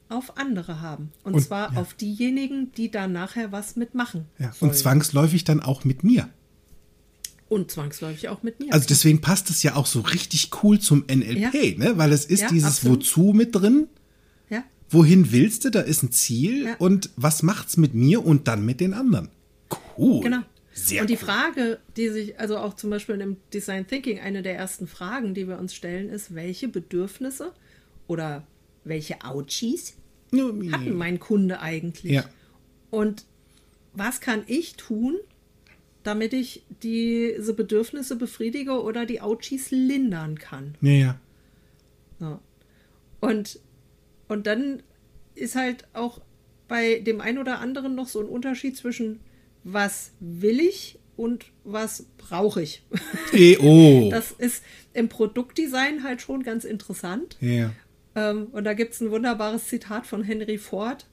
auf 0.09 0.37
andere 0.37 0.81
haben. 0.81 1.11
Und, 1.23 1.35
Und- 1.35 1.41
zwar 1.41 1.73
ja. 1.73 1.79
auf 1.79 1.93
diejenigen, 1.93 2.71
die 2.73 2.91
da 2.91 3.07
nachher 3.07 3.53
was 3.53 3.77
mitmachen. 3.77 4.25
Ja, 4.37 4.51
sollen. 4.51 4.71
und 4.71 4.77
zwangsläufig 4.77 5.45
dann 5.45 5.61
auch 5.61 5.85
mit 5.85 6.03
mir. 6.03 6.27
Und 7.47 7.71
zwangsläufig 7.71 8.27
auch 8.29 8.41
mit 8.43 8.59
mir. 8.59 8.73
Also 8.73 8.87
deswegen 8.87 9.21
passt 9.21 9.49
es 9.51 9.61
ja 9.63 9.75
auch 9.75 9.85
so 9.85 10.01
richtig 10.01 10.49
cool 10.63 10.79
zum 10.79 11.05
NLP, 11.07 11.77
Ja. 11.77 11.77
ne? 11.91 11.97
Weil 11.97 12.11
es 12.11 12.25
ist 12.25 12.49
dieses 12.51 12.77
absolut. 12.79 12.99
Wozu 12.99 13.33
mit 13.33 13.55
drin, 13.55 13.87
wohin 14.89 15.31
willst 15.31 15.65
du, 15.65 15.71
da 15.71 15.81
ist 15.81 16.03
ein 16.03 16.11
Ziel 16.11 16.65
Ja. 16.65 16.75
und 16.77 17.09
was 17.15 17.43
macht's 17.43 17.77
mit 17.77 17.93
mir 17.93 18.25
und 18.25 18.47
dann 18.47 18.65
mit 18.65 18.79
den 18.79 18.93
anderen. 18.93 19.29
Cool. 19.97 20.23
genau. 20.23 20.41
Sehr 20.77 21.01
und 21.01 21.09
die 21.09 21.13
cool. 21.13 21.19
Frage, 21.19 21.79
die 21.95 22.09
sich, 22.09 22.37
also 22.37 22.57
auch 22.57 22.73
zum 22.73 22.89
Beispiel 22.89 23.15
im 23.21 23.37
Design 23.53 23.87
Thinking, 23.87 24.19
eine 24.19 24.43
der 24.43 24.55
ersten 24.57 24.87
Fragen, 24.87 25.33
die 25.33 25.47
wir 25.47 25.57
uns 25.57 25.73
stellen, 25.73 26.09
ist, 26.09 26.35
welche 26.35 26.67
Bedürfnisse 26.67 27.53
oder 28.07 28.45
welche 28.83 29.23
Ouchies 29.23 29.93
hatten 30.33 30.95
mein 30.95 31.19
Kunde 31.19 31.61
eigentlich? 31.61 32.11
Ja. 32.11 32.25
Und 32.91 33.25
was 33.93 34.19
kann 34.19 34.43
ich 34.47 34.75
tun, 34.75 35.15
damit 36.03 36.33
ich 36.33 36.63
diese 36.83 37.53
Bedürfnisse 37.53 38.17
befriedige 38.17 38.81
oder 38.81 39.05
die 39.05 39.21
Ouchies 39.21 39.71
lindern 39.71 40.37
kann? 40.37 40.75
Ja, 40.81 40.91
ja. 40.91 41.19
Ja. 42.19 42.39
Und, 43.21 43.59
und 44.27 44.47
dann 44.47 44.83
ist 45.35 45.55
halt 45.55 45.85
auch 45.93 46.21
bei 46.67 46.99
dem 46.99 47.21
einen 47.21 47.37
oder 47.37 47.59
anderen 47.59 47.95
noch 47.95 48.07
so 48.07 48.19
ein 48.19 48.27
Unterschied 48.27 48.75
zwischen 48.77 49.19
was 49.63 50.11
will 50.19 50.59
ich 50.59 50.99
und 51.17 51.45
was 51.63 52.05
brauche 52.17 52.61
ich. 52.61 52.83
Eh, 53.33 53.57
oh. 53.61 54.09
Das 54.09 54.31
ist 54.31 54.63
im 54.93 55.09
Produktdesign 55.09 56.03
halt 56.03 56.21
schon 56.21 56.43
ganz 56.43 56.63
interessant. 56.65 57.37
ja. 57.39 57.71
Ähm, 58.15 58.47
und 58.53 58.63
da 58.63 58.73
gibt 58.73 58.93
es 58.93 59.01
ein 59.01 59.11
wunderbares 59.11 59.67
Zitat 59.67 60.07
von 60.07 60.23
Henry 60.23 60.57
Ford. 60.57 61.05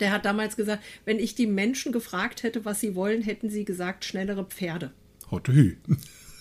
Der 0.00 0.12
hat 0.12 0.24
damals 0.24 0.56
gesagt, 0.56 0.82
wenn 1.04 1.18
ich 1.18 1.34
die 1.34 1.46
Menschen 1.46 1.92
gefragt 1.92 2.42
hätte, 2.42 2.64
was 2.64 2.80
sie 2.80 2.94
wollen, 2.94 3.20
hätten 3.20 3.50
sie 3.50 3.66
gesagt, 3.66 4.06
schnellere 4.06 4.46
Pferde. 4.46 4.92
Hotte 5.30 5.52
Hü. 5.52 5.76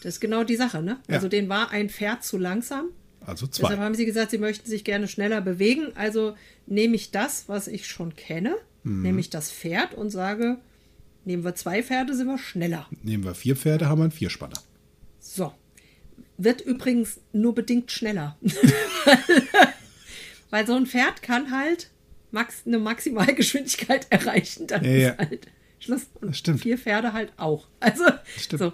Das 0.01 0.15
ist 0.15 0.19
genau 0.21 0.45
die 0.45 0.55
Sache, 0.55 0.81
ne? 0.81 0.99
Ja. 1.09 1.15
Also 1.15 1.27
denen 1.27 1.49
war 1.49 1.71
ein 1.71 1.89
Pferd 1.89 2.23
zu 2.23 2.37
langsam. 2.37 2.89
Also 3.25 3.45
Deshalb 3.47 3.75
zwei. 3.75 3.83
haben 3.83 3.95
sie 3.95 4.05
gesagt, 4.05 4.31
sie 4.31 4.37
möchten 4.37 4.69
sich 4.69 4.83
gerne 4.83 5.07
schneller 5.07 5.41
bewegen. 5.41 5.87
Also 5.95 6.35
nehme 6.65 6.95
ich 6.95 7.11
das, 7.11 7.47
was 7.47 7.67
ich 7.67 7.87
schon 7.87 8.15
kenne, 8.15 8.55
Mhm. 8.83 9.01
nehme 9.01 9.19
ich 9.19 9.29
das 9.29 9.51
Pferd 9.51 9.93
und 9.93 10.09
sage, 10.09 10.57
nehmen 11.25 11.43
wir 11.43 11.53
zwei 11.55 11.83
Pferde, 11.83 12.15
sind 12.15 12.27
wir 12.27 12.37
schneller. 12.37 12.87
Nehmen 13.03 13.23
wir 13.25 13.35
vier 13.35 13.55
Pferde, 13.55 13.87
haben 13.89 13.99
wir 13.99 14.03
einen 14.03 14.11
Vierspanner. 14.11 14.57
So. 15.19 15.53
Wird 16.37 16.61
übrigens 16.61 17.19
nur 17.33 17.53
bedingt 17.53 17.91
schneller. 17.91 18.37
Weil 20.49 20.65
so 20.65 20.73
ein 20.75 20.85
Pferd 20.87 21.21
kann 21.21 21.51
halt 21.51 21.89
max 22.31 22.63
eine 22.65 22.79
Maximalgeschwindigkeit 22.79 24.07
erreichen. 24.11 24.67
Dann 24.67 24.83
Ja, 24.83 24.91
ja. 24.91 25.09
ist 25.11 25.19
halt 25.19 25.47
Schluss. 25.79 26.01
Und 26.21 26.29
Das 26.29 26.37
stimmt. 26.37 26.61
vier 26.61 26.77
Pferde 26.77 27.13
halt 27.13 27.33
auch. 27.37 27.67
Also, 27.79 28.03
stimmt. 28.37 28.59
so. 28.61 28.73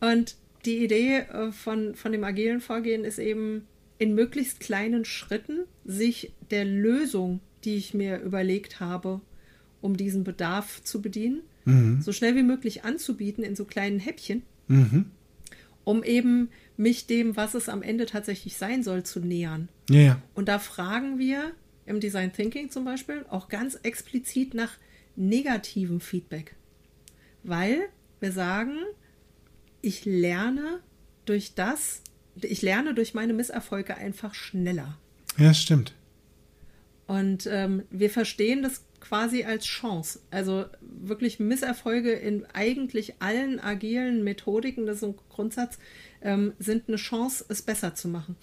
Und 0.00 0.34
die 0.64 0.84
Idee 0.84 1.18
äh, 1.18 1.52
von, 1.52 1.94
von 1.94 2.12
dem 2.12 2.24
agilen 2.24 2.60
Vorgehen 2.60 3.04
ist 3.04 3.18
eben, 3.18 3.66
in 3.98 4.14
möglichst 4.14 4.58
kleinen 4.60 5.04
Schritten 5.04 5.60
sich 5.84 6.32
der 6.50 6.64
Lösung, 6.64 7.40
die 7.64 7.76
ich 7.76 7.94
mir 7.94 8.20
überlegt 8.20 8.80
habe, 8.80 9.20
um 9.80 9.96
diesen 9.96 10.24
Bedarf 10.24 10.82
zu 10.82 11.00
bedienen, 11.00 11.42
Mhm. 11.64 12.02
so 12.02 12.10
schnell 12.12 12.34
wie 12.34 12.42
möglich 12.42 12.82
anzubieten 12.82 13.44
in 13.44 13.54
so 13.54 13.64
kleinen 13.64 14.00
Häppchen, 14.00 14.42
um 15.84 16.02
eben 16.02 16.48
mich 16.76 17.06
dem, 17.06 17.36
was 17.36 17.54
es 17.54 17.68
am 17.68 17.82
Ende 17.82 18.06
tatsächlich 18.06 18.56
sein 18.56 18.82
soll, 18.82 19.04
zu 19.04 19.20
nähern. 19.20 19.68
Ja. 19.88 20.20
Und 20.34 20.48
da 20.48 20.58
fragen 20.58 21.20
wir 21.20 21.52
im 21.86 22.00
Design 22.00 22.32
Thinking 22.32 22.70
zum 22.70 22.84
Beispiel 22.84 23.24
auch 23.30 23.48
ganz 23.48 23.76
explizit 23.84 24.54
nach 24.54 24.72
negativem 25.14 26.00
Feedback. 26.00 26.56
Weil 27.44 27.88
wir 28.18 28.32
sagen, 28.32 28.74
ich 29.82 30.04
lerne 30.04 30.80
durch 31.24 31.54
das, 31.54 32.02
ich 32.40 32.62
lerne 32.62 32.94
durch 32.94 33.14
meine 33.14 33.34
Misserfolge 33.34 33.96
einfach 33.96 34.34
schneller. 34.34 34.98
Ja, 35.36 35.52
stimmt. 35.52 35.94
Und 37.06 37.46
ähm, 37.46 37.82
wir 37.90 38.10
verstehen 38.10 38.62
das 38.62 38.82
quasi 39.00 39.44
als 39.44 39.66
Chance. 39.66 40.20
Also 40.30 40.64
wirklich 40.80 41.40
Misserfolge 41.40 42.12
in 42.12 42.46
eigentlich 42.54 43.14
allen 43.20 43.60
agilen 43.60 44.24
Methodiken, 44.24 44.86
das 44.86 44.98
ist 44.98 45.04
ein 45.04 45.14
Grundsatz, 45.28 45.78
ähm, 46.22 46.52
sind 46.58 46.84
eine 46.88 46.96
Chance, 46.96 47.44
es 47.48 47.62
besser 47.62 47.94
zu 47.94 48.08
machen. 48.08 48.36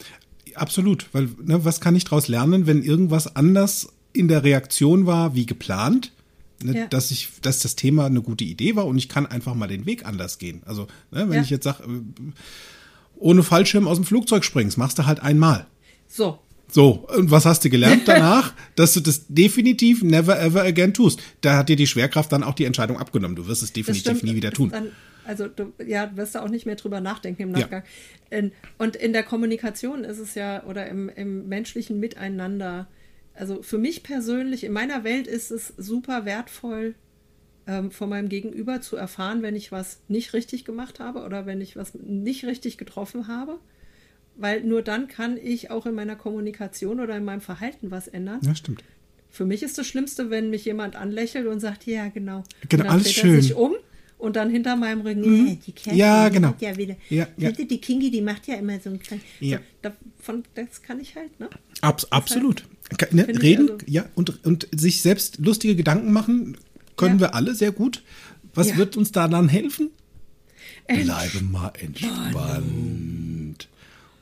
Absolut, 0.56 1.08
weil 1.13 1.30
ne, 1.41 1.63
was 1.63 1.80
kann 1.80 1.95
ich 1.95 2.04
daraus 2.04 2.28
lernen, 2.28 2.67
wenn 2.67 2.84
irgendwas 2.84 3.36
anders 3.36 3.93
in 4.13 4.28
der 4.28 4.43
Reaktion 4.43 5.06
war 5.06 5.36
wie 5.36 5.45
geplant? 5.45 6.12
Ne, 6.63 6.78
Ja. 6.78 6.88
dass 6.88 7.10
ich, 7.12 7.30
dass 7.41 7.60
das 7.60 7.76
Thema 7.76 8.06
eine 8.08 8.22
gute 8.22 8.43
Idee 8.43 8.76
war 8.76 8.86
und 8.86 8.98
ich 8.98 9.08
kann 9.08 9.26
einfach 9.26 9.56
mal 9.56 9.67
den 9.67 9.86
Weg 9.86 10.06
anders 10.06 10.38
gehen. 10.39 10.62
Also, 10.65 10.84
ne, 11.12 11.30
wenn 11.30 11.38
Ja. 11.38 11.41
ich 11.41 11.50
jetzt 11.50 11.63
sage, 11.63 11.84
ohne 13.17 13.43
Fallschirm 13.43 13.88
aus 13.88 13.98
dem 13.98 14.06
Flugzeug 14.06 14.43
springst, 14.43 14.78
machst 14.78 14.98
du 15.00 15.06
halt 15.06 15.22
einmal. 15.22 15.67
So, 16.08 16.39
So, 16.72 17.08
und 17.15 17.32
was 17.32 17.45
hast 17.45 17.65
du 17.65 17.69
gelernt 17.69 18.04
danach? 18.08 18.54
dass 18.76 18.93
du 18.93 19.00
das 19.00 19.26
definitiv 19.28 20.04
never 20.04 20.39
ever 20.39 20.62
again 20.63 20.93
tust. 20.93 21.19
Da 21.41 21.58
hat 21.58 21.69
dir 21.69 21.76
die 21.76 21.88
Schwerkraft 21.88 22.32
dann 22.32 22.43
auch 22.43 22.54
die 22.54 22.65
Entscheidung 22.65 22.98
abgenommen. 23.00 23.36
Du 23.36 23.48
wirst 23.48 23.63
es 23.63 23.74
definitiv 23.74 24.22
nie 24.24 24.36
wieder 24.36 24.52
tun. 24.52 24.69
Dann, 24.69 24.91
also 25.26 25.48
du, 25.48 25.74
ja, 25.86 26.12
wirst 26.15 26.36
du 26.36 26.43
auch 26.43 26.50
nicht 26.50 26.65
mehr 26.65 26.76
drüber 26.76 27.02
nachdenken 27.02 27.41
im 27.43 27.52
Ja. 27.54 27.60
Nachgang. 27.62 27.84
In, 28.30 28.52
und 28.78 28.95
in 28.95 29.13
der 29.13 29.24
Kommunikation 29.24 30.04
ist 30.04 30.19
es 30.19 30.36
ja, 30.36 30.63
oder 30.65 30.88
im, 30.88 31.10
im 31.10 31.48
menschlichen 31.48 32.00
Miteinander, 32.00 32.88
also 33.39 33.62
für 33.63 33.78
mich 33.78 34.04
persönlich, 34.04 34.63
in 34.63 34.73
meiner 34.73 35.04
Welt 35.04 35.25
ist 35.28 35.49
es 35.52 35.73
super 35.78 36.25
wertvoll, 36.25 36.95
ähm, 37.67 37.89
von 37.91 38.10
meinem 38.10 38.30
Gegenüber 38.30 38.82
zu 38.82 38.95
erfahren, 38.97 39.41
wenn 39.41 39.56
ich 39.56 39.71
was 39.71 39.99
nicht 40.08 40.34
richtig 40.34 40.65
gemacht 40.65 40.99
habe 40.99 41.23
oder 41.23 41.45
wenn 41.45 41.62
ich 41.62 41.75
was 41.75 41.93
nicht 41.93 42.43
richtig 42.45 42.78
getroffen 42.78 43.28
habe. 43.28 43.60
Weil 44.36 44.63
nur 44.63 44.82
dann 44.82 45.08
kann 45.08 45.38
ich 45.38 45.69
auch 45.69 45.86
in 45.86 45.95
meiner 45.95 46.15
Kommunikation 46.15 46.99
oder 46.99 47.15
in 47.17 47.25
meinem 47.25 47.41
Verhalten 47.41 47.91
was 47.91 48.08
ändern. 48.08 48.39
Ja, 48.43 48.56
stimmt. 48.56 48.84
Für 49.30 49.45
mich 49.45 49.63
ist 49.63 49.78
das 49.78 49.86
Schlimmste, 49.88 50.30
wenn 50.30 50.49
mich 50.49 50.65
jemand 50.65 50.95
anlächelt 50.95 51.45
und 51.47 51.60
sagt, 51.60 51.86
ja, 51.86 52.08
genau. 52.08 52.43
Genau, 52.67 52.84
und 52.84 52.88
dann 52.88 52.88
alles 52.88 53.04
dreht 53.04 53.13
schön. 53.13 53.36
Er 53.36 53.41
sich 53.41 53.54
um 53.54 53.75
und 54.17 54.36
dann 54.36 54.49
hinter 54.49 54.75
meinem 54.75 55.02
Rücken, 55.02 55.47
"Ja, 55.47 55.56
die 55.56 55.71
Kerstin, 55.71 55.95
Ja, 55.97 56.30
die 56.30 56.36
genau. 56.36 56.54
Ja, 56.60 56.78
wieder. 56.78 56.95
Ja, 57.10 57.28
ja. 57.38 57.52
Die 57.52 57.82
Kingi, 57.82 58.12
die 58.12 58.21
macht 58.21 58.47
ja 58.47 58.56
immer 58.56 58.80
so 58.80 58.89
ein 58.89 58.99
kleines. 58.99 59.23
Ja. 59.39 59.58
So, 59.58 59.63
davon, 60.17 60.43
das 60.56 60.82
kann 60.82 60.99
ich 60.99 61.15
halt, 61.15 61.39
ne? 61.39 61.49
Abs 61.82 62.06
absolut. 62.12 62.63
Ka- 62.63 62.67
Ne, 63.12 63.28
ich 63.30 63.41
reden, 63.41 63.69
also- 63.71 63.86
ja, 63.88 64.06
und, 64.15 64.43
und 64.45 64.67
sich 64.75 65.02
selbst 65.02 65.38
lustige 65.39 65.75
Gedanken 65.75 66.12
machen, 66.12 66.58
können 66.97 67.15
Ja. 67.15 67.28
wir 67.28 67.36
alle 67.36 67.54
sehr 67.56 67.71
gut. 67.71 68.04
Was 68.54 68.69
Ja. 68.69 68.78
wird 68.78 68.97
uns 68.97 69.12
da 69.12 69.28
dann 69.28 69.47
helfen? 69.49 69.89
Bleibe 70.88 71.41
mal 71.43 71.71
entspannt. 71.80 73.67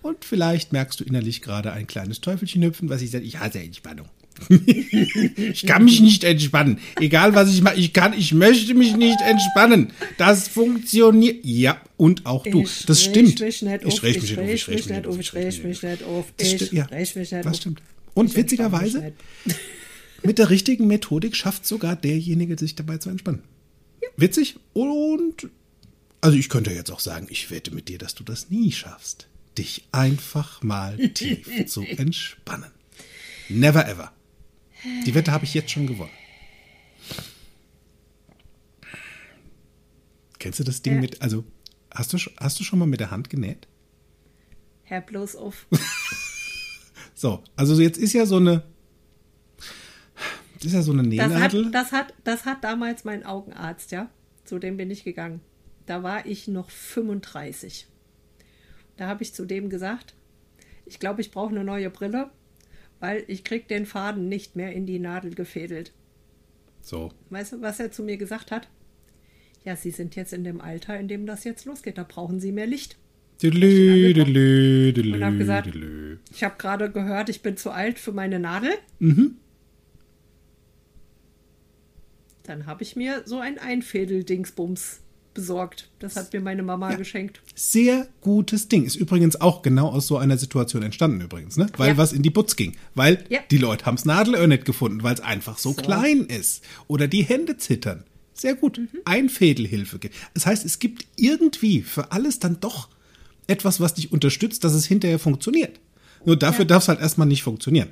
Und 0.01 0.23
vielleicht 0.25 0.73
merkst 0.73 0.99
du 0.99 1.03
innerlich 1.03 1.41
gerade 1.41 1.71
ein 1.73 1.87
kleines 1.87 2.21
Teufelchen 2.21 2.63
hüpfen, 2.63 2.89
was 2.89 3.01
ich 3.01 3.11
sage, 3.11 3.25
ich 3.25 3.39
hasse 3.39 3.59
Entspannung. 3.59 4.07
ich 4.49 5.65
kann 5.65 5.83
mich 5.85 5.99
nicht 5.99 6.23
entspannen. 6.23 6.77
Egal 6.99 7.33
was 7.33 7.49
ich 7.51 7.61
mache, 7.61 7.75
ich 7.77 7.91
kann, 7.93 8.13
ich 8.13 8.33
möchte 8.33 8.75
mich 8.75 8.95
nicht 8.95 9.19
entspannen. 9.21 9.91
Das 10.17 10.47
funktioniert. 10.47 11.43
Ja, 11.43 11.81
und 11.97 12.25
auch 12.27 12.43
du. 12.43 12.61
Ich 12.61 12.85
das 12.85 12.99
rech 12.99 13.09
stimmt. 13.09 13.39
mich 13.39 13.61
nicht 13.63 13.81
ich 13.83 13.93
auf, 13.93 14.03
rech 14.03 14.17
ich 14.17 14.21
mich 14.21 14.37
nicht 14.37 14.37
auf, 14.39 14.45
rech 14.47 14.53
ich 14.53 14.67
rech 14.67 14.75
mich 14.77 14.87
nicht 14.91 15.05
auf, 15.07 15.19
ich 15.19 15.33
rech 15.33 15.63
mich 15.63 15.81
nicht 15.83 16.03
auf, 16.03 16.25
Das 16.37 16.47
ich 16.47 16.61
rech 16.91 17.15
mich 17.15 17.31
nicht 17.31 17.45
Das 17.45 17.47
auf. 17.47 17.55
stimmt. 17.55 17.81
Und 18.17 18.31
Ich 18.31 18.35
witzigerweise, 18.35 19.13
mit 20.23 20.39
der 20.39 20.49
richtigen 20.49 20.87
Methodik 20.87 21.35
schafft 21.35 21.65
sogar 21.65 21.95
derjenige, 21.95 22.57
sich 22.57 22.75
dabei 22.75 22.97
zu 22.97 23.09
entspannen. 23.09 23.43
Witzig 24.15 24.55
und 24.73 25.49
also 26.21 26.35
ich 26.37 26.49
könnte 26.49 26.71
jetzt 26.71 26.91
auch 26.91 26.99
sagen, 26.99 27.27
ich 27.29 27.51
wette 27.51 27.73
mit 27.73 27.89
dir, 27.89 27.99
dass 27.99 28.15
du 28.15 28.23
das 28.23 28.49
nie 28.49 28.71
schaffst, 28.71 29.27
dich 29.57 29.87
einfach 29.91 30.63
mal 30.63 30.97
tief 31.13 31.67
zu 31.67 31.83
entspannen. 31.83 32.71
Never 33.49 33.87
ever. 33.87 34.11
Die 35.05 35.13
Wette 35.13 35.31
habe 35.31 35.45
ich 35.45 35.53
jetzt 35.53 35.71
schon 35.71 35.85
gewonnen. 35.87 36.11
Kennst 40.39 40.59
du 40.59 40.63
das 40.63 40.81
Ding 40.81 40.95
Ja. 40.95 41.01
mit, 41.01 41.21
also 41.21 41.43
hast 41.93 42.13
du, 42.13 42.17
hast 42.39 42.59
du 42.59 42.63
schon 42.63 42.79
mal 42.79 42.85
mit 42.87 42.99
der 42.99 43.11
Hand 43.11 43.29
genäht? 43.29 43.67
Hör 44.83 45.01
bloß 45.01 45.35
auf. 45.35 45.67
So, 47.17 47.43
also 47.55 47.81
jetzt 47.81 47.97
ist 47.97 48.13
ja 48.13 48.27
so 48.27 48.35
eine, 48.35 48.61
das 50.53 50.65
ist 50.65 50.73
ja 50.73 50.83
so 50.83 50.91
eine 50.91 51.09
Das 51.15 51.33
hat, 51.33 51.53
das, 51.71 51.91
hat, 51.91 52.13
das 52.23 52.45
hat 52.45 52.63
damals 52.63 53.05
mein 53.05 53.25
Augenarzt, 53.25 53.91
ja. 53.91 54.11
Zu 54.45 54.59
dem 54.59 54.77
bin 54.77 54.91
ich 54.91 55.03
gegangen. 55.03 55.41
Da 55.87 56.03
war 56.03 56.27
ich 56.27 56.47
noch 56.47 56.69
35. 56.69 57.87
Da 58.97 59.07
habe 59.07 59.23
ich 59.23 59.33
zu 59.33 59.45
dem 59.47 59.71
gesagt, 59.71 60.13
ich 60.85 60.99
glaube, 60.99 61.21
ich 61.21 61.31
brauche 61.31 61.49
eine 61.49 61.63
neue 61.63 61.89
Brille, 61.89 62.29
weil 62.99 63.23
ich 63.27 63.43
krieg 63.43 63.67
den 63.67 63.87
Faden 63.87 64.29
nicht 64.29 64.55
mehr 64.55 64.73
in 64.73 64.85
die 64.85 64.99
Nadel 64.99 65.33
gefädelt. 65.33 65.93
So, 66.83 67.11
Weißt 67.31 67.53
du, 67.53 67.61
was 67.61 67.79
er 67.79 67.91
zu 67.91 68.03
mir 68.03 68.17
gesagt 68.17 68.51
hat? 68.51 68.67
Ja, 69.65 69.75
Sie 69.75 69.89
sind 69.89 70.15
jetzt 70.15 70.33
in 70.33 70.43
dem 70.43 70.61
Alter, 70.61 70.99
in 70.99 71.07
dem 71.07 71.25
das 71.25 71.45
jetzt 71.45 71.65
losgeht. 71.65 71.97
Da 71.97 72.03
brauchen 72.03 72.39
Sie 72.39 72.51
mehr 72.51 72.67
Licht. 72.67 72.95
Delü, 73.41 74.93
Und 75.13 75.23
hab 75.23 75.37
gesagt-. 75.37 75.69
Ich 76.33 76.43
habe 76.43 76.55
gerade 76.57 76.91
gehört, 76.91 77.29
ich 77.29 77.41
bin 77.41 77.55
zu 77.57 77.71
alt 77.71 77.99
für 77.99 78.11
meine 78.11 78.39
Nadel. 78.39 78.71
Mhm. 78.99 79.35
Dann 82.43 82.65
habe 82.65 82.83
ich 82.83 82.95
mir 82.95 83.23
so 83.25 83.39
ein 83.39 83.59
Einfädel-Dingsbums 83.59 85.01
besorgt. 85.33 85.89
Das 85.99 86.15
hat 86.15 86.33
mir 86.33 86.39
meine 86.41 86.63
Mama 86.63 86.95
geschenkt. 86.95 87.41
Sehr 87.53 88.07
gutes 88.21 88.69
Ding. 88.69 88.85
Ist 88.85 88.95
übrigens 88.95 89.39
auch 89.39 89.61
genau 89.61 89.89
aus 89.89 90.07
so 90.07 90.17
einer 90.17 90.37
Situation 90.37 90.81
entstanden 90.81 91.21
übrigens, 91.21 91.57
ne? 91.57 91.67
Weil 91.77 91.89
Ja. 91.89 91.97
was 91.97 92.13
in 92.13 92.23
die 92.23 92.31
Putz 92.31 92.55
ging. 92.55 92.75
Weil 92.95 93.23
Ja. 93.29 93.41
die 93.51 93.57
Leute 93.59 93.85
haben's 93.85 94.05
Nadelöhr 94.05 94.47
nicht 94.47 94.65
gefunden, 94.65 95.03
weil 95.03 95.13
es 95.13 95.19
einfach 95.19 95.57
so, 95.59 95.73
So. 95.73 95.81
klein 95.81 96.21
ist. 96.21 96.63
Oder 96.87 97.07
die 97.07 97.21
Hände 97.23 97.57
zittern. 97.57 98.03
Sehr 98.33 98.55
gut. 98.55 98.77
Mhm. 98.79 98.87
Einfädelhilfe. 99.05 99.99
Das 100.33 100.45
heißt, 100.47 100.65
es 100.65 100.79
gibt 100.79 101.05
irgendwie 101.17 101.81
für 101.83 102.11
alles 102.11 102.39
dann 102.39 102.59
doch 102.59 102.89
etwas, 103.47 103.79
was 103.79 103.93
dich 103.93 104.11
unterstützt, 104.11 104.63
dass 104.63 104.73
es 104.73 104.85
hinterher 104.85 105.19
funktioniert. 105.19 105.79
Nur 106.25 106.35
dafür 106.37 106.63
Ja. 106.65 106.69
darf 106.69 106.83
es 106.83 106.89
halt 106.89 106.99
erstmal 106.99 107.27
nicht 107.27 107.43
funktionieren. 107.43 107.89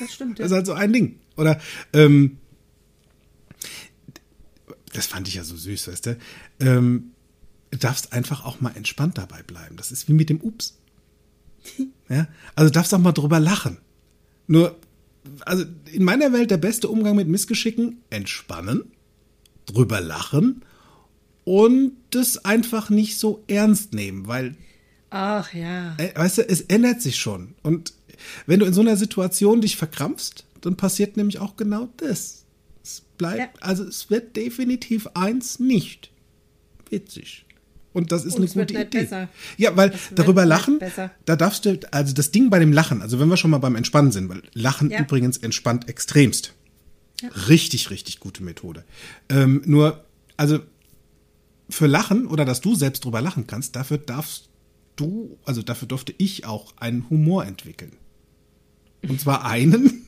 Das 0.00 0.12
stimmt. 0.14 0.38
Das 0.38 0.46
ist 0.46 0.52
halt 0.52 0.66
so 0.66 0.72
ein 0.72 0.92
Ding. 0.92 1.18
Oder, 1.36 1.60
ähm, 1.92 2.38
das 4.92 5.06
fand 5.06 5.26
ich 5.28 5.34
ja 5.34 5.44
so 5.44 5.56
süß, 5.56 5.88
weißt 5.88 6.06
du? 6.06 6.18
Ähm, 6.60 7.10
darfst 7.70 8.12
einfach 8.12 8.44
auch 8.44 8.60
mal 8.60 8.70
entspannt 8.76 9.18
dabei 9.18 9.42
bleiben. 9.42 9.76
Das 9.76 9.90
ist 9.90 10.08
wie 10.08 10.12
mit 10.12 10.30
dem 10.30 10.40
Ups. 10.40 10.78
Ja? 12.10 12.28
Also 12.54 12.70
darfst 12.70 12.92
auch 12.92 12.98
mal 12.98 13.12
drüber 13.12 13.40
lachen. 13.40 13.78
Nur, 14.46 14.78
also 15.46 15.64
in 15.90 16.04
meiner 16.04 16.34
Welt 16.34 16.50
der 16.50 16.58
beste 16.58 16.88
Umgang 16.90 17.16
mit 17.16 17.26
Missgeschicken, 17.28 18.02
entspannen, 18.10 18.82
drüber 19.64 20.02
lachen 20.02 20.62
und 21.44 21.92
das 22.10 22.44
einfach 22.44 22.90
nicht 22.90 23.18
so 23.18 23.42
ernst 23.48 23.92
nehmen, 23.94 24.26
weil 24.26 24.56
Ach 25.10 25.52
ja. 25.54 25.96
weißt 26.16 26.38
du, 26.38 26.48
es 26.48 26.62
ändert 26.62 27.00
sich 27.00 27.16
schon. 27.16 27.54
Und 27.62 27.92
wenn 28.46 28.60
du 28.60 28.66
in 28.66 28.74
so 28.74 28.80
einer 28.80 28.96
Situation 28.96 29.60
dich 29.60 29.76
verkrampfst, 29.76 30.44
dann 30.60 30.76
passiert 30.76 31.16
nämlich 31.16 31.38
auch 31.38 31.56
genau 31.56 31.88
das. 31.98 32.44
Es 32.82 33.02
bleibt, 33.18 33.38
Ja. 33.38 33.48
also 33.60 33.84
es 33.84 34.10
wird 34.10 34.34
definitiv 34.36 35.06
eins 35.14 35.60
nicht 35.60 36.10
witzig. 36.90 37.44
Und 37.92 38.10
das 38.10 38.24
ist 38.24 38.32
Und 38.34 38.38
eine 38.40 38.46
es 38.46 38.56
wird 38.56 38.70
gute 38.70 38.80
Idee. 38.80 39.02
besser. 39.02 39.28
Ja, 39.56 39.76
weil 39.76 39.90
Es 39.90 40.10
wird 40.10 40.18
darüber 40.18 40.44
lachen, 40.44 40.80
da 41.26 41.36
darfst 41.36 41.64
du, 41.64 41.78
also 41.92 42.12
das 42.12 42.32
Ding 42.32 42.50
bei 42.50 42.58
dem 42.58 42.72
Lachen, 42.72 43.00
also 43.02 43.20
wenn 43.20 43.28
wir 43.28 43.36
schon 43.36 43.52
mal 43.52 43.58
beim 43.58 43.76
Entspannen 43.76 44.10
sind, 44.10 44.28
weil 44.28 44.42
Lachen 44.52 44.90
Ja. 44.90 45.00
übrigens 45.00 45.36
entspannt 45.36 45.88
extremst. 45.88 46.54
Ja. 47.22 47.28
Richtig, 47.48 47.90
richtig 47.90 48.18
gute 48.18 48.42
Methode. 48.42 48.84
Ähm, 49.28 49.62
nur, 49.64 50.04
also 50.36 50.58
für 51.68 51.86
Lachen 51.86 52.26
oder 52.26 52.44
dass 52.44 52.60
du 52.60 52.74
selbst 52.74 53.04
drüber 53.04 53.20
lachen 53.20 53.46
kannst, 53.46 53.76
dafür 53.76 53.98
darfst 53.98 54.48
du, 54.96 55.38
also 55.44 55.62
dafür 55.62 55.88
durfte 55.88 56.14
ich 56.18 56.46
auch 56.46 56.74
einen 56.76 57.08
Humor 57.10 57.44
entwickeln. 57.44 57.92
Und 59.08 59.20
zwar 59.20 59.44
einen, 59.44 60.06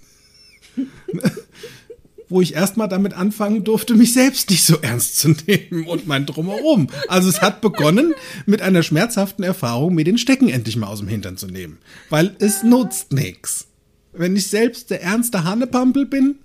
wo 2.28 2.40
ich 2.40 2.54
erstmal 2.54 2.88
damit 2.88 3.14
anfangen 3.14 3.64
durfte, 3.64 3.94
mich 3.94 4.12
selbst 4.12 4.50
nicht 4.50 4.64
so 4.64 4.78
ernst 4.78 5.18
zu 5.18 5.34
nehmen 5.46 5.86
und 5.86 6.06
mein 6.06 6.26
Drumherum. 6.26 6.88
Also 7.08 7.28
es 7.28 7.42
hat 7.42 7.60
begonnen 7.60 8.14
mit 8.46 8.62
einer 8.62 8.82
schmerzhaften 8.82 9.44
Erfahrung, 9.44 9.94
mir 9.94 10.04
den 10.04 10.18
Stecken 10.18 10.48
endlich 10.48 10.76
mal 10.76 10.88
aus 10.88 11.00
dem 11.00 11.08
Hintern 11.08 11.36
zu 11.36 11.46
nehmen. 11.46 11.78
Weil 12.10 12.34
es 12.38 12.62
nutzt 12.62 13.12
nichts. 13.12 13.68
Wenn 14.12 14.34
ich 14.34 14.46
selbst 14.46 14.90
der 14.90 15.02
ernste 15.02 15.44
Hannepampel 15.44 16.06
bin, 16.06 16.36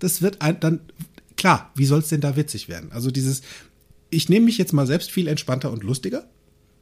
das 0.00 0.20
wird 0.20 0.42
ein, 0.42 0.60
dann, 0.60 0.80
klar, 1.36 1.72
wie 1.74 1.86
soll 1.86 2.00
es 2.00 2.08
denn 2.08 2.20
da 2.20 2.36
witzig 2.36 2.68
werden? 2.68 2.92
Also 2.92 3.10
dieses, 3.10 3.40
ich 4.10 4.28
nehme 4.28 4.46
mich 4.46 4.58
jetzt 4.58 4.72
mal 4.72 4.86
selbst 4.86 5.10
viel 5.10 5.28
entspannter 5.28 5.70
und 5.72 5.82
lustiger. 5.82 6.28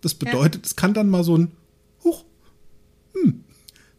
Das 0.01 0.15
bedeutet, 0.15 0.67
es 0.67 0.77
kann 0.77 0.95
dann 0.95 1.09
mal 1.09 1.25
so 1.25 1.37
ein, 1.39 1.53
huch, 2.05 2.25
hm, 3.15 3.45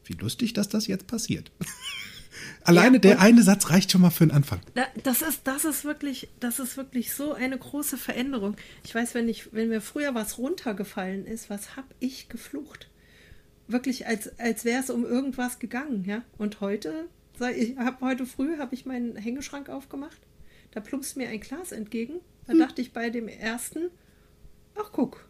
wie 0.06 0.14
lustig, 0.14 0.54
dass 0.54 0.70
das 0.70 0.88
jetzt 0.88 1.08
passiert. 1.08 1.52
Alleine 2.66 2.96
Ja, 2.98 3.00
der 3.02 3.20
eine 3.22 3.44
Satz 3.44 3.70
reicht 3.70 3.92
schon 3.92 4.02
mal 4.02 4.10
für 4.10 4.26
den 4.26 4.32
Anfang. 4.32 4.60
Da- 4.74 4.88
Das 5.04 5.22
ist, 5.22 5.42
das 5.46 5.66
ist 5.66 5.84
wirklich, 5.86 6.30
das 6.40 6.60
ist 6.60 6.78
wirklich 6.78 7.14
so 7.14 7.34
eine 7.34 7.58
große 7.58 7.98
Veränderung. 7.98 8.56
Ich 8.86 8.94
weiß, 8.96 9.14
wenn 9.16 9.28
ich, 9.30 9.54
wenn 9.54 9.70
mir 9.70 9.82
früher 9.82 10.16
was 10.16 10.38
runtergefallen 10.38 11.26
ist, 11.26 11.50
was 11.50 11.76
hab 11.76 11.86
ich 12.00 12.30
geflucht? 12.30 12.90
Wirklich, 13.68 14.08
als, 14.08 14.38
als 14.40 14.66
wäre 14.66 14.82
es 14.82 14.90
um 14.90 15.06
irgendwas 15.06 15.60
gegangen, 15.60 16.04
ja. 16.06 16.24
Und 16.38 16.60
heute, 16.62 17.06
ich 17.56 17.78
habe 17.78 18.06
heute 18.06 18.26
früh 18.26 18.58
habe 18.58 18.76
ich 18.76 18.86
meinen 18.86 19.16
Hängeschrank 19.16 19.70
aufgemacht. 19.70 20.20
Da 20.72 20.80
plumpst 20.80 21.18
mir 21.18 21.30
ein 21.30 21.40
Glas 21.40 21.72
entgegen. 21.72 22.16
Da 22.48 22.54
dachte 22.54 22.82
ich 22.82 22.92
bei 22.92 23.10
dem 23.10 23.28
ersten, 23.28 23.90
ach 24.76 24.92
guck, 24.92 25.28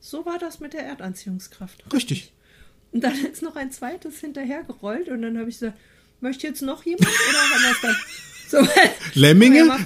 so 0.00 0.24
war 0.24 0.38
das 0.38 0.60
mit 0.60 0.72
der 0.72 0.84
Erdanziehungskraft. 0.84 1.92
Richtig. 1.92 2.32
Und 2.92 3.02
dann 3.04 3.14
ist 3.24 3.42
noch 3.42 3.56
ein 3.56 3.72
zweites 3.72 4.20
hinterhergerollt 4.20 5.08
und 5.08 5.22
dann 5.22 5.38
habe 5.38 5.50
ich 5.50 5.58
gesagt, 5.58 5.78
möchte 6.20 6.46
jetzt 6.46 6.62
noch 6.62 6.84
jemand 6.84 7.08
oder 7.08 7.38
haben 7.38 7.62
wir 7.62 7.70
es 7.70 7.80
dann? 7.82 7.96
So, 8.48 8.58
Lemminge? 9.14 9.76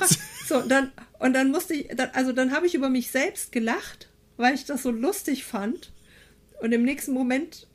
So, 0.46 0.60
dann, 0.60 0.92
und 1.18 1.32
dann 1.32 1.50
musste 1.50 1.72
ich, 1.72 1.88
dann, 1.96 2.10
also 2.12 2.32
dann 2.32 2.52
habe 2.52 2.66
ich 2.66 2.74
über 2.74 2.90
mich 2.90 3.10
selbst 3.10 3.52
gelacht, 3.52 4.10
weil 4.36 4.54
ich 4.54 4.66
das 4.66 4.82
so 4.82 4.90
lustig 4.90 5.44
fand. 5.44 5.92
Und 6.60 6.72
im 6.72 6.82
nächsten 6.82 7.14
Moment 7.14 7.66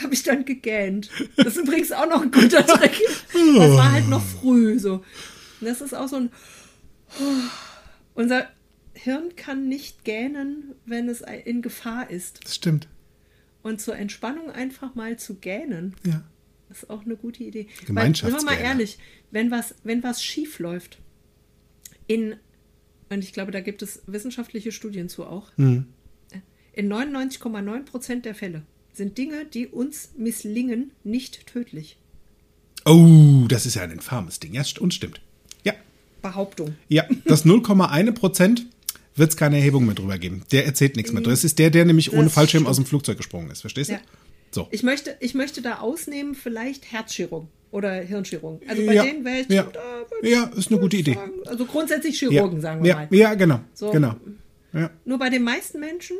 habe 0.00 0.12
ich 0.12 0.22
dann 0.22 0.44
gegähnt. 0.44 1.10
Das 1.36 1.56
ist 1.56 1.58
übrigens 1.58 1.92
auch 1.92 2.06
noch 2.06 2.20
ein 2.20 2.30
guter 2.30 2.66
Trick. 2.66 3.00
Das 3.32 3.70
war 3.70 3.92
halt 3.92 4.08
noch 4.08 4.22
früh 4.22 4.78
so. 4.78 4.96
Und 5.60 5.66
das 5.66 5.80
ist 5.80 5.94
auch 5.94 6.08
so 6.08 6.16
ein. 6.16 6.30
Unser 8.14 8.48
Hirn 8.94 9.34
kann 9.36 9.68
nicht 9.68 10.04
gähnen, 10.04 10.74
wenn 10.86 11.08
es 11.08 11.20
in 11.44 11.62
Gefahr 11.62 12.10
ist. 12.10 12.40
Das 12.44 12.54
stimmt. 12.54 12.88
Und 13.62 13.80
zur 13.80 13.96
Entspannung 13.96 14.50
einfach 14.50 14.94
mal 14.94 15.18
zu 15.18 15.34
gähnen, 15.36 15.94
Ja. 16.06 16.22
ist 16.70 16.88
auch 16.90 17.04
eine 17.04 17.16
gute 17.16 17.42
Idee. 17.44 17.66
Weil, 17.88 18.14
sind 18.14 18.32
wir 18.32 18.42
mal 18.44 18.54
ehrlich, 18.58 18.98
wenn 19.30 19.50
was, 19.50 19.74
wenn 19.84 20.02
was 20.02 20.22
schief 20.22 20.58
läuft, 20.58 20.98
in, 22.06 22.36
und 23.08 23.24
ich 23.24 23.32
glaube, 23.32 23.50
da 23.52 23.60
gibt 23.60 23.82
es 23.82 24.02
wissenschaftliche 24.06 24.70
Studien 24.72 25.08
zu 25.08 25.24
auch, 25.26 25.50
Mhm. 25.56 25.86
in 26.72 26.88
99,9 26.88 27.84
Prozent 27.84 28.24
der 28.26 28.34
Fälle 28.34 28.62
sind 28.92 29.16
Dinge, 29.18 29.44
die 29.46 29.66
uns 29.66 30.10
misslingen, 30.16 30.92
nicht 31.02 31.46
tödlich. 31.46 31.98
Oh, 32.84 33.46
das 33.48 33.64
ist 33.66 33.74
ja 33.76 33.82
ein 33.82 33.90
infames 33.90 34.38
Ding. 34.40 34.52
Ja, 34.54 34.62
und 34.78 34.92
stimmt. 34.94 35.20
Ja. 36.24 36.30
Behauptung. 36.30 36.74
Ja, 36.88 37.04
das 37.26 37.44
0,1 37.44 38.12
Prozent 38.12 38.66
wird 39.16 39.30
es 39.30 39.36
keine 39.36 39.58
Erhebung 39.58 39.86
mehr 39.86 39.94
drüber 39.94 40.18
geben. 40.18 40.42
Der 40.52 40.66
erzählt 40.66 40.96
nichts 40.96 41.12
mehr. 41.12 41.22
Das 41.22 41.44
ist 41.44 41.58
der, 41.58 41.70
der 41.70 41.84
nämlich 41.84 42.12
ohne 42.12 42.24
Das 42.24 42.32
Fallschirm 42.32 42.60
stimmt. 42.62 42.70
aus 42.70 42.76
dem 42.76 42.86
Flugzeug 42.86 43.16
gesprungen 43.16 43.50
ist. 43.50 43.60
Verstehst 43.60 43.90
du? 43.90 43.94
Ja. 43.94 44.00
So. 44.50 44.68
Ich 44.70 44.82
möchte, 44.82 45.16
ich 45.20 45.34
möchte 45.34 45.62
da 45.62 45.78
ausnehmen, 45.78 46.34
vielleicht 46.34 46.90
Herzchirurg 46.92 47.46
oder 47.70 47.92
Hirnchirurg. 47.94 48.62
Also 48.68 48.86
bei 48.86 48.94
Ja, 48.94 49.04
denen 49.04 49.24
wäre 49.24 49.40
ich, 49.40 49.48
ja. 49.48 49.64
da 49.64 49.80
Ja, 50.22 50.44
ist 50.56 50.70
eine 50.70 50.80
gute 50.80 50.96
Idee. 50.96 51.14
sagen, 51.14 51.32
also 51.46 51.64
grundsätzlich 51.66 52.20
Ja, 52.20 52.28
Chirurgen, 52.30 52.60
sagen 52.60 52.82
wir 52.82 52.88
ja, 52.90 52.96
mal. 52.96 53.08
ja, 53.10 53.34
genau. 53.34 53.60
So. 53.74 53.90
Genau. 53.90 54.14
Ja, 54.72 54.90
Nur 55.04 55.18
bei 55.18 55.28
den 55.30 55.42
meisten 55.42 55.78
Menschen 55.80 56.16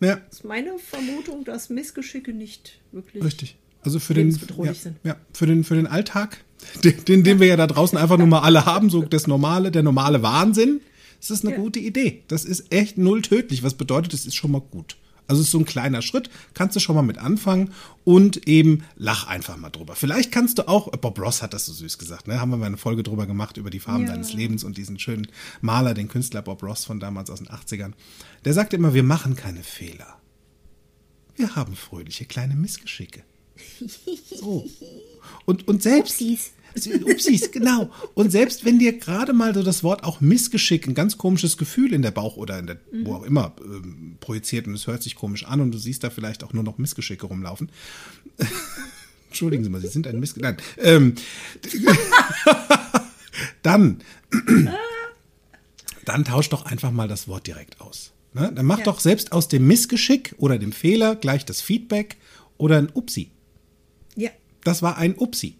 ja, 0.00 0.20
ist 0.30 0.44
meine 0.44 0.78
Vermutung, 0.78 1.44
dass 1.44 1.70
Missgeschicke 1.70 2.32
nicht 2.32 2.80
wirklich. 2.92 3.22
richtig. 3.24 3.56
Also 3.82 3.98
für 4.00 4.14
den, 4.14 4.30
ja, 4.62 4.74
sind. 4.74 4.96
ja, 5.04 5.16
für 5.32 5.46
den, 5.46 5.64
für 5.64 5.74
den 5.74 5.86
Alltag, 5.86 6.44
den, 6.84 7.04
den, 7.04 7.24
den 7.24 7.40
wir 7.40 7.46
ja 7.46 7.56
da 7.56 7.66
draußen 7.66 7.96
einfach 7.98 8.18
nur 8.18 8.26
mal 8.26 8.40
alle 8.40 8.66
haben, 8.66 8.90
so 8.90 9.02
das 9.02 9.26
normale, 9.26 9.70
der 9.70 9.82
normale 9.82 10.22
Wahnsinn, 10.22 10.80
das 11.20 11.30
ist 11.30 11.44
eine 11.44 11.54
Ja. 11.56 11.60
gute 11.60 11.78
Idee. 11.80 12.22
Das 12.28 12.44
ist 12.44 12.72
echt 12.72 12.98
null 12.98 13.22
tödlich. 13.22 13.62
Was 13.62 13.74
bedeutet, 13.74 14.14
es 14.14 14.26
ist 14.26 14.34
schon 14.36 14.50
mal 14.52 14.60
gut. 14.60 14.96
Also 15.26 15.42
es 15.42 15.48
ist 15.48 15.52
so 15.52 15.58
ein 15.58 15.66
kleiner 15.66 16.00
Schritt, 16.00 16.30
kannst 16.54 16.74
du 16.74 16.80
schon 16.80 16.96
mal 16.96 17.02
mit 17.02 17.18
anfangen 17.18 17.72
und 18.04 18.48
eben 18.48 18.84
lach 18.96 19.26
einfach 19.26 19.58
mal 19.58 19.68
drüber. 19.68 19.94
Vielleicht 19.94 20.32
kannst 20.32 20.56
du 20.58 20.66
auch, 20.68 20.90
Bob 20.92 21.18
Ross 21.20 21.42
hat 21.42 21.52
das 21.52 21.66
so 21.66 21.72
süß 21.74 21.98
gesagt, 21.98 22.28
ne? 22.28 22.40
Haben 22.40 22.50
wir 22.50 22.56
mal 22.56 22.64
eine 22.64 22.78
Folge 22.78 23.02
drüber 23.02 23.26
gemacht 23.26 23.58
über 23.58 23.68
die 23.68 23.78
Farben 23.80 24.04
Ja. 24.06 24.12
deines 24.12 24.32
Lebens 24.32 24.64
und 24.64 24.78
diesen 24.78 24.98
schönen 24.98 25.28
Maler, 25.60 25.92
den 25.92 26.08
Künstler 26.08 26.40
Bob 26.40 26.62
Ross 26.62 26.86
von 26.86 26.98
damals 26.98 27.28
aus 27.28 27.40
den 27.40 27.48
80ern. 27.48 27.92
Der 28.46 28.54
sagte 28.54 28.76
immer, 28.76 28.94
wir 28.94 29.02
machen 29.02 29.36
keine 29.36 29.62
Fehler. 29.62 30.16
Wir 31.36 31.54
haben 31.56 31.76
fröhliche 31.76 32.24
kleine 32.24 32.54
Missgeschicke. 32.54 33.22
So. 34.34 34.64
Und, 35.44 35.68
und 35.68 35.82
selbst. 35.82 36.20
Upsis. 36.20 36.52
Upsis, 37.04 37.50
genau. 37.52 37.90
Und 38.14 38.30
selbst 38.30 38.64
wenn 38.64 38.78
dir 38.78 38.98
gerade 38.98 39.32
mal 39.32 39.54
so 39.54 39.62
das 39.62 39.82
Wort 39.82 40.04
auch 40.04 40.20
Missgeschick, 40.20 40.86
ein 40.86 40.94
ganz 40.94 41.18
komisches 41.18 41.56
Gefühl 41.56 41.92
in 41.92 42.02
der 42.02 42.10
Bauch 42.10 42.36
oder 42.36 42.58
in 42.58 42.66
der, 42.66 42.78
wo 43.04 43.14
auch 43.16 43.22
immer, 43.24 43.54
ähm, 43.64 44.16
projiziert 44.20 44.66
und 44.66 44.74
es 44.74 44.86
hört 44.86 45.02
sich 45.02 45.14
komisch 45.16 45.44
an 45.44 45.60
und 45.60 45.72
du 45.72 45.78
siehst 45.78 46.04
da 46.04 46.10
vielleicht 46.10 46.44
auch 46.44 46.52
nur 46.52 46.62
noch 46.62 46.78
Missgeschicke 46.78 47.26
rumlaufen. 47.26 47.70
Entschuldigen 49.28 49.64
Sie 49.64 49.70
mal, 49.70 49.80
Sie 49.80 49.88
sind 49.88 50.06
ein 50.06 50.20
Missgeschick. 50.20 50.44
Nein. 50.44 50.56
Ähm, 50.78 51.14
dann, 53.62 53.98
dann 56.04 56.24
tausch 56.24 56.48
doch 56.48 56.64
einfach 56.64 56.90
mal 56.90 57.08
das 57.08 57.28
Wort 57.28 57.46
direkt 57.46 57.80
aus. 57.80 58.12
Ne? 58.34 58.52
Dann 58.54 58.66
mach 58.66 58.78
Ja. 58.78 58.84
doch 58.84 59.00
selbst 59.00 59.32
aus 59.32 59.48
dem 59.48 59.66
Missgeschick 59.66 60.34
oder 60.38 60.58
dem 60.58 60.72
Fehler 60.72 61.16
gleich 61.16 61.44
das 61.44 61.60
Feedback 61.60 62.16
oder 62.56 62.78
ein 62.78 62.88
Upsi. 62.94 63.30
Das 64.68 64.82
war 64.82 64.98
ein 64.98 65.14
Upsi. 65.16 65.56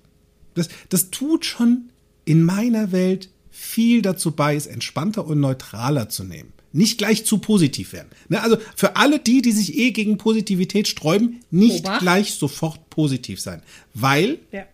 Das, 0.55 0.69
das 0.91 1.11
tut 1.11 1.47
schon 1.47 1.89
in 2.27 2.43
meiner 2.43 2.93
Welt 2.93 3.31
viel 3.51 4.03
dazu 4.03 4.33
bei, 4.33 4.55
es 4.55 4.67
entspannter 4.67 5.27
und 5.27 5.41
neutraler 5.41 6.11
zu 6.11 6.25
nehmen. 6.25 6.53
Nicht 6.73 6.99
gleich 6.99 7.25
zu 7.25 7.39
positiv 7.39 7.95
werden. 7.95 8.09
Ne? 8.29 8.43
Also 8.43 8.59
für 8.77 8.97
alle 8.97 9.19
die, 9.19 9.41
die 9.41 9.53
sich 9.53 9.79
eh 9.79 9.93
gegen 9.93 10.19
Positivität 10.19 10.87
sträuben, 10.87 11.41
nicht 11.51 11.87
Obacht. 11.87 12.03
gleich 12.03 12.35
sofort 12.35 12.91
positiv 12.91 13.41
sein. 13.41 13.63
Weil 13.95 14.41
Ja. 14.53 14.67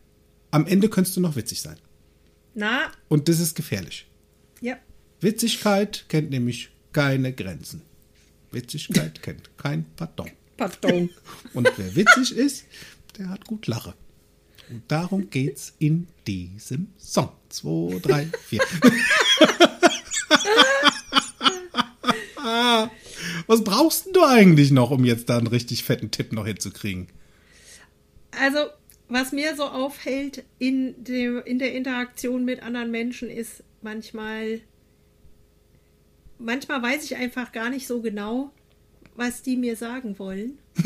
am 0.51 0.67
Ende 0.67 0.89
könntest 0.89 1.17
du 1.17 1.21
noch 1.21 1.37
witzig 1.37 1.61
sein. 1.61 1.77
Na, 2.55 2.91
Und 3.09 3.29
das 3.29 3.39
ist 3.39 3.55
gefährlich. 3.55 4.07
ja. 4.61 4.77
Witzigkeit 5.21 6.05
kennt 6.09 6.31
nämlich 6.31 6.71
keine 6.93 7.33
Grenzen. 7.33 7.83
Witzigkeit 8.51 9.23
kennt 9.23 9.57
kein 9.57 9.87
Pardon. 9.97 10.29
Pardon. 10.57 11.09
Und 11.55 11.71
wer 11.77 11.95
witzig 11.97 12.33
ist, 12.37 12.65
der 13.17 13.29
hat 13.31 13.47
gut 13.47 13.67
Lache. 13.69 13.95
Und 14.71 14.83
darum 14.89 15.31
geht's 15.31 15.75
in 15.79 16.09
diesem 16.27 16.89
Song. 16.99 17.31
Zwei, 17.49 17.99
drei, 18.01 18.29
vier. 18.47 18.61
Was 23.47 23.63
brauchst 23.63 24.15
du 24.15 24.25
eigentlich 24.25 24.71
noch, 24.71 24.91
um 24.91 25.05
jetzt 25.05 25.29
da 25.29 25.39
einen 25.39 25.47
richtig 25.47 25.85
fetten 25.85 26.11
Tipp 26.11 26.33
noch 26.33 26.47
hinzukriegen? 26.47 27.09
Also, 28.31 28.59
was 29.09 29.33
mir 29.33 29.55
so 29.55 29.65
aufhält 29.65 30.45
in, 30.59 31.05
dem, 31.05 31.43
in 31.45 31.59
der 31.59 31.75
Interaktion 31.75 32.45
mit 32.45 32.63
anderen 32.63 32.91
Menschen 32.91 33.31
ist 33.31 33.63
manchmal, 33.83 34.61
manchmal 36.39 36.83
weiß 36.83 37.05
ich 37.05 37.17
einfach 37.17 37.53
gar 37.53 37.71
nicht 37.71 37.87
so 37.87 38.01
genau, 38.01 38.51
was 39.17 39.43
die 39.43 39.57
mir 39.57 39.77
sagen 39.77 40.19
wollen. 40.19 40.59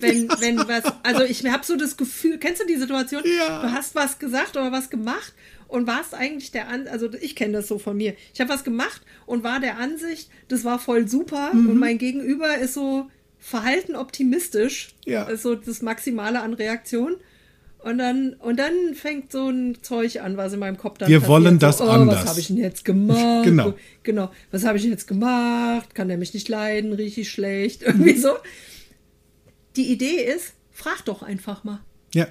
wenn, 0.00 0.28
wenn 0.40 0.58
was, 0.68 0.82
also 1.02 1.22
ich 1.22 1.44
habe 1.46 1.64
so 1.64 1.76
das 1.76 1.96
Gefühl, 1.96 2.38
kennst 2.38 2.60
du 2.62 2.66
die 2.66 2.76
Situation? 2.76 3.22
Ja. 3.38 3.62
Du 3.62 3.72
hast 3.72 3.94
was 3.94 4.18
gesagt 4.18 4.56
oder 4.56 4.72
was 4.72 4.90
gemacht 4.90 5.32
und 5.68 5.86
warst 5.86 6.14
eigentlich 6.14 6.50
der 6.50 6.68
An, 6.68 6.88
also 6.88 7.08
ich 7.20 7.36
kenne 7.36 7.54
das 7.58 7.68
so 7.68 7.78
von 7.78 7.96
mir. 7.96 8.14
Ich 8.34 8.40
habe 8.40 8.50
was 8.50 8.64
gemacht 8.64 9.02
und 9.26 9.44
war 9.44 9.60
der 9.60 9.78
Ansicht, 9.78 10.28
das 10.48 10.64
war 10.64 10.78
voll 10.78 11.06
super 11.08 11.54
Mhm. 11.54 11.70
und 11.70 11.78
mein 11.78 11.98
Gegenüber 11.98 12.58
ist 12.58 12.74
so 12.74 13.08
verhalten 13.38 13.94
optimistisch. 13.96 14.88
Ja. 15.06 15.24
Ist 15.24 15.42
so 15.42 15.54
das 15.54 15.82
Maximale 15.82 16.40
an 16.42 16.54
Reaktion. 16.54 17.16
Und 17.82 17.98
dann, 17.98 18.34
und 18.34 18.58
dann 18.58 18.94
fängt 18.94 19.32
so 19.32 19.48
ein 19.48 19.78
Zeug 19.82 20.20
an, 20.20 20.36
was 20.36 20.52
in 20.52 20.58
meinem 20.60 20.76
Kopf 20.76 20.98
dann 20.98 21.08
Wir 21.08 21.20
passiert. 21.20 21.30
wollen 21.30 21.58
das 21.58 21.78
so, 21.78 21.84
oh, 21.84 21.88
anders. 21.88 22.22
Was 22.22 22.30
habe 22.30 22.40
ich 22.40 22.46
denn 22.48 22.56
jetzt 22.58 22.84
gemacht? 22.84 23.44
Genau. 23.44 23.74
Genau. 24.02 24.30
Was 24.50 24.64
habe 24.64 24.76
ich 24.76 24.82
denn 24.82 24.92
jetzt 24.92 25.06
gemacht? 25.08 25.94
Kann 25.94 26.08
der 26.08 26.18
mich 26.18 26.34
nicht 26.34 26.48
leiden? 26.48 26.92
Richtig 26.92 27.30
schlecht? 27.30 27.82
Irgendwie 27.86 28.16
so. 28.16 28.32
Die 29.76 29.90
Idee 29.92 30.24
ist, 30.24 30.54
frag 30.72 31.04
doch 31.04 31.22
einfach 31.22 31.64
mal. 31.64 31.80
Ja, 32.14 32.26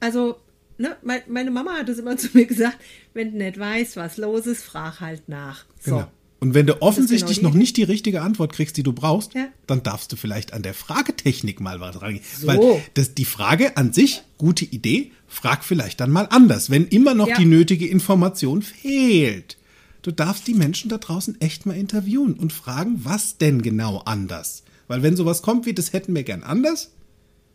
Also, 0.00 0.36
ne, 0.76 0.96
mein, 1.02 1.22
meine 1.28 1.50
Mama 1.50 1.72
hat 1.78 1.88
es 1.88 1.98
immer 1.98 2.16
zu 2.18 2.28
mir 2.34 2.46
gesagt, 2.46 2.78
wenn 3.14 3.32
du 3.32 3.38
nicht 3.38 3.58
weißt, 3.58 3.96
was 3.96 4.16
los 4.16 4.46
ist, 4.46 4.62
frag 4.64 5.00
halt 5.00 5.28
nach. 5.28 5.64
So. 5.80 5.92
genau. 5.96 6.10
Und 6.40 6.54
wenn 6.54 6.66
du 6.66 6.80
offensichtlich 6.82 7.38
genau 7.38 7.48
noch 7.50 7.56
nicht 7.56 7.76
die 7.76 7.82
richtige 7.82 8.22
Antwort 8.22 8.52
kriegst, 8.52 8.76
die 8.76 8.84
du 8.84 8.92
brauchst, 8.92 9.34
Ja. 9.34 9.48
dann 9.66 9.82
darfst 9.82 10.12
du 10.12 10.16
vielleicht 10.16 10.52
an 10.52 10.62
der 10.62 10.72
Fragetechnik 10.74 11.60
mal 11.60 11.80
was 11.80 12.00
rangehen. 12.00 12.22
So. 12.38 12.46
Weil 12.46 12.82
das, 12.94 13.14
die 13.14 13.24
Frage 13.24 13.76
an 13.76 13.92
sich, 13.92 14.22
gute 14.38 14.64
Idee, 14.64 15.10
frag 15.26 15.64
vielleicht 15.64 15.98
dann 16.00 16.10
mal 16.12 16.28
anders, 16.30 16.70
wenn 16.70 16.86
immer 16.86 17.14
noch 17.14 17.26
Ja. 17.28 17.36
die 17.38 17.44
nötige 17.44 17.88
Information 17.88 18.62
fehlt. 18.62 19.56
Du 20.02 20.12
darfst 20.12 20.46
die 20.46 20.54
Menschen 20.54 20.88
da 20.88 20.98
draußen 20.98 21.40
echt 21.40 21.66
mal 21.66 21.76
interviewen 21.76 22.34
und 22.34 22.52
fragen, 22.52 23.00
was 23.04 23.36
denn 23.38 23.60
genau 23.62 23.98
anders? 24.04 24.62
Weil 24.86 25.02
wenn 25.02 25.16
sowas 25.16 25.42
kommt 25.42 25.66
wie, 25.66 25.74
das 25.74 25.92
hätten 25.92 26.14
wir 26.14 26.22
gern 26.22 26.44
anders, 26.44 26.92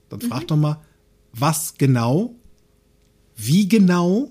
dann 0.10 0.20
Mhm. 0.20 0.28
frag 0.28 0.48
doch 0.48 0.58
mal, 0.58 0.82
was 1.32 1.76
genau, 1.78 2.36
wie 3.38 3.68
genau, 3.70 4.30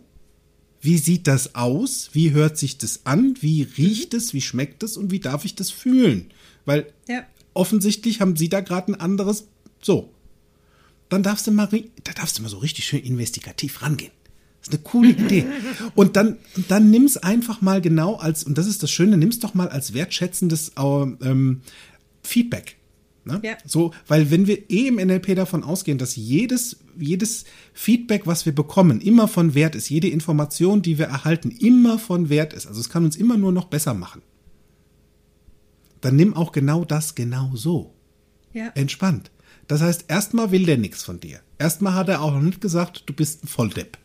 wie 0.82 0.98
sieht 0.98 1.26
das 1.28 1.54
aus, 1.54 2.10
wie 2.12 2.32
hört 2.32 2.58
sich 2.58 2.76
das 2.76 3.06
an, 3.06 3.36
wie 3.40 3.62
riecht 3.62 4.12
es, 4.14 4.34
wie 4.34 4.40
schmeckt 4.40 4.82
es 4.82 4.96
und 4.96 5.10
wie 5.12 5.20
darf 5.20 5.44
ich 5.44 5.54
das 5.54 5.70
fühlen? 5.70 6.30
Weil 6.66 6.92
Ja. 7.08 7.24
offensichtlich 7.54 8.20
haben 8.20 8.36
sie 8.36 8.48
da 8.48 8.60
gerade 8.60 8.92
ein 8.92 9.00
anderes, 9.00 9.46
so. 9.80 10.10
Dann 11.08 11.22
darfst 11.22 11.46
du 11.46 11.52
mal, 11.52 11.68
da 12.04 12.12
darfst 12.12 12.38
du 12.38 12.42
mal 12.42 12.48
so 12.48 12.58
richtig 12.58 12.84
schön 12.84 13.00
investigativ 13.00 13.80
rangehen. 13.82 14.12
Das 14.60 14.68
ist 14.68 14.74
eine 14.74 14.82
coole 14.82 15.10
Idee. 15.26 15.44
Und 15.94 16.16
dann, 16.16 16.36
dann 16.68 16.90
nimm's 16.90 17.16
einfach 17.16 17.60
mal 17.60 17.80
genau 17.80 18.16
als, 18.16 18.44
und 18.44 18.58
das 18.58 18.66
ist 18.66 18.82
das 18.82 18.90
Schöne, 18.90 19.16
nimm's 19.16 19.38
doch 19.38 19.54
mal 19.54 19.68
als 19.68 19.92
wertschätzendes 19.94 20.72
ähm, 20.78 21.60
Feedback. 22.22 22.76
Ne? 23.24 23.40
Ja. 23.44 23.56
So, 23.64 23.92
weil 24.08 24.30
wenn 24.30 24.46
wir 24.48 24.68
eh 24.70 24.88
im 24.88 24.96
NLP 24.96 25.36
davon 25.36 25.62
ausgehen, 25.62 25.98
dass 25.98 26.16
jedes, 26.16 26.78
jedes 26.98 27.44
Feedback, 27.72 28.26
was 28.26 28.46
wir 28.46 28.54
bekommen, 28.54 29.00
immer 29.00 29.28
von 29.28 29.54
Wert 29.54 29.76
ist, 29.76 29.88
jede 29.88 30.08
Information, 30.08 30.82
die 30.82 30.98
wir 30.98 31.06
erhalten, 31.06 31.50
immer 31.50 31.98
von 31.98 32.30
Wert 32.30 32.52
ist. 32.52 32.66
Also 32.66 32.80
es 32.80 32.88
kann 32.88 33.04
uns 33.04 33.16
immer 33.16 33.36
nur 33.36 33.52
noch 33.52 33.66
besser 33.66 33.94
machen. 33.94 34.22
Dann 36.00 36.16
nimm 36.16 36.34
auch 36.34 36.50
genau 36.50 36.84
das 36.84 37.14
genau 37.14 37.52
so. 37.54 37.94
Ja. 38.52 38.68
Entspannt. 38.74 39.30
Das 39.68 39.80
heißt, 39.80 40.06
erstmal 40.08 40.50
will 40.50 40.66
der 40.66 40.76
nichts 40.76 41.04
von 41.04 41.20
dir. 41.20 41.40
Erstmal 41.58 41.94
hat 41.94 42.08
er 42.08 42.22
auch 42.22 42.32
noch 42.32 42.42
nicht 42.42 42.60
gesagt, 42.60 43.04
du 43.06 43.12
bist 43.12 43.44
ein 43.44 43.48
Volldepp. 43.48 43.98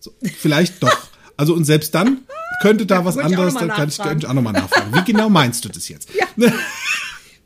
So, 0.00 0.12
vielleicht 0.38 0.82
doch. 0.82 1.08
Also 1.34 1.54
und 1.54 1.64
selbst 1.64 1.94
dann 1.94 2.20
könnte 2.60 2.84
da 2.84 3.06
was 3.06 3.16
ich 3.16 3.22
auch 3.22 3.24
anderes, 3.24 3.54
noch 3.54 3.62
mal 3.62 3.68
da 3.68 3.74
kann 3.74 3.88
ich, 3.88 3.96
nachfragen. 3.96 4.10
kann 4.10 4.18
ich 4.18 4.26
auch 4.26 4.34
nochmal 4.34 4.52
nachfragen. 4.52 4.94
Wie 4.94 5.02
genau 5.10 5.30
meinst 5.30 5.64
du 5.64 5.70
das 5.70 5.88
jetzt? 5.88 6.10
Ja. 6.36 6.52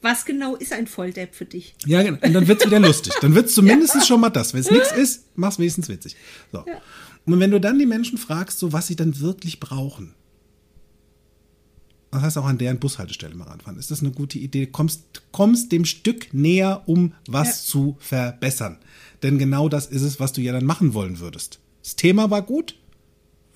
Was 0.07 0.25
genau 0.25 0.55
ist 0.55 0.73
ein 0.73 0.87
Volldepp 0.87 1.35
für 1.35 1.47
dich? 1.47 1.75
Ja, 1.85 2.01
genau. 2.05 2.19
Und 2.25 2.33
dann 2.33 2.47
wird's 2.47 2.65
wieder 2.65 2.79
lustig. 2.79 3.13
Dann 3.21 3.35
wird's 3.35 3.55
zumindest 3.59 4.07
schon 4.07 4.21
mal 4.21 4.31
das. 4.31 4.55
Wenn 4.55 4.61
es 4.61 4.71
nichts 4.71 4.93
ist, 4.93 5.25
mach's 5.35 5.59
wenigstens 5.59 5.89
witzig. 5.89 6.15
So. 6.53 6.65
Und 7.25 7.41
wenn 7.41 7.51
du 7.51 7.59
dann 7.61 7.77
die 7.77 7.87
Menschen 7.87 8.17
fragst, 8.17 8.61
so 8.61 8.73
was 8.73 8.87
sie 8.87 8.95
dann 8.95 9.19
wirklich 9.19 9.59
brauchen, 9.59 10.15
das 12.13 12.23
heißt 12.23 12.39
auch 12.39 12.45
an 12.45 12.57
deren 12.57 12.79
Bushaltestelle 12.79 13.35
mal 13.35 13.49
ranfahren, 13.49 13.81
ist 13.81 13.91
das 13.91 13.99
eine 14.01 14.13
gute 14.13 14.39
Idee? 14.39 14.67
Kommst, 14.67 15.23
kommst 15.33 15.73
dem 15.73 15.85
Stück 15.85 16.33
näher, 16.33 16.85
um 16.87 17.13
was 17.27 17.49
Ja. 17.49 17.71
zu 17.73 17.97
verbessern. 17.99 18.79
Denn 19.25 19.39
genau 19.39 19.69
das 19.69 19.87
ist 19.87 20.03
es, 20.03 20.21
was 20.21 20.33
du 20.33 20.41
ja 20.41 20.53
dann 20.53 20.65
machen 20.67 20.95
wollen 20.95 21.19
würdest. 21.19 21.59
Das 21.83 21.97
Thema 21.97 22.31
war 22.31 22.43
gut. 22.43 22.79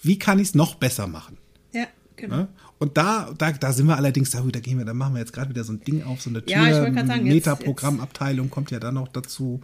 Wie 0.03 0.19
kann 0.19 0.41
ich 0.41 0.49
es 0.49 0.55
noch 0.57 0.75
besser 0.75 1.07
machen? 1.07 1.39
Ja, 1.73 1.87
genau. 2.17 2.49
Und 2.81 2.97
da, 2.97 3.33
da, 3.37 3.53
da 3.53 3.73
sind 3.75 3.87
wir 3.87 3.97
allerdings, 3.97 4.31
da, 4.31 4.41
da 4.41 4.59
gehen 4.59 4.79
wir, 4.79 4.87
da 4.87 4.95
machen 4.95 5.13
wir 5.13 5.21
jetzt 5.21 5.35
gerade 5.35 5.51
wieder 5.51 5.63
so 5.65 5.75
ein 5.75 5.81
Ding 5.85 6.03
auf, 6.03 6.23
so 6.23 6.31
eine 6.31 6.43
Tür, 6.43 6.57
Ja, 6.57 6.89
ich 6.89 7.07
sagen, 7.07 7.25
Metaprogrammabteilung 7.25 8.49
kommt 8.49 8.71
ja 8.71 8.81
dann 8.81 8.95
noch 8.95 9.09
dazu. 9.09 9.61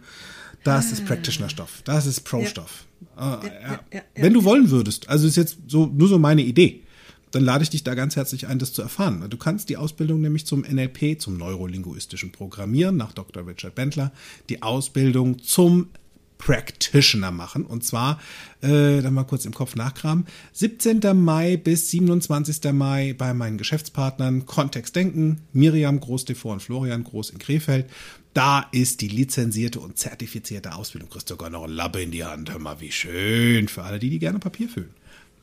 Das 0.63 0.91
ist 0.91 1.05
Practitioner-Stoff, 1.05 1.81
das 1.83 2.05
ist 2.05 2.21
Pro-Stoff. 2.21 2.85
Äh, 3.17 3.21
ja. 3.21 3.41
ja, 3.43 3.49
ja, 3.61 3.79
ja. 3.91 4.01
Wenn 4.15 4.33
du 4.33 4.43
wollen 4.43 4.69
würdest, 4.69 5.09
also 5.09 5.27
ist 5.27 5.35
jetzt 5.35 5.57
so 5.67 5.87
nur 5.87 6.07
so 6.07 6.19
meine 6.19 6.43
Idee, 6.43 6.83
dann 7.31 7.43
lade 7.43 7.63
ich 7.63 7.71
dich 7.71 7.83
da 7.83 7.95
ganz 7.95 8.15
herzlich 8.15 8.47
ein, 8.47 8.59
das 8.59 8.71
zu 8.73 8.83
erfahren. 8.83 9.25
Du 9.29 9.37
kannst 9.37 9.69
die 9.69 9.77
Ausbildung 9.77 10.21
nämlich 10.21 10.45
zum 10.45 10.61
NLP, 10.61 11.19
zum 11.19 11.37
neurolinguistischen 11.37 12.31
Programmieren 12.31 12.97
nach 12.97 13.13
Dr. 13.13 13.47
Richard 13.47 13.75
Bentler, 13.75 14.11
die 14.49 14.61
Ausbildung 14.61 15.39
zum 15.41 15.87
Practitioner 16.37 17.31
machen. 17.31 17.65
Und 17.65 17.83
zwar, 17.83 18.19
äh, 18.61 19.01
dann 19.01 19.13
mal 19.13 19.23
kurz 19.23 19.45
im 19.45 19.53
Kopf 19.53 19.75
nachkramen, 19.75 20.25
17. 20.53 21.13
Mai 21.13 21.57
bis 21.57 21.89
27. 21.91 22.71
Mai 22.73 23.13
bei 23.17 23.33
meinen 23.33 23.57
Geschäftspartnern 23.57 24.45
Kontext 24.45 24.95
Denken, 24.95 25.41
Miriam 25.53 25.99
Groß-Devor 25.99 26.53
und 26.53 26.61
Florian 26.61 27.03
Groß 27.03 27.31
in 27.31 27.39
Krefeld. 27.39 27.89
Da 28.33 28.67
ist 28.71 29.01
die 29.01 29.07
lizenzierte 29.07 29.79
und 29.79 29.97
zertifizierte 29.97 30.75
Ausbildung. 30.75 31.09
Kriegst 31.09 31.27
sogar 31.29 31.49
noch 31.49 31.63
ein 31.63 31.71
Lappe 31.71 32.01
in 32.01 32.11
die 32.11 32.23
Hand. 32.23 32.51
Hör 32.51 32.59
mal, 32.59 32.79
wie 32.79 32.91
schön. 32.91 33.67
Für 33.67 33.83
alle, 33.83 33.97
die, 33.99 34.09
die 34.11 34.19
gerne 34.19 34.39
Papier 34.39 34.69
füllen. 34.69 34.93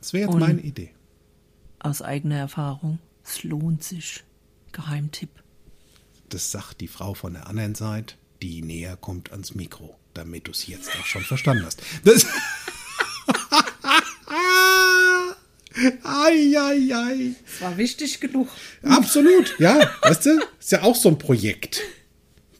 Das 0.01 0.13
wäre 0.13 0.27
jetzt 0.27 0.35
Und- 0.35 0.41
meine 0.41 0.61
Idee. 0.61 0.91
Aus 1.81 2.01
eigener 2.03 2.37
Erfahrung. 2.39 2.99
Es 3.25 3.43
lohnt 3.43 3.83
sich. 3.83 4.23
Geheimtipp. 4.73 5.31
Das 6.29 6.51
sagt 6.51 6.81
die 6.81 6.89
Frau 6.89 7.15
von 7.15 7.35
der 7.35 7.47
anderen 7.49 7.75
Seite, 7.75 8.15
die 8.43 8.63
näher 8.63 8.97
kommt 8.97 9.31
ans 9.33 9.55
Mikro, 9.55 9.97
damit 10.15 10.47
du 10.47 10.53
es 10.53 10.67
jetzt 10.67 10.91
auch 10.99 11.07
schon 11.07 11.23
verstanden 11.23 11.65
hast. 11.67 11.83
Das 12.05 12.27
ai, 16.03 16.59
ai, 16.59 16.95
ai. 16.95 17.35
Es 17.47 17.61
war 17.61 17.77
wichtig 17.77 18.21
genug. 18.21 18.49
Absolut, 18.83 19.59
ja. 19.59 19.91
Weißt 20.03 20.27
du, 20.27 20.41
ist 20.59 20.73
ja 20.73 20.83
auch 20.83 20.97
so 20.97 21.09
ein 21.09 21.19
Projekt. 21.19 21.81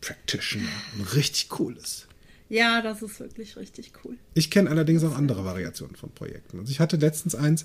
Practitioner, 0.01 0.69
ein 0.99 1.07
richtig 1.15 1.49
cooles. 1.49 2.07
Ja, 2.49 2.83
das 2.83 3.03
ist 3.03 3.21
wirklich 3.21 3.57
richtig 3.57 3.93
cool. 4.05 4.17
Ich 4.35 4.51
kenne 4.51 4.71
allerdings 4.71 5.03
auch 5.03 5.17
andere 5.17 5.45
Variationen 5.45 5.97
von 5.97 6.11
Projekten. 6.11 6.59
Also 6.61 6.71
ich 6.71 6.79
hatte 6.79 6.97
letztens 6.97 7.35
eins 7.35 7.65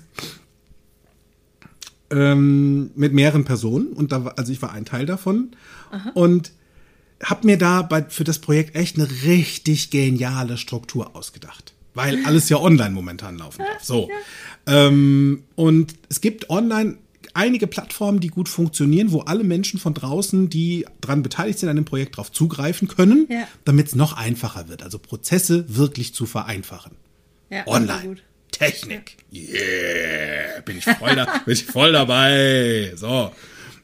ähm, 2.10 2.90
mit 2.94 3.12
mehreren 3.12 3.44
Personen 3.44 3.92
und 3.92 4.10
da 4.12 4.24
war, 4.24 4.38
also 4.38 4.52
ich 4.52 4.62
war 4.62 4.72
ein 4.72 4.84
Teil 4.84 5.06
davon 5.06 5.50
und 6.14 6.52
habe 7.22 7.46
mir 7.46 7.58
da 7.58 7.82
bei, 7.82 8.04
für 8.08 8.24
das 8.24 8.38
Projekt 8.38 8.76
echt 8.76 8.96
eine 8.96 9.08
richtig 9.24 9.90
geniale 9.90 10.56
Struktur 10.56 11.14
ausgedacht. 11.14 11.74
Weil 11.94 12.24
alles 12.24 12.48
ja 12.48 12.58
online 12.58 12.90
momentan 12.90 13.36
laufen 13.38 13.64
darf. 13.66 13.82
So. 13.82 14.08
Ähm, 14.66 15.42
und 15.56 15.94
es 16.08 16.20
gibt 16.20 16.48
online 16.48 16.98
einige 17.34 17.66
Plattformen, 17.66 18.20
die 18.20 18.28
gut 18.28 18.48
funktionieren, 18.48 19.12
wo 19.12 19.20
alle 19.20 19.44
Menschen 19.44 19.78
von 19.80 19.94
draußen, 19.94 20.48
die 20.48 20.86
dran 21.00 21.22
beteiligt 21.22 21.58
sind 21.58 21.68
an 21.68 21.76
dem 21.76 21.84
Projekt, 21.84 22.14
darauf 22.16 22.32
zugreifen 22.32 22.88
können, 22.88 23.26
Ja. 23.28 23.46
damit 23.64 23.88
es 23.88 23.94
noch 23.94 24.16
einfacher 24.16 24.68
wird. 24.68 24.82
Also 24.82 24.98
Prozesse 24.98 25.64
wirklich 25.68 26.14
zu 26.14 26.26
vereinfachen. 26.26 26.92
Ja, 27.50 27.64
sehr 27.64 27.68
Online. 27.68 28.16
Technik. 28.52 29.16
Yeah. 29.32 30.60
Bin 30.64 30.78
ich 30.78 30.84
voll, 30.84 31.14
da, 31.16 31.24
bin 31.44 31.54
ich 31.54 31.64
voll 31.64 31.92
dabei. 31.92 32.92
So. 32.96 33.32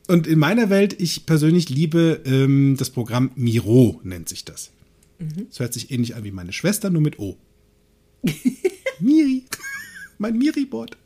Und 0.08 0.26
in 0.26 0.38
meiner 0.38 0.70
Welt, 0.70 1.00
ich 1.00 1.26
persönlich 1.26 1.68
liebe 1.68 2.22
ähm, 2.24 2.76
das 2.78 2.90
Programm 2.90 3.30
Miro, 3.34 4.00
nennt 4.04 4.28
sich 4.28 4.44
das. 4.44 4.70
Das 5.48 5.60
hört 5.60 5.72
sich 5.72 5.90
ähnlich 5.90 6.14
an 6.14 6.24
wie 6.24 6.30
meine 6.30 6.52
Schwester, 6.52 6.90
nur 6.90 7.02
mit 7.02 7.18
O. 7.18 7.36
Miri. 9.00 9.44
mein 10.18 10.36
Miri-Board. 10.38 10.96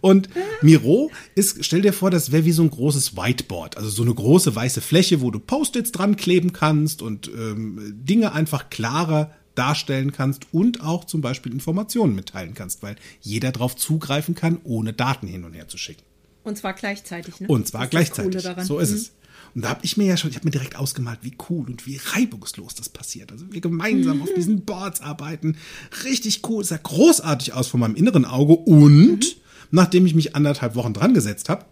Und 0.00 0.28
Miro 0.62 1.10
ist, 1.34 1.64
stell 1.64 1.82
dir 1.82 1.92
vor, 1.92 2.10
das 2.10 2.32
wäre 2.32 2.44
wie 2.44 2.52
so 2.52 2.62
ein 2.62 2.70
großes 2.70 3.16
Whiteboard, 3.16 3.76
also 3.76 3.88
so 3.88 4.02
eine 4.02 4.12
große 4.12 4.54
weiße 4.54 4.80
Fläche, 4.80 5.20
wo 5.20 5.30
du 5.30 5.38
Post-its 5.38 5.92
dran 5.92 6.16
kleben 6.16 6.52
kannst 6.52 7.02
und 7.02 7.28
ähm, 7.28 7.94
Dinge 8.04 8.32
einfach 8.32 8.68
klarer 8.68 9.32
darstellen 9.54 10.12
kannst 10.12 10.46
und 10.52 10.82
auch 10.82 11.04
zum 11.04 11.20
Beispiel 11.20 11.52
Informationen 11.52 12.14
mitteilen 12.14 12.54
kannst, 12.54 12.82
weil 12.82 12.96
jeder 13.20 13.52
darauf 13.52 13.76
zugreifen 13.76 14.34
kann, 14.34 14.58
ohne 14.64 14.92
Daten 14.92 15.26
hin 15.26 15.44
und 15.44 15.52
her 15.54 15.68
zu 15.68 15.78
schicken. 15.78 16.02
Und 16.42 16.56
zwar 16.56 16.72
gleichzeitig, 16.72 17.40
ne? 17.40 17.48
Und 17.48 17.66
zwar 17.68 17.86
gleichzeitig. 17.86 18.42
daran. 18.42 18.64
So 18.64 18.78
ist 18.78 18.90
Mhm. 18.90 18.96
es. 18.96 19.12
Und 19.54 19.64
da 19.64 19.70
habe 19.70 19.80
ich 19.82 19.96
mir 19.96 20.06
ja 20.06 20.16
schon, 20.16 20.30
ich 20.30 20.36
habe 20.36 20.46
mir 20.46 20.52
direkt 20.52 20.76
ausgemalt, 20.76 21.18
wie 21.22 21.34
cool 21.48 21.66
und 21.66 21.84
wie 21.86 21.98
reibungslos 22.02 22.74
das 22.76 22.88
passiert. 22.88 23.32
Also 23.32 23.46
wir 23.50 23.60
gemeinsam 23.60 24.22
auf 24.22 24.28
diesen 24.34 24.60
Boards 24.64 25.00
arbeiten. 25.00 25.56
Richtig 26.04 26.48
cool, 26.48 26.64
sah 26.64 26.76
großartig 26.76 27.52
aus 27.52 27.66
von 27.66 27.80
meinem 27.80 27.96
inneren 27.96 28.24
Auge. 28.24 28.52
Und 28.54 29.36
nachdem 29.72 30.06
ich 30.06 30.14
mich 30.14 30.36
anderthalb 30.36 30.76
Wochen 30.76 30.92
dran 30.92 31.14
gesetzt 31.14 31.48
habe, 31.48 31.64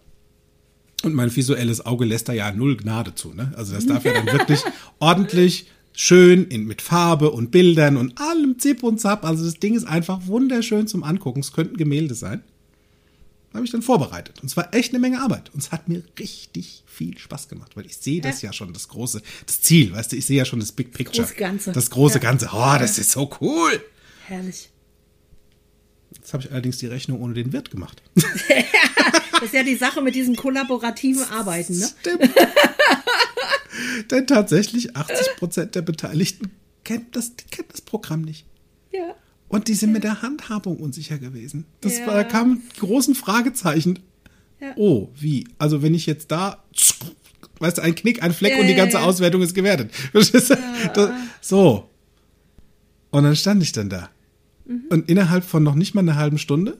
und 1.05 1.15
mein 1.15 1.35
visuelles 1.35 1.87
Auge 1.87 2.05
lässt 2.05 2.29
da 2.29 2.33
ja 2.33 2.51
null 2.51 2.77
Gnade 2.77 3.15
zu. 3.15 3.33
Ne? 3.33 3.53
Also 3.57 3.73
das 3.73 3.87
darf 3.87 4.05
ja 4.05 4.13
dann 4.13 4.27
wirklich 4.27 4.61
ordentlich, 4.99 5.67
schön 5.93 6.45
in, 6.47 6.67
mit 6.67 6.83
Farbe 6.83 7.31
und 7.31 7.53
Bildern 7.53 7.97
und 7.97 8.21
allem 8.21 8.59
Zip 8.59 8.83
und 8.83 9.01
Zap. 9.01 9.25
Also 9.25 9.45
das 9.45 9.61
Ding 9.61 9.77
ist 9.77 9.85
einfach 9.87 10.27
wunderschön 10.27 10.89
zum 10.89 11.05
Angucken. 11.05 11.39
Es 11.39 11.53
könnten 11.53 11.77
Gemälde 11.77 12.17
sein. 12.17 12.43
Habe 13.59 13.67
ich 13.67 13.73
dann 13.73 13.83
vorbereitet. 13.83 14.41
Und 14.41 14.47
es 14.49 14.57
war 14.57 14.73
echt 14.73 14.93
eine 14.93 15.01
Menge 15.01 15.21
Arbeit. 15.21 15.51
Und 15.53 15.61
es 15.61 15.73
hat 15.73 15.89
mir 15.89 16.03
richtig 16.19 16.85
viel 16.87 17.19
Spaß 17.19 17.49
gemacht, 17.49 17.77
weil 17.77 17.87
ich 17.87 17.97
sehe 17.97 18.21
das 18.21 18.41
ja 18.41 18.53
schon, 18.53 18.73
das 18.73 18.87
große, 18.87 19.21
das 19.47 19.61
Ziel, 19.63 19.93
weißt 19.93 20.13
du, 20.13 20.17
ich 20.17 20.27
sehe 20.27 20.39
ja 20.39 20.45
schon 20.45 20.61
das 20.61 20.71
Big 20.71 20.93
Picture. 20.93 21.27
große 21.27 21.35
Ganze. 21.39 21.73
Das 21.73 21.91
große 21.91 22.15
Ja. 22.19 22.21
Ganze. 22.21 22.49
Oh, 22.53 22.77
das 22.79 22.99
ist 22.99 23.11
so 23.11 23.29
cool. 23.41 23.83
Herrlich. 24.27 24.71
Jetzt 26.15 26.33
habe 26.33 26.45
ich 26.45 26.53
allerdings 26.53 26.79
die 26.79 26.87
Rechnung 26.87 27.21
ohne 27.21 27.35
den 27.35 27.53
Wirt 27.53 27.71
gemacht. 27.71 28.01
Das 29.41 29.51
ist 29.51 29.55
ja 29.55 29.63
die 29.63 29.77
Sache 29.77 30.03
mit 30.03 30.17
diesem 30.17 30.35
kollaborativen 30.35 31.23
Arbeiten, 31.31 31.79
ne? 31.79 31.89
Stimmt. 32.01 32.29
Denn 34.11 34.27
tatsächlich 34.27 34.97
80 34.97 35.37
Prozent 35.37 35.75
der 35.77 35.83
Beteiligten 35.83 36.51
kennt 36.83 37.15
das, 37.15 37.33
kennen 37.53 37.69
das 37.71 37.81
Programm 37.81 38.23
nicht. 38.23 38.47
Ja. 38.91 39.15
Und 39.49 39.69
die 39.69 39.75
sind 39.75 39.93
mit 39.93 40.05
der 40.05 40.21
Handhabung 40.23 40.77
unsicher 40.77 41.19
gewesen. 41.19 41.65
Das 41.81 41.99
Ja. 41.99 42.07
war, 42.07 42.15
da 42.15 42.25
kamen 42.25 42.63
großen 42.79 43.15
Fragezeichen. 43.15 43.99
Ja. 44.61 44.73
Oh, 44.77 45.09
wie? 45.15 45.47
Also 45.59 45.83
wenn 45.83 45.95
ich 45.95 46.05
jetzt 46.07 46.31
da, 46.31 46.63
weißt 47.61 47.79
du, 47.79 47.83
ein 47.83 47.95
Knick, 47.95 48.23
ein 48.23 48.33
Fleck 48.35 48.59
und 48.59 48.67
die 48.67 48.73
Ja, 48.73 48.77
ganze 48.79 48.97
ja, 48.97 49.03
ja. 49.03 49.07
Auswertung 49.09 49.41
ist 49.43 49.55
gewertet. 49.55 49.95
Verstehst 50.13 50.51
du? 50.51 50.57
Das, 50.95 51.11
so. 51.41 51.89
Und 53.11 53.25
dann 53.25 53.37
stand 53.37 53.63
ich 53.63 53.73
dann 53.73 53.89
da. 53.89 54.11
Mhm. 54.67 54.85
Und 54.91 55.09
innerhalb 55.09 55.45
von 55.45 55.63
noch 55.63 55.75
nicht 55.75 55.95
mal 55.95 56.01
einer 56.03 56.17
halben 56.17 56.39
Stunde 56.39 56.77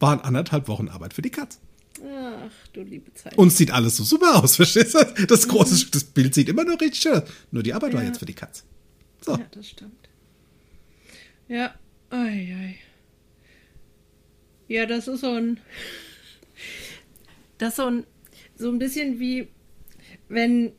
waren 0.00 0.20
anderthalb 0.20 0.66
Wochen 0.68 0.88
Arbeit 0.88 1.14
für 1.14 1.22
die 1.22 1.30
Katz. 1.30 1.60
Ach, 2.04 2.68
du 2.72 2.82
liebe 2.82 3.12
Zeit. 3.14 3.38
Und 3.38 3.48
es 3.48 3.56
sieht 3.56 3.70
alles 3.70 3.96
so 3.96 4.04
super 4.04 4.42
aus, 4.42 4.56
verstehst 4.56 4.94
du? 4.94 5.26
Das 5.26 5.46
große, 5.48 5.86
das 5.90 6.04
Bild 6.04 6.34
sieht 6.34 6.48
immer 6.48 6.64
noch 6.64 6.80
richtig 6.80 7.00
schön 7.00 7.14
aus. 7.14 7.22
Nur 7.52 7.62
die 7.62 7.72
Arbeit 7.72 7.94
war 7.94 8.02
Ja. 8.02 8.08
jetzt 8.08 8.18
für 8.18 8.26
die 8.26 8.34
Katz. 8.34 8.64
So. 9.24 9.32
Ja, 9.36 9.44
das 9.52 9.68
stimmt. 9.68 10.05
Ja, 11.48 11.74
ei, 12.10 12.54
ei. 12.54 12.74
Ja, 14.68 14.86
das 14.86 15.08
ist 15.08 15.20
so 15.20 15.32
ein. 15.32 15.60
Das 17.58 17.70
ist 17.70 17.76
so 17.76 17.86
ein. 17.86 18.04
So 18.56 18.70
ein 18.70 18.78
bisschen 18.78 19.20
wie, 19.20 19.48
wenn, 20.28 20.72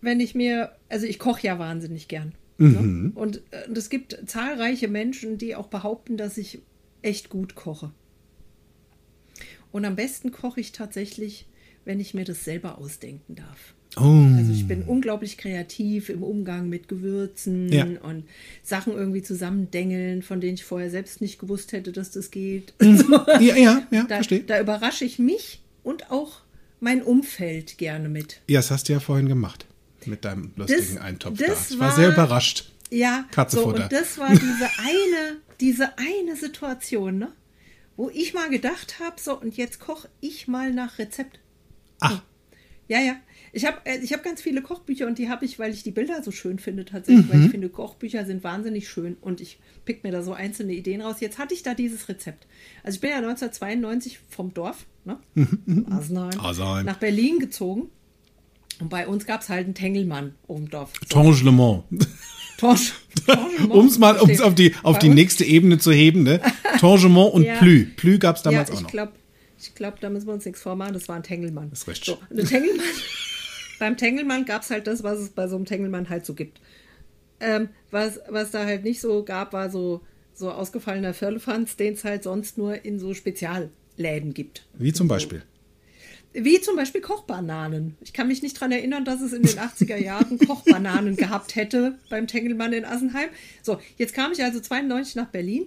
wenn 0.00 0.20
ich 0.20 0.34
mir. 0.34 0.76
Also, 0.88 1.06
ich 1.06 1.18
koche 1.18 1.46
ja 1.46 1.58
wahnsinnig 1.58 2.08
gern. 2.08 2.34
Ne? 2.58 3.12
Und 3.14 3.42
äh, 3.50 3.68
und 3.68 3.76
es 3.76 3.90
gibt 3.90 4.18
zahlreiche 4.26 4.88
Menschen, 4.88 5.38
die 5.38 5.54
auch 5.54 5.68
behaupten, 5.68 6.16
dass 6.16 6.38
ich 6.38 6.60
echt 7.02 7.28
gut 7.28 7.54
koche. 7.54 7.92
Und 9.72 9.84
am 9.84 9.96
besten 9.96 10.32
koche 10.32 10.60
ich 10.60 10.72
tatsächlich, 10.72 11.46
wenn 11.84 12.00
ich 12.00 12.14
mir 12.14 12.24
das 12.24 12.44
selber 12.44 12.78
ausdenken 12.78 13.34
darf. 13.34 13.75
Oh. 13.98 14.26
Also 14.36 14.52
ich 14.52 14.68
bin 14.68 14.82
unglaublich 14.82 15.38
kreativ 15.38 16.10
im 16.10 16.22
Umgang 16.22 16.68
mit 16.68 16.86
Gewürzen 16.88 17.72
Ja. 17.72 17.84
und 18.02 18.24
Sachen 18.62 18.92
irgendwie 18.92 19.22
zusammendengeln, 19.22 20.22
von 20.22 20.40
denen 20.40 20.54
ich 20.54 20.64
vorher 20.64 20.90
selbst 20.90 21.20
nicht 21.22 21.38
gewusst 21.38 21.72
hätte, 21.72 21.92
dass 21.92 22.10
das 22.10 22.30
geht. 22.30 22.74
Ja, 22.82 23.56
ja, 23.56 23.82
ja, 23.90 24.02
da, 24.02 24.16
verstehe. 24.16 24.40
da 24.40 24.60
überrasche 24.60 25.04
ich 25.06 25.18
mich 25.18 25.62
und 25.82 26.10
auch 26.10 26.40
mein 26.80 27.02
Umfeld 27.02 27.78
gerne 27.78 28.08
mit. 28.10 28.40
Ja, 28.48 28.58
das 28.58 28.70
hast 28.70 28.88
du 28.88 28.92
ja 28.92 29.00
vorhin 29.00 29.28
gemacht. 29.28 29.64
Mit 30.04 30.24
deinem 30.26 30.52
lustigen 30.56 30.96
Das- 30.96 31.02
Eintopf 31.04 31.38
das 31.38 31.68
da. 31.68 31.74
Ich 31.74 31.80
war, 31.80 31.88
war- 31.88 31.96
sehr 31.96 32.08
überrascht. 32.12 32.70
Ja, 32.90 33.24
Katzenfutter. 33.32 33.76
so, 33.78 33.82
und 33.84 33.92
das 33.92 34.18
war 34.18 34.30
diese 34.30 34.44
eine, 34.78 35.36
diese 35.60 35.98
eine 35.98 36.36
Situation, 36.36 37.18
ne? 37.18 37.32
wo 37.96 38.10
ich 38.10 38.34
mal 38.34 38.50
gedacht 38.50 39.00
habe, 39.00 39.16
so 39.18 39.40
und 39.40 39.56
jetzt 39.56 39.80
koche 39.80 40.08
ich 40.20 40.46
mal 40.48 40.70
nach 40.72 40.98
Rezept. 40.98 41.40
Ach, 42.00 42.22
Ja, 42.88 43.00
ja. 43.00 43.16
Ich 43.56 43.64
habe 43.64 43.78
ich 44.02 44.12
hab 44.12 44.22
ganz 44.22 44.42
viele 44.42 44.60
Kochbücher 44.60 45.06
und 45.06 45.16
die 45.18 45.30
habe 45.30 45.44
ich, 45.46 45.58
weil 45.58 45.72
ich 45.72 45.82
die 45.82 45.90
Bilder 45.90 46.22
so 46.22 46.30
schön 46.30 46.58
finde 46.58 46.84
tatsächlich, 46.84 47.24
Mhm. 47.26 47.32
weil 47.32 47.44
ich 47.46 47.50
finde, 47.50 47.68
Kochbücher 47.70 48.26
sind 48.26 48.44
wahnsinnig 48.44 48.86
schön 48.88 49.16
und 49.22 49.40
ich 49.40 49.58
pick 49.86 50.04
mir 50.04 50.12
da 50.12 50.22
so 50.22 50.34
einzelne 50.34 50.74
Ideen 50.74 51.00
raus. 51.00 51.16
Jetzt 51.20 51.38
hatte 51.38 51.54
ich 51.54 51.62
da 51.62 51.72
dieses 51.72 52.08
Rezept. 52.10 52.46
Also 52.84 52.96
ich 52.96 53.00
bin 53.00 53.08
ja 53.10 53.16
1992 53.16 54.18
vom 54.28 54.52
Dorf, 54.52 54.84
ne? 55.06 55.18
Asenheim, 55.88 56.38
Asenheim. 56.38 56.84
nach 56.84 56.98
Berlin 56.98 57.38
gezogen 57.38 57.88
und 58.78 58.90
bei 58.90 59.06
uns 59.08 59.24
gab 59.24 59.40
es 59.40 59.48
halt 59.48 59.64
einen 59.64 59.74
Tengelmann 59.74 60.34
oben 60.48 60.64
im 60.64 60.70
Dorf. 60.70 60.92
So, 61.10 61.22
Tangement. 61.22 61.84
Torsch, 62.58 62.92
Um 63.70 63.86
es 63.86 63.98
mal 63.98 64.16
um's 64.18 64.40
auf 64.42 64.54
die, 64.54 64.74
auf 64.82 64.98
die 64.98 65.08
nächste 65.08 65.44
Ebene 65.44 65.78
zu 65.78 65.92
heben, 65.92 66.22
ne? 66.24 66.40
Tangement 66.78 67.32
und 67.32 67.42
Ja. 67.44 67.56
Plü. 67.56 67.86
Plü 67.96 68.18
gab 68.18 68.36
es 68.36 68.42
damals 68.42 68.68
ja, 68.68 68.74
auch 68.74 68.78
ich 68.78 68.82
noch. 68.84 68.90
glaube, 68.90 69.12
ich 69.58 69.74
glaub, 69.74 69.98
da 70.00 70.10
müssen 70.10 70.26
wir 70.26 70.34
uns 70.34 70.44
nichts 70.44 70.60
vormachen. 70.60 70.92
Das 70.92 71.08
war 71.08 71.16
ein 71.16 71.22
Tengelmann. 71.22 71.70
Das 71.70 71.80
ist 71.80 71.88
recht. 71.88 72.04
So, 72.04 72.18
ein 72.30 72.44
Tengelmann. 72.46 72.84
beim 73.78 73.96
Tengelmann 73.96 74.44
gab 74.44 74.62
es 74.62 74.70
halt 74.70 74.86
das, 74.86 75.02
was 75.02 75.18
es 75.18 75.30
bei 75.30 75.48
so 75.48 75.56
einem 75.56 75.64
Tengelmann 75.64 76.08
halt 76.08 76.26
so 76.26 76.34
gibt. 76.34 76.60
Ähm, 77.40 77.68
was, 77.90 78.20
was 78.28 78.50
da 78.50 78.64
halt 78.64 78.84
nicht 78.84 79.00
so 79.00 79.22
gab, 79.24 79.52
war 79.52 79.70
so, 79.70 80.00
so 80.34 80.50
ausgefallener 80.50 81.14
Firlefanz, 81.14 81.76
den 81.76 81.94
es 81.94 82.04
halt 82.04 82.22
sonst 82.22 82.56
nur 82.58 82.84
in 82.84 82.98
so 82.98 83.12
Spezialläden 83.14 84.32
gibt. 84.34 84.66
Wie 84.74 84.92
zum 84.92 85.08
Beispiel. 85.08 85.42
Wie 86.32 86.60
zum 86.60 86.76
Beispiel 86.76 87.00
Kochbananen. 87.00 87.96
Ich 88.02 88.12
kann 88.12 88.28
mich 88.28 88.42
nicht 88.42 88.56
daran 88.56 88.72
erinnern, 88.72 89.04
dass 89.06 89.22
es 89.22 89.32
in 89.32 89.42
den 89.42 89.58
80er 89.58 89.96
Jahren 89.96 90.38
Kochbananen 90.38 91.16
gehabt 91.16 91.56
hätte 91.56 91.98
beim 92.10 92.26
Tengelmann 92.26 92.72
in 92.74 92.84
Assenheim. 92.84 93.28
So, 93.62 93.80
jetzt 93.96 94.12
kam 94.14 94.32
ich 94.32 94.42
also 94.44 94.60
92 94.60 95.16
nach 95.16 95.28
Berlin 95.28 95.66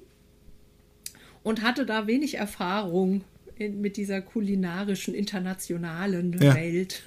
und 1.44 1.62
hatte 1.64 1.86
da 1.86 2.06
wenig 2.08 2.36
Erfahrung 2.36 3.22
in, 3.58 3.82
mit 3.82 3.98
dieser 3.98 4.22
kulinarischen, 4.22 5.14
internationalen 5.16 6.38
Ja. 6.40 6.54
Welt. 6.56 7.02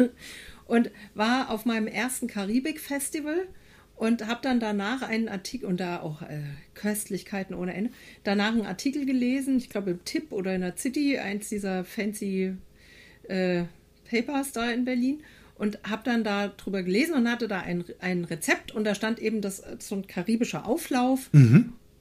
Und 0.72 0.90
war 1.14 1.50
auf 1.50 1.66
meinem 1.66 1.86
ersten 1.86 2.28
Karibik-Festival 2.28 3.46
und 3.94 4.26
habe 4.26 4.40
dann 4.42 4.58
danach 4.58 5.02
einen 5.02 5.28
Artikel, 5.28 5.66
und 5.66 5.80
da 5.80 6.00
auch 6.00 6.22
äh, 6.22 6.44
Köstlichkeiten 6.72 7.54
ohne 7.54 7.74
Ende, 7.74 7.90
danach 8.24 8.52
einen 8.52 8.64
Artikel 8.64 9.04
gelesen, 9.04 9.58
ich 9.58 9.68
glaube 9.68 9.90
im 9.90 10.02
Tipp 10.06 10.32
oder 10.32 10.54
in 10.54 10.62
der 10.62 10.74
City, 10.78 11.18
eins 11.18 11.50
dieser 11.50 11.84
fancy 11.84 12.54
äh, 13.24 13.64
Papers 14.10 14.52
da 14.52 14.70
in 14.70 14.86
Berlin 14.86 15.22
und 15.56 15.78
habe 15.86 16.04
dann 16.04 16.24
da 16.24 16.48
drüber 16.48 16.82
gelesen 16.82 17.16
und 17.16 17.30
hatte 17.30 17.48
da 17.48 17.60
ein, 17.60 17.84
ein 17.98 18.24
Rezept 18.24 18.72
und 18.72 18.84
da 18.84 18.94
stand 18.94 19.18
eben 19.18 19.42
das 19.42 19.62
so 19.78 19.96
ein 19.96 20.06
karibischer 20.06 20.66
Auflauf 20.66 21.28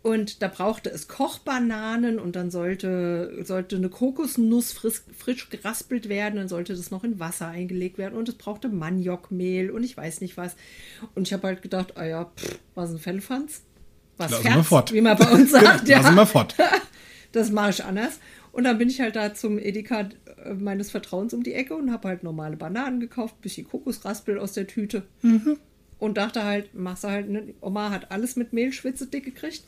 und 0.04 0.41
da 0.41 0.47
brauchte 0.47 0.89
es 0.89 1.08
Kochbananen 1.08 2.18
und 2.20 2.36
dann 2.36 2.49
sollte, 2.49 3.43
sollte 3.43 3.76
eine 3.76 3.89
Kokosnuss 3.89 4.72
frisch, 4.72 5.02
frisch 5.16 5.49
geraspelt 5.49 6.10
werden, 6.10 6.38
dann 6.38 6.47
sollte 6.47 6.76
das 6.76 6.89
noch 6.89 7.04
in 7.04 7.20
Wasser 7.20 7.47
eingelegt 7.47 7.97
werden 7.99 8.18
und 8.18 8.28
es 8.28 8.36
brauchte 8.36 8.70
Maniokmehl 8.70 9.70
und 9.70 9.84
ich 9.84 9.95
weiß 9.95 10.22
nicht 10.22 10.38
was. 10.38 10.56
Und 11.14 11.28
ich 11.28 11.34
habe 11.34 11.47
halt 11.47 11.62
gedacht, 11.62 11.97
ah 11.97 12.06
ja, 12.06 12.26
pff, 12.36 12.60
was 12.74 12.89
ein 12.91 12.97
Fellfanz? 12.97 13.62
Was 14.18 14.32
Lassen 14.32 14.43
wir 14.56 14.64
fort. 14.64 14.91
wie 14.91 15.02
man 15.02 15.18
bei 15.18 15.32
uns 15.32 15.52
sagt. 15.52 15.88
ja. 15.88 15.99
Lassen 16.02 16.16
wir 16.16 16.26
fort. 16.26 16.56
Das 17.34 17.49
mache 17.49 17.70
ich 17.70 17.86
anders. 17.86 18.20
Und 18.52 18.66
dann 18.66 18.78
bin 18.78 18.89
ich 18.89 18.99
halt 18.99 19.16
da 19.16 19.34
zum 19.34 19.58
Edeka 19.58 20.10
äh, 20.43 20.54
meines 20.54 20.91
Vertrauens 20.91 21.34
um 21.34 21.43
die 21.43 21.54
Ecke 21.54 21.76
und 21.76 21.89
habe 21.89 22.10
halt 22.10 22.24
normale 22.24 22.58
Bananen 22.58 22.99
gekauft, 22.99 23.39
bisschen 23.39 23.66
Kokosraspel 23.66 24.38
aus 24.38 24.52
der 24.52 24.68
Tüte. 24.68 25.04
Und 26.02 26.18
dachte 26.18 26.43
halt, 26.43 26.74
machst 26.74 27.04
du 27.04 27.10
halt, 27.10 27.30
ne, 27.30 27.54
Oma 27.62 27.91
hat 27.91 28.10
alles 28.10 28.36
mit 28.36 28.54
Mehlschwitze 28.54 29.06
dick 29.06 29.24
gekriegt. 29.24 29.62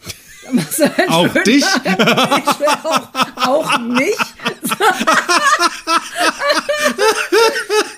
Dann 0.43 0.55
machst 0.55 0.79
du 0.79 0.97
halt 0.97 1.09
Auch 1.09 1.31
schön 1.31 1.43
dich? 1.43 1.63
Auch, 2.83 3.09
auch 3.35 3.77
mich. 3.81 4.17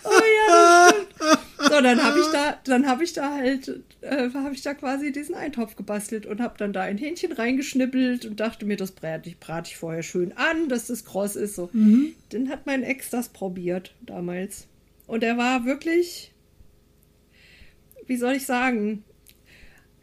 oh 0.03 0.21
ja, 0.37 0.91
das 0.91 1.05
stimmt. 1.15 1.45
So, 1.59 1.81
dann 1.81 2.03
habe 2.03 2.19
ich 2.19 2.25
da, 2.27 2.57
dann 2.65 2.87
habe 2.87 3.05
ich 3.05 3.13
da 3.13 3.35
halt, 3.35 3.79
äh, 4.01 4.29
habe 4.33 4.53
ich 4.53 4.61
da 4.61 4.73
quasi 4.73 5.13
diesen 5.13 5.33
Eintopf 5.33 5.77
gebastelt 5.77 6.25
und 6.25 6.41
habe 6.41 6.55
dann 6.57 6.73
da 6.73 6.81
ein 6.81 6.97
Hähnchen 6.97 7.31
reingeschnippelt 7.31 8.25
und 8.25 8.41
dachte 8.41 8.65
mir, 8.65 8.75
das 8.75 8.91
brate 8.91 9.29
ich, 9.29 9.39
brate 9.39 9.69
ich 9.69 9.77
vorher 9.77 10.03
schön 10.03 10.33
an, 10.35 10.67
dass 10.67 10.87
das 10.87 11.05
kross 11.05 11.37
ist. 11.37 11.55
So. 11.55 11.69
Mhm. 11.71 12.11
Dann 12.31 12.49
hat 12.49 12.65
mein 12.65 12.83
Ex 12.83 13.09
das 13.11 13.29
probiert 13.29 13.93
damals. 14.01 14.67
Und 15.07 15.23
er 15.23 15.37
war 15.37 15.63
wirklich, 15.63 16.33
wie 18.07 18.17
soll 18.17 18.33
ich 18.33 18.45
sagen, 18.45 19.03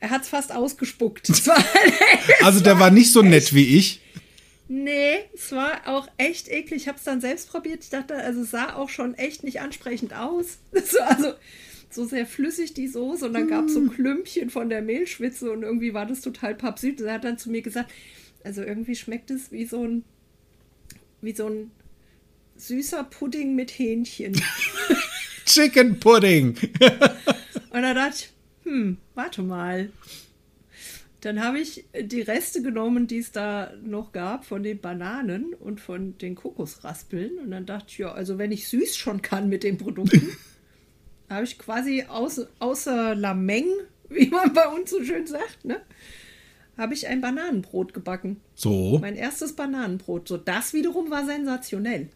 er 0.01 0.11
hat 0.11 0.23
es 0.23 0.29
fast 0.29 0.53
ausgespuckt. 0.53 1.31
also 2.43 2.61
der 2.61 2.79
war 2.79 2.91
nicht 2.91 3.13
so 3.13 3.23
nett 3.23 3.55
wie 3.55 3.77
ich. 3.79 4.01
Nee, 4.69 5.19
es 5.35 5.53
war 5.53 5.87
auch 5.87 6.09
echt 6.17 6.49
eklig. 6.49 6.83
Ich 6.83 6.89
habe 6.89 6.97
es 6.97 7.05
dann 7.05 7.21
selbst 7.21 7.51
probiert. 7.51 7.85
Ich 7.85 7.91
dachte, 7.91 8.17
also 8.17 8.41
es 8.41 8.51
sah 8.51 8.75
auch 8.75 8.89
schon 8.89 9.15
echt 9.15 9.45
nicht 9.45 9.61
ansprechend 9.61 10.15
aus. 10.15 10.59
also 11.07 11.35
so 11.91 12.07
sehr 12.07 12.27
flüssig 12.27 12.73
die 12.73 12.89
Soße 12.89 13.27
und 13.27 13.35
dann 13.35 13.49
gab 13.49 13.67
es 13.67 13.75
so 13.75 13.81
mm. 13.81 13.91
Klümpchen 13.91 14.49
von 14.49 14.71
der 14.71 14.81
Mehlschwitze 14.81 15.53
und 15.53 15.63
irgendwie 15.63 15.93
war 15.93 16.07
das 16.07 16.23
total 16.23 16.55
papsüd. 16.55 17.03
Er 17.03 17.15
hat 17.15 17.25
dann 17.25 17.37
zu 17.37 17.51
mir 17.51 17.61
gesagt, 17.61 17.93
also 18.45 18.63
irgendwie 18.63 18.97
schmeckt 18.97 19.31
es 19.31 19.53
wie 19.53 19.67
so 19.67 19.85
ein 19.85 20.05
wie 21.21 21.33
so 21.33 21.47
ein 21.47 21.71
süßer 22.57 23.05
Pudding 23.05 23.55
mit 23.55 23.71
Hähnchen. 23.73 24.41
Chicken 25.53 26.01
Pudding. 26.01 26.57
und 27.71 27.83
da 27.83 27.93
dachte 27.93 28.15
ich, 28.17 28.31
hm, 28.65 28.97
warte 29.15 29.43
mal. 29.43 29.91
Dann 31.21 31.45
habe 31.45 31.59
ich 31.59 31.85
die 31.95 32.23
Reste 32.23 32.63
genommen, 32.63 33.07
die 33.07 33.19
es 33.19 33.33
da 33.33 33.71
noch 33.85 34.13
gab, 34.13 34.47
von 34.47 34.63
den 34.63 34.81
Bananen 34.81 35.53
und 35.53 35.79
von 35.79 36.17
den 36.17 36.37
Kokosraspeln. 36.37 37.39
Und 37.39 37.51
dann 37.51 37.67
dachte 37.67 37.89
ich, 37.91 37.99
ja, 37.99 38.13
also 38.13 38.39
wenn 38.39 38.51
ich 38.51 38.67
süß 38.67 38.97
schon 38.97 39.21
kann 39.21 39.51
mit 39.51 39.63
den 39.63 39.77
Produkten, 39.77 40.27
habe 41.29 41.45
ich 41.45 41.59
quasi 41.59 42.07
aus, 42.09 42.41
außer 42.59 43.15
Lameng, 43.15 43.67
wie 44.09 44.29
man 44.29 44.55
bei 44.55 44.67
uns 44.69 44.91
so 44.91 45.05
schön 45.05 45.27
sagt, 45.27 45.67
ne, 45.67 45.83
habe 46.79 46.95
ich 46.95 47.09
ein 47.09 47.21
Bananenbrot 47.21 47.93
gebacken. 47.93 48.41
So. 48.55 48.99
Mein 49.01 49.17
erstes 49.17 49.53
Bananenbrot. 49.53 50.29
So, 50.29 50.39
das 50.39 50.73
wiederum 50.73 51.11
war 51.11 51.27
sensationell. 51.27 52.09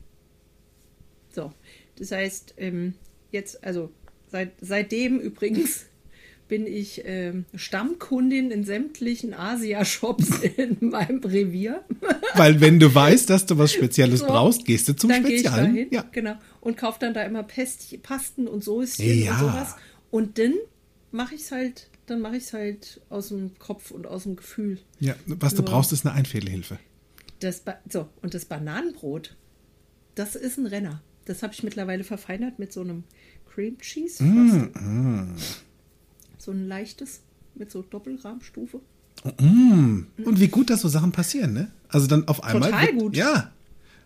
So, 1.32 1.52
das 1.98 2.12
heißt, 2.12 2.54
ähm, 2.56 2.94
jetzt, 3.36 3.62
also 3.64 3.90
seit, 4.28 4.52
seitdem 4.60 5.20
übrigens 5.20 5.86
bin 6.48 6.66
ich 6.66 7.04
äh, 7.04 7.32
Stammkundin 7.54 8.50
in 8.50 8.64
sämtlichen 8.64 9.34
Asia-Shops 9.34 10.40
in 10.56 10.90
meinem 10.90 11.20
Revier. 11.20 11.84
Weil 12.34 12.60
wenn 12.60 12.78
du 12.78 12.94
weißt, 12.94 13.28
dass 13.30 13.46
du 13.46 13.58
was 13.58 13.72
Spezielles 13.72 14.20
so, 14.20 14.26
brauchst, 14.26 14.64
gehst 14.64 14.88
du 14.88 14.94
zum 14.94 15.10
dann 15.10 15.24
Speziellen. 15.24 15.74
Geh 15.74 15.82
ich 15.82 15.90
dahin, 15.90 15.94
ja. 15.94 16.04
Genau. 16.12 16.34
Und 16.60 16.76
kaufe 16.76 16.98
dann 17.00 17.14
da 17.14 17.22
immer 17.22 17.42
Pest, 17.42 18.02
Pasten 18.02 18.46
und 18.46 18.62
Soßchen 18.62 19.24
ja. 19.24 19.32
und 19.32 19.38
sowas. 19.40 19.76
Und 20.10 20.38
dann 20.38 20.54
mache 21.10 21.34
ich 21.34 21.42
es 21.42 21.52
halt, 21.52 21.88
dann 22.06 22.20
mache 22.20 22.36
ich 22.36 22.44
es 22.44 22.52
halt 22.52 23.00
aus 23.08 23.28
dem 23.28 23.58
Kopf 23.58 23.90
und 23.90 24.06
aus 24.06 24.24
dem 24.24 24.36
Gefühl. 24.36 24.78
Ja, 25.00 25.14
was 25.26 25.52
so. 25.52 25.58
du 25.58 25.62
brauchst, 25.64 25.92
ist 25.92 26.06
eine 26.06 26.14
Einfädelhilfe. 26.14 26.78
Das 27.40 27.62
so, 27.90 28.08
und 28.22 28.34
das 28.34 28.44
Bananenbrot, 28.44 29.36
das 30.14 30.36
ist 30.36 30.58
ein 30.58 30.66
Renner. 30.66 31.02
Das 31.26 31.42
habe 31.42 31.52
ich 31.52 31.62
mittlerweile 31.62 32.04
verfeinert 32.04 32.58
mit 32.58 32.72
so 32.72 32.80
einem 32.80 33.04
Cream 33.56 33.78
Cheese. 33.78 34.22
Mm, 34.22 34.70
mm 34.74 35.36
so 36.38 36.52
ein 36.52 36.68
leichtes 36.68 37.20
mit 37.54 37.70
so 37.72 37.82
Doppelrahmstufe. 37.82 38.80
Mm. 39.40 40.02
Und 40.24 40.40
wie 40.40 40.48
gut, 40.48 40.68
dass 40.68 40.82
so 40.82 40.88
Sachen 40.88 41.10
passieren, 41.10 41.54
ne? 41.54 41.72
Also 41.88 42.06
dann 42.06 42.28
auf 42.28 42.44
einmal. 42.44 42.70
Total 42.70 42.86
wird, 42.88 42.98
gut. 42.98 43.16
Ja. 43.16 43.50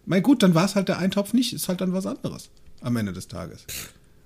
Mein 0.06 0.22
gut, 0.22 0.44
dann 0.44 0.54
war 0.54 0.64
es 0.64 0.76
halt 0.76 0.88
der 0.88 0.98
Eintopf 0.98 1.32
nicht, 1.32 1.52
ist 1.52 1.68
halt 1.68 1.80
dann 1.80 1.92
was 1.92 2.06
anderes 2.06 2.48
am 2.80 2.96
Ende 2.96 3.12
des 3.12 3.26
Tages. 3.26 3.66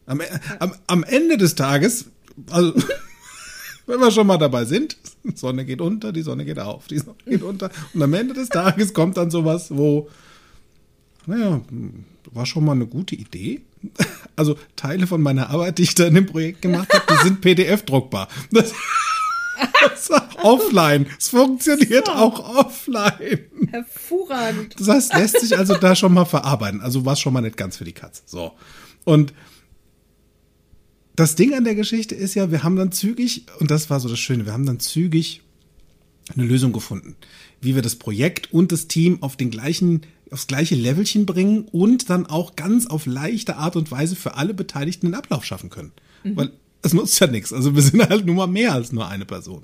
Am, 0.06 0.20
e-, 0.20 0.28
am, 0.60 0.74
am 0.86 1.02
Ende 1.02 1.38
des 1.38 1.54
Tages, 1.54 2.04
also 2.50 2.74
wenn 3.86 3.98
wir 3.98 4.10
schon 4.10 4.26
mal 4.26 4.38
dabei 4.38 4.66
sind, 4.66 4.98
die 5.24 5.36
Sonne 5.36 5.64
geht 5.64 5.80
unter, 5.80 6.12
die 6.12 6.22
Sonne 6.22 6.44
geht 6.44 6.60
auf, 6.60 6.86
die 6.86 6.98
Sonne 6.98 7.16
geht 7.24 7.42
unter. 7.42 7.70
Und 7.94 8.02
am 8.02 8.12
Ende 8.12 8.34
des 8.34 8.50
Tages 8.50 8.92
kommt 8.92 9.16
dann 9.16 9.30
sowas, 9.30 9.74
wo, 9.74 10.10
naja, 11.26 11.62
war 12.30 12.46
schon 12.46 12.64
mal 12.64 12.72
eine 12.72 12.86
gute 12.86 13.16
Idee 13.16 13.62
also 14.36 14.56
Teile 14.76 15.06
von 15.06 15.22
meiner 15.22 15.50
Arbeit, 15.50 15.78
die 15.78 15.82
ich 15.82 15.94
da 15.94 16.06
in 16.06 16.14
dem 16.14 16.26
Projekt 16.26 16.62
gemacht 16.62 16.88
habe, 16.92 17.04
die 17.10 17.24
sind 17.24 17.40
PDF-druckbar. 17.40 18.28
Das, 18.50 18.72
das 19.82 20.10
offline. 20.42 21.06
Es 21.18 21.28
funktioniert 21.28 22.06
so. 22.06 22.12
auch 22.12 22.66
offline. 22.66 23.40
Hervorragend. 23.70 24.74
Das 24.78 24.88
heißt, 24.88 25.14
lässt 25.14 25.40
sich 25.40 25.56
also 25.56 25.74
da 25.74 25.94
schon 25.94 26.14
mal 26.14 26.24
verarbeiten. 26.24 26.80
Also 26.80 27.04
war 27.04 27.14
es 27.14 27.20
schon 27.20 27.32
mal 27.32 27.40
nicht 27.40 27.56
ganz 27.56 27.76
für 27.76 27.84
die 27.84 27.92
Katze. 27.92 28.22
So. 28.26 28.52
Und 29.04 29.32
das 31.16 31.36
Ding 31.36 31.54
an 31.54 31.64
der 31.64 31.74
Geschichte 31.74 32.14
ist 32.14 32.34
ja, 32.34 32.50
wir 32.50 32.62
haben 32.62 32.76
dann 32.76 32.92
zügig, 32.92 33.46
und 33.60 33.70
das 33.70 33.88
war 33.88 34.00
so 34.00 34.08
das 34.08 34.18
Schöne, 34.18 34.46
wir 34.46 34.52
haben 34.52 34.66
dann 34.66 34.80
zügig 34.80 35.42
eine 36.34 36.44
Lösung 36.44 36.72
gefunden, 36.72 37.16
wie 37.60 37.74
wir 37.74 37.82
das 37.82 37.96
Projekt 37.96 38.52
und 38.52 38.72
das 38.72 38.88
Team 38.88 39.22
auf 39.22 39.36
den 39.36 39.50
gleichen 39.50 40.02
aufs 40.34 40.48
gleiche 40.48 40.74
Levelchen 40.74 41.26
bringen 41.26 41.68
und 41.70 42.10
dann 42.10 42.26
auch 42.26 42.56
ganz 42.56 42.86
auf 42.86 43.06
leichte 43.06 43.56
Art 43.56 43.76
und 43.76 43.90
Weise 43.90 44.16
für 44.16 44.34
alle 44.34 44.52
Beteiligten 44.52 45.06
den 45.06 45.14
Ablauf 45.14 45.44
schaffen 45.44 45.70
können. 45.70 45.92
Mhm. 46.24 46.36
Weil 46.36 46.50
es 46.82 46.92
nutzt 46.92 47.18
ja 47.20 47.28
nichts. 47.28 47.52
Also 47.52 47.74
wir 47.74 47.82
sind 47.82 48.06
halt 48.06 48.26
nur 48.26 48.34
mal 48.34 48.48
mehr 48.48 48.72
als 48.72 48.92
nur 48.92 49.08
eine 49.08 49.24
Person. 49.24 49.62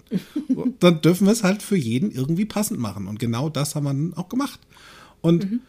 Und 0.49 0.81
dann 0.83 1.03
dürfen 1.03 1.27
wir 1.27 1.33
es 1.33 1.43
halt 1.43 1.61
für 1.62 1.77
jeden 1.77 2.12
irgendwie 2.12 2.45
passend 2.45 2.79
machen. 2.79 3.09
Und 3.09 3.18
genau 3.18 3.49
das 3.51 3.75
haben 3.75 3.85
wir 3.85 3.91
dann 3.91 4.14
auch 4.14 4.29
gemacht. 4.29 4.61
Und 5.21 5.51
mhm. 5.51 5.61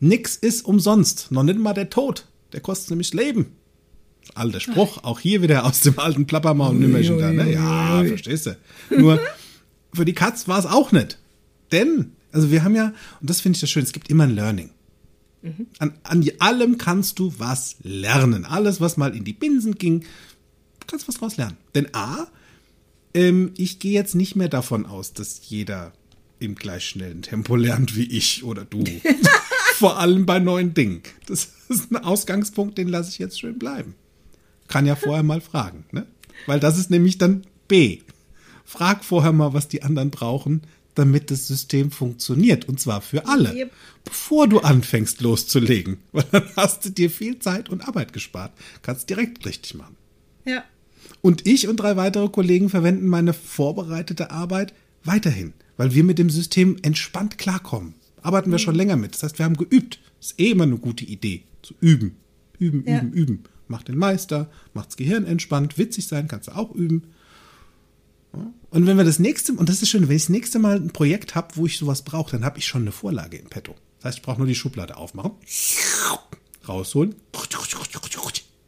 nix 0.00 0.34
ist 0.34 0.64
umsonst. 0.64 1.30
Noch 1.30 1.42
nicht 1.42 1.58
mal 1.58 1.74
der 1.74 1.90
Tod. 1.90 2.26
Der 2.54 2.60
kostet 2.60 2.90
nämlich 2.90 3.12
Leben. 3.12 3.52
Alter 4.34 4.60
Spruch, 4.60 5.04
auch 5.04 5.20
hier 5.20 5.42
wieder 5.42 5.66
aus 5.66 5.80
dem 5.80 5.98
alten 5.98 6.26
Plappermaul-Nümmerchen 6.26 7.18
da, 7.18 7.32
ne? 7.32 7.52
Ja, 7.52 8.02
verstehst 8.04 8.46
du. 8.46 8.56
Nur 8.96 9.20
für 9.92 10.04
die 10.06 10.14
Katz 10.14 10.48
war 10.48 10.58
es 10.58 10.66
auch 10.66 10.90
nicht. 10.90 11.18
Denn 11.70 12.12
also 12.32 12.50
wir 12.50 12.64
haben 12.64 12.74
ja, 12.74 12.92
und 13.20 13.30
das 13.30 13.40
finde 13.40 13.56
ich 13.56 13.60
das 13.60 13.70
schön, 13.70 13.84
es 13.84 13.92
gibt 13.92 14.10
immer 14.10 14.24
ein 14.24 14.34
Learning. 14.34 14.70
Mhm. 15.42 15.66
An, 15.78 15.94
an 16.04 16.28
allem 16.38 16.78
kannst 16.78 17.18
du 17.18 17.34
was 17.38 17.76
lernen. 17.82 18.44
Alles, 18.44 18.80
was 18.80 18.96
mal 18.96 19.14
in 19.14 19.24
die 19.24 19.32
Binsen 19.32 19.74
ging, 19.74 20.04
kannst 20.86 21.08
was 21.08 21.16
draus 21.16 21.36
lernen. 21.36 21.56
Denn 21.74 21.94
A, 21.94 22.28
ähm, 23.14 23.52
ich 23.56 23.78
gehe 23.78 23.92
jetzt 23.92 24.14
nicht 24.14 24.36
mehr 24.36 24.48
davon 24.48 24.86
aus, 24.86 25.12
dass 25.12 25.40
jeder 25.48 25.92
im 26.38 26.54
gleich 26.54 26.84
schnellen 26.84 27.22
Tempo 27.22 27.56
lernt 27.56 27.96
wie 27.96 28.04
ich 28.04 28.44
oder 28.44 28.64
du. 28.64 28.84
Vor 29.74 29.98
allem 29.98 30.26
bei 30.26 30.38
neuen 30.38 30.74
Dingen. 30.74 31.02
Das 31.26 31.50
ist 31.68 31.90
ein 31.90 31.96
Ausgangspunkt, 31.96 32.78
den 32.78 32.88
lasse 32.88 33.10
ich 33.10 33.18
jetzt 33.18 33.40
schön 33.40 33.58
bleiben. 33.58 33.94
Kann 34.68 34.86
ja 34.86 34.96
vorher 34.96 35.22
mal 35.22 35.40
fragen, 35.40 35.84
ne? 35.92 36.06
Weil 36.46 36.60
das 36.60 36.78
ist 36.78 36.90
nämlich 36.90 37.18
dann 37.18 37.42
B. 37.68 37.98
Frag 38.64 39.04
vorher 39.04 39.32
mal, 39.32 39.52
was 39.52 39.68
die 39.68 39.82
anderen 39.82 40.10
brauchen, 40.10 40.62
damit 40.94 41.30
das 41.30 41.46
System 41.46 41.90
funktioniert. 41.90 42.68
Und 42.68 42.80
zwar 42.80 43.00
für 43.00 43.26
alle. 43.26 43.54
Yep. 43.54 43.72
Bevor 44.04 44.48
du 44.48 44.60
anfängst 44.60 45.20
loszulegen. 45.20 45.98
Weil 46.12 46.24
dann 46.30 46.44
hast 46.56 46.84
du 46.84 46.90
dir 46.90 47.10
viel 47.10 47.38
Zeit 47.38 47.68
und 47.68 47.86
Arbeit 47.86 48.12
gespart. 48.12 48.52
Kannst 48.82 49.08
direkt 49.10 49.44
richtig 49.46 49.74
machen. 49.74 49.96
Ja. 50.44 50.64
Und 51.20 51.46
ich 51.46 51.68
und 51.68 51.76
drei 51.76 51.96
weitere 51.96 52.28
Kollegen 52.28 52.68
verwenden 52.68 53.06
meine 53.06 53.32
vorbereitete 53.32 54.30
Arbeit 54.30 54.74
weiterhin, 55.04 55.52
weil 55.76 55.94
wir 55.94 56.04
mit 56.04 56.18
dem 56.18 56.30
System 56.30 56.76
entspannt 56.82 57.38
klarkommen. 57.38 57.94
Arbeiten 58.22 58.50
wir 58.50 58.58
mhm. 58.58 58.62
schon 58.62 58.74
länger 58.74 58.96
mit. 58.96 59.14
Das 59.14 59.22
heißt, 59.22 59.38
wir 59.38 59.44
haben 59.44 59.56
geübt. 59.56 60.00
Das 60.18 60.32
ist 60.32 60.40
eh 60.40 60.50
immer 60.50 60.64
eine 60.64 60.78
gute 60.78 61.04
Idee. 61.04 61.42
Zu 61.62 61.74
üben. 61.80 62.16
Üben, 62.58 62.84
ja. 62.86 62.98
üben, 62.98 63.12
üben. 63.12 63.44
Macht 63.68 63.88
den 63.88 63.96
Meister, 63.96 64.50
macht's 64.74 64.96
Gehirn 64.96 65.24
entspannt, 65.24 65.78
witzig 65.78 66.06
sein 66.06 66.28
kannst 66.28 66.48
du 66.48 66.52
auch 66.52 66.72
üben. 66.74 67.04
Und 68.72 68.86
wenn 68.86 68.96
wir 68.96 69.04
das 69.04 69.18
nächste, 69.18 69.52
und 69.52 69.68
das 69.68 69.82
ist 69.82 69.90
schön, 69.90 70.08
wenn 70.08 70.16
ich 70.16 70.22
das 70.22 70.28
nächste 70.30 70.58
Mal 70.58 70.76
ein 70.76 70.90
Projekt 70.90 71.34
habe, 71.34 71.56
wo 71.56 71.66
ich 71.66 71.76
sowas 71.76 72.02
brauche, 72.02 72.32
dann 72.32 72.44
habe 72.44 72.58
ich 72.58 72.66
schon 72.66 72.82
eine 72.82 72.92
Vorlage 72.92 73.36
im 73.36 73.46
Petto. 73.46 73.74
Das 73.98 74.06
heißt, 74.06 74.18
ich 74.18 74.22
brauche 74.24 74.38
nur 74.38 74.46
die 74.46 74.54
Schublade 74.54 74.96
aufmachen, 74.96 75.32
rausholen, 76.66 77.14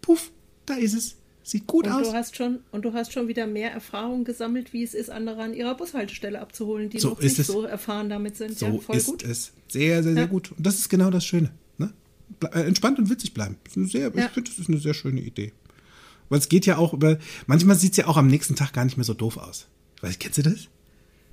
puff, 0.03 0.31
da 0.67 0.75
ist 0.75 0.93
es. 0.95 1.17
Sieht 1.43 1.67
gut 1.67 1.87
und 1.87 1.93
aus. 1.93 2.09
Du 2.09 2.15
hast 2.15 2.37
schon, 2.37 2.61
und 2.71 2.85
du 2.85 2.93
hast 2.93 3.13
schon 3.13 3.29
wieder 3.29 3.47
mehr 3.47 3.73
Erfahrung 3.73 4.25
gesammelt, 4.25 4.73
wie 4.75 4.83
es 4.83 4.95
ist, 4.95 5.11
andere 5.11 5.43
an 5.43 5.55
ihrer 5.55 5.75
Bushaltestelle 5.75 6.41
abzuholen, 6.41 6.91
die 6.91 6.99
so 6.99 7.11
noch 7.11 7.21
nicht 7.21 7.39
es. 7.39 7.47
so 7.47 7.65
erfahren 7.65 8.09
damit 8.11 8.37
sind. 8.37 8.59
So 8.59 8.67
ja, 8.67 8.79
voll 8.79 8.97
ist 8.97 9.07
gut. 9.07 9.23
es. 9.23 9.53
Sehr, 9.69 10.03
sehr, 10.03 10.15
sehr 10.15 10.23
ja. 10.23 10.27
gut. 10.27 10.53
Und 10.53 10.67
das 10.67 10.77
ist 10.77 10.89
genau 10.89 11.11
das 11.11 11.25
Schöne. 11.25 11.51
Ne? 11.79 11.93
Äh, 12.53 12.61
entspannt 12.61 12.99
und 12.99 13.11
witzig 13.11 13.35
bleiben. 13.35 13.57
Sehr, 13.75 14.13
ja. 14.15 14.27
Ich 14.27 14.33
finde, 14.33 14.51
das 14.51 14.59
ist 14.59 14.69
eine 14.69 14.79
sehr 14.79 14.95
schöne 14.95 15.21
Idee. 15.21 15.53
Weil 16.31 16.39
es 16.39 16.49
geht 16.49 16.65
ja 16.65 16.79
auch 16.79 16.95
über, 16.95 17.19
manchmal 17.47 17.77
sieht 17.77 17.93
es 17.93 17.97
ja 17.99 18.07
auch 18.07 18.17
am 18.17 18.29
nächsten 18.29 18.55
Tag 18.55 18.73
gar 18.73 18.85
nicht 18.85 18.97
mehr 18.97 19.05
so 19.05 19.13
doof 19.13 19.37
aus. 19.37 19.67
Weißt, 20.05 20.21
kennst 20.21 20.39
du 20.39 20.43
das? 20.43 20.69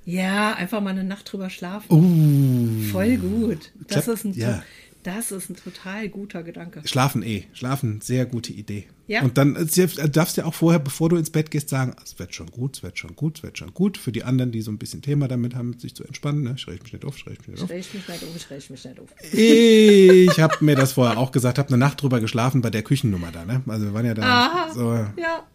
Ja, 0.06 0.54
einfach 0.54 0.82
mal 0.82 0.92
eine 0.92 1.04
Nacht 1.04 1.32
drüber 1.32 1.50
schlafen. 1.50 1.92
Uh, 1.92 2.92
Voll 2.92 3.18
gut. 3.18 3.72
Das 3.88 4.08
ist 4.08 4.26
ein, 4.26 4.34
ja. 4.34 4.64
Das 5.04 5.32
ist 5.32 5.50
ein 5.50 5.56
total 5.56 6.10
guter 6.10 6.44
Gedanke. 6.44 6.82
Schlafen 6.86 7.24
eh. 7.24 7.46
Schlafen, 7.54 8.02
sehr 8.02 8.28
gute 8.28 8.54
Idee. 8.54 8.86
Ja. 9.08 9.24
Und 9.24 9.38
dann 9.38 9.56
äh, 9.56 10.10
darfst 10.10 10.38
du 10.38 10.46
auch 10.46 10.54
vorher, 10.54 10.80
bevor 10.80 11.10
du 11.10 11.16
ins 11.16 11.32
Bett 11.32 11.50
gehst, 11.50 11.70
sagen, 11.70 11.96
es 12.04 12.20
wird 12.20 12.36
schon 12.36 12.52
gut, 12.52 12.78
es 12.78 12.84
wird 12.84 13.00
schon 13.00 13.16
gut, 13.16 13.38
es 13.38 13.44
wird 13.44 13.58
schon 13.58 13.74
gut. 13.74 13.98
Für 13.98 14.12
die 14.12 14.24
anderen, 14.24 14.52
die 14.52 14.62
so 14.62 14.72
ein 14.72 14.78
bisschen 14.78 15.02
Thema 15.02 15.28
damit 15.28 15.56
haben, 15.56 15.78
sich 15.80 15.96
zu 15.96 16.04
entspannen, 16.04 16.44
ne? 16.44 16.58
schräg 16.58 16.84
mich 16.84 16.94
nicht 16.94 17.04
auf, 17.04 17.18
schräg 17.18 17.40
mich 17.40 17.48
nicht 17.48 17.64
auf. 17.64 17.70
Schräg 17.70 17.94
mich 17.94 18.08
nicht 18.08 18.24
auf, 18.24 18.42
schräg 18.42 18.70
mich 18.70 18.86
nicht 18.86 19.00
auf. 19.00 19.10
Ich 19.34 20.40
habe 20.40 20.56
mir 20.64 20.76
das 20.76 20.94
vorher 20.94 21.18
auch 21.18 21.32
gesagt, 21.32 21.58
habe 21.58 21.70
eine 21.70 21.78
Nacht 21.78 22.02
drüber 22.02 22.20
geschlafen 22.20 22.62
bei 22.62 22.70
der 22.70 22.84
Küchennummer 22.84 23.32
da. 23.32 23.44
Ne? 23.44 23.64
Also 23.68 23.88
wir 23.88 23.94
waren 23.94 24.06
ja 24.06 24.14
da. 24.14 24.24
Aha, 24.24 24.74
so. 24.74 24.94
Ja. 25.20 25.48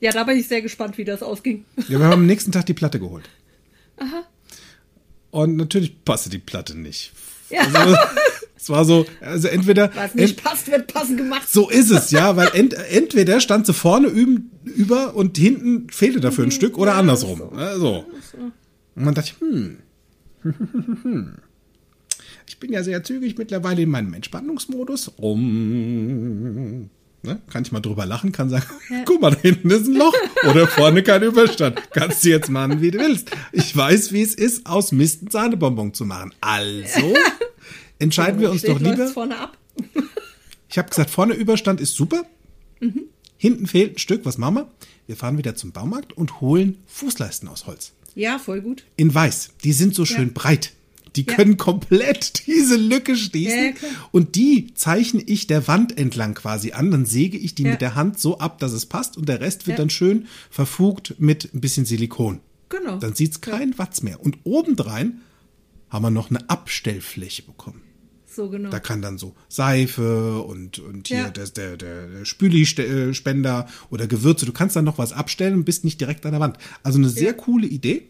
Ja, 0.00 0.12
da 0.12 0.24
bin 0.24 0.38
ich 0.38 0.48
sehr 0.48 0.62
gespannt, 0.62 0.98
wie 0.98 1.04
das 1.04 1.22
ausging. 1.22 1.64
Ja, 1.88 1.98
wir 1.98 2.06
haben 2.06 2.12
am 2.12 2.26
nächsten 2.26 2.52
Tag 2.52 2.66
die 2.66 2.74
Platte 2.74 2.98
geholt. 3.00 3.28
Aha. 3.96 4.24
Und 5.30 5.56
natürlich 5.56 6.04
passte 6.04 6.30
die 6.30 6.38
Platte 6.38 6.76
nicht. 6.78 7.12
Ja. 7.50 7.60
Also, 7.60 7.96
es 8.56 8.68
war 8.68 8.84
so, 8.84 9.06
also 9.20 9.48
entweder. 9.48 9.90
Was 9.94 10.14
nicht 10.14 10.38
ent 10.38 10.44
passt, 10.44 10.70
wird 10.70 10.92
passend 10.92 11.18
gemacht. 11.18 11.48
So 11.48 11.70
ist 11.70 11.90
es, 11.90 12.10
ja, 12.10 12.36
weil 12.36 12.48
ent 12.54 12.74
entweder 12.74 13.40
stand 13.40 13.66
sie 13.66 13.74
vorne 13.74 14.08
über 14.08 15.14
und 15.14 15.38
hinten 15.38 15.88
fehlte 15.90 16.20
dafür 16.20 16.44
ein 16.44 16.48
mhm. 16.48 16.52
Stück 16.52 16.78
oder 16.78 16.92
ja, 16.92 16.98
andersrum. 16.98 17.38
So. 17.38 17.50
Also. 17.50 18.04
Und 18.94 19.04
man 19.04 19.14
dachte, 19.14 19.32
hm. 19.40 19.78
Ich 22.46 22.58
bin 22.58 22.72
ja 22.72 22.82
sehr 22.82 23.02
zügig 23.02 23.36
mittlerweile 23.36 23.82
in 23.82 23.90
meinem 23.90 24.14
Entspannungsmodus. 24.14 25.08
Um. 25.16 26.90
Ne? 27.22 27.40
Kann 27.50 27.62
ich 27.62 27.72
mal 27.72 27.80
drüber 27.80 28.06
lachen, 28.06 28.30
kann 28.32 28.48
sagen, 28.48 28.66
ja. 28.90 29.02
guck 29.04 29.20
mal, 29.20 29.30
da 29.30 29.40
hinten 29.40 29.70
ist 29.70 29.88
ein 29.88 29.94
Loch 29.94 30.14
oder 30.50 30.66
vorne 30.68 31.02
kein 31.02 31.22
Überstand. 31.22 31.82
Kannst 31.92 32.24
du 32.24 32.28
jetzt 32.28 32.50
machen, 32.50 32.80
wie 32.80 32.90
du 32.90 32.98
willst. 32.98 33.30
Ich 33.52 33.76
weiß, 33.76 34.12
wie 34.12 34.22
es 34.22 34.34
ist, 34.34 34.66
aus 34.66 34.92
Mist 34.92 35.22
ein 35.22 35.30
Sahnebonbon 35.30 35.92
zu 35.92 36.04
machen. 36.04 36.32
Also 36.40 37.14
entscheiden 37.98 38.40
wir 38.40 38.50
uns 38.50 38.62
doch 38.62 38.78
lieber. 38.78 39.08
Vorne 39.08 39.38
ab. 39.38 39.58
ich 40.68 40.78
habe 40.78 40.88
gesagt, 40.88 41.10
vorne 41.10 41.34
Überstand 41.34 41.80
ist 41.80 41.94
super. 41.94 42.24
Mhm. 42.80 43.04
Hinten 43.38 43.66
fehlt 43.66 43.96
ein 43.96 43.98
Stück. 43.98 44.24
Was 44.24 44.38
machen 44.38 44.54
wir? 44.56 44.70
Wir 45.06 45.16
fahren 45.16 45.38
wieder 45.38 45.56
zum 45.56 45.72
Baumarkt 45.72 46.12
und 46.12 46.40
holen 46.40 46.78
Fußleisten 46.86 47.48
aus 47.48 47.66
Holz. 47.66 47.92
Ja, 48.14 48.38
voll 48.38 48.60
gut. 48.60 48.84
In 48.96 49.14
weiß. 49.14 49.50
Die 49.62 49.72
sind 49.72 49.94
so 49.94 50.04
schön 50.04 50.28
ja. 50.28 50.32
breit. 50.34 50.72
Die 51.16 51.26
ja. 51.26 51.34
können 51.34 51.56
komplett 51.56 52.46
diese 52.46 52.76
Lücke 52.76 53.16
schließen. 53.16 53.74
Ja, 53.80 53.88
und 54.12 54.34
die 54.36 54.74
zeichne 54.74 55.22
ich 55.22 55.46
der 55.46 55.66
Wand 55.68 55.98
entlang 55.98 56.34
quasi 56.34 56.72
an. 56.72 56.90
Dann 56.90 57.06
säge 57.06 57.38
ich 57.38 57.54
die 57.54 57.64
mit 57.64 57.80
der 57.80 57.94
Hand 57.94 58.18
so 58.20 58.38
ab, 58.38 58.58
dass 58.58 58.72
es 58.72 58.86
passt. 58.86 59.16
Und 59.16 59.28
der 59.28 59.40
Rest 59.40 59.66
wird 59.66 59.78
dann 59.78 59.90
schön 59.90 60.26
verfugt 60.50 61.16
mit 61.18 61.52
ein 61.54 61.60
bisschen 61.60 61.84
Silikon. 61.84 62.40
Genau. 62.68 62.98
Dann 62.98 63.14
sieht 63.14 63.32
es 63.32 63.40
kein 63.40 63.78
Watz 63.78 64.02
mehr. 64.02 64.20
Und 64.20 64.38
obendrein 64.44 65.20
haben 65.88 66.02
wir 66.02 66.10
noch 66.10 66.30
eine 66.30 66.48
Abstellfläche 66.50 67.42
bekommen. 67.42 67.82
So 68.36 68.50
genau. 68.50 68.68
Da 68.68 68.80
kann 68.80 69.00
dann 69.00 69.16
so 69.16 69.34
Seife 69.48 70.42
und, 70.42 70.78
und 70.78 71.08
hier 71.08 71.16
ja. 71.16 71.30
der, 71.30 71.46
der, 71.46 71.76
der 71.78 72.24
Spüli-Spender 72.26 73.66
oder 73.88 74.06
Gewürze. 74.06 74.44
Du 74.44 74.52
kannst 74.52 74.76
dann 74.76 74.84
noch 74.84 74.98
was 74.98 75.14
abstellen 75.14 75.54
und 75.54 75.64
bist 75.64 75.84
nicht 75.84 76.00
direkt 76.00 76.26
an 76.26 76.32
der 76.32 76.40
Wand. 76.40 76.58
Also 76.82 76.98
eine 76.98 77.08
sehr 77.08 77.28
ja. 77.28 77.32
coole 77.32 77.66
Idee, 77.66 78.08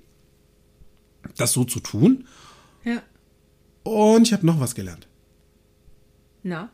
das 1.37 1.53
so 1.53 1.63
zu 1.63 1.79
tun. 1.79 2.27
Ja. 2.87 3.03
Und 3.82 4.26
ich 4.26 4.32
habe 4.32 4.47
noch 4.47 4.61
was 4.61 4.74
gelernt. 4.74 5.07
Na? 6.43 6.70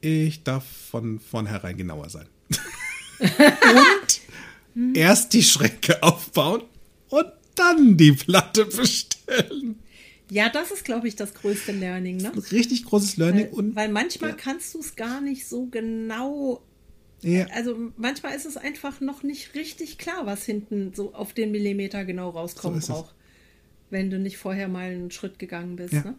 Ich 0.00 0.42
darf 0.42 0.66
von 0.66 1.20
vornherein 1.20 1.76
genauer 1.76 2.10
sein. 2.10 2.26
und 3.20 4.94
erst 4.96 5.32
die 5.32 5.42
Schränke 5.42 6.02
aufbauen 6.02 6.62
und 7.08 7.26
dann 7.54 7.96
die 7.96 8.12
Platte 8.12 8.66
bestellen. 8.66 9.78
Ja, 10.28 10.48
das 10.48 10.72
ist, 10.72 10.84
glaube 10.84 11.06
ich, 11.06 11.14
das 11.14 11.34
größte 11.34 11.70
Learning. 11.70 12.16
Ne? 12.16 12.32
Richtig 12.50 12.84
großes 12.84 13.16
Learning. 13.16 13.46
Weil, 13.46 13.52
und, 13.52 13.76
weil 13.76 13.88
manchmal 13.88 14.30
ja. 14.30 14.36
kannst 14.36 14.74
du 14.74 14.80
es 14.80 14.96
gar 14.96 15.20
nicht 15.20 15.46
so 15.46 15.66
genau. 15.66 16.62
Ja. 17.22 17.46
Also 17.54 17.92
manchmal 17.96 18.34
ist 18.34 18.44
es 18.44 18.56
einfach 18.56 19.00
noch 19.00 19.22
nicht 19.22 19.54
richtig 19.54 19.98
klar, 19.98 20.26
was 20.26 20.44
hinten 20.44 20.92
so 20.94 21.14
auf 21.14 21.32
den 21.32 21.52
Millimeter 21.52 22.04
genau 22.04 22.30
rauskommen 22.30 22.80
so 22.80 22.92
braucht 22.92 23.16
wenn 23.90 24.10
du 24.10 24.18
nicht 24.18 24.38
vorher 24.38 24.68
mal 24.68 24.90
einen 24.90 25.10
Schritt 25.10 25.38
gegangen 25.38 25.76
bist. 25.76 25.92
Ja. 25.92 26.04
Ne? 26.04 26.14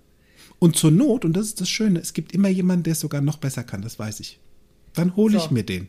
Und 0.60 0.76
zur 0.76 0.92
Not, 0.92 1.26
und 1.26 1.34
das 1.34 1.48
ist 1.48 1.62
das 1.62 1.70
Schöne, 1.70 2.00
es 2.00 2.14
gibt 2.14 2.32
immer 2.34 2.50
jemanden, 2.50 2.84
der 2.84 2.94
es 2.94 3.00
sogar 3.00 3.22
noch 3.22 3.38
besser 3.38 3.64
kann, 3.64 3.82
das 3.82 4.00
weiß 4.00 4.20
ich. 4.20 4.40
Dann 4.94 5.16
hole 5.16 5.38
so. 5.38 5.46
ich 5.46 5.52
mir 5.52 5.64
den. 5.64 5.88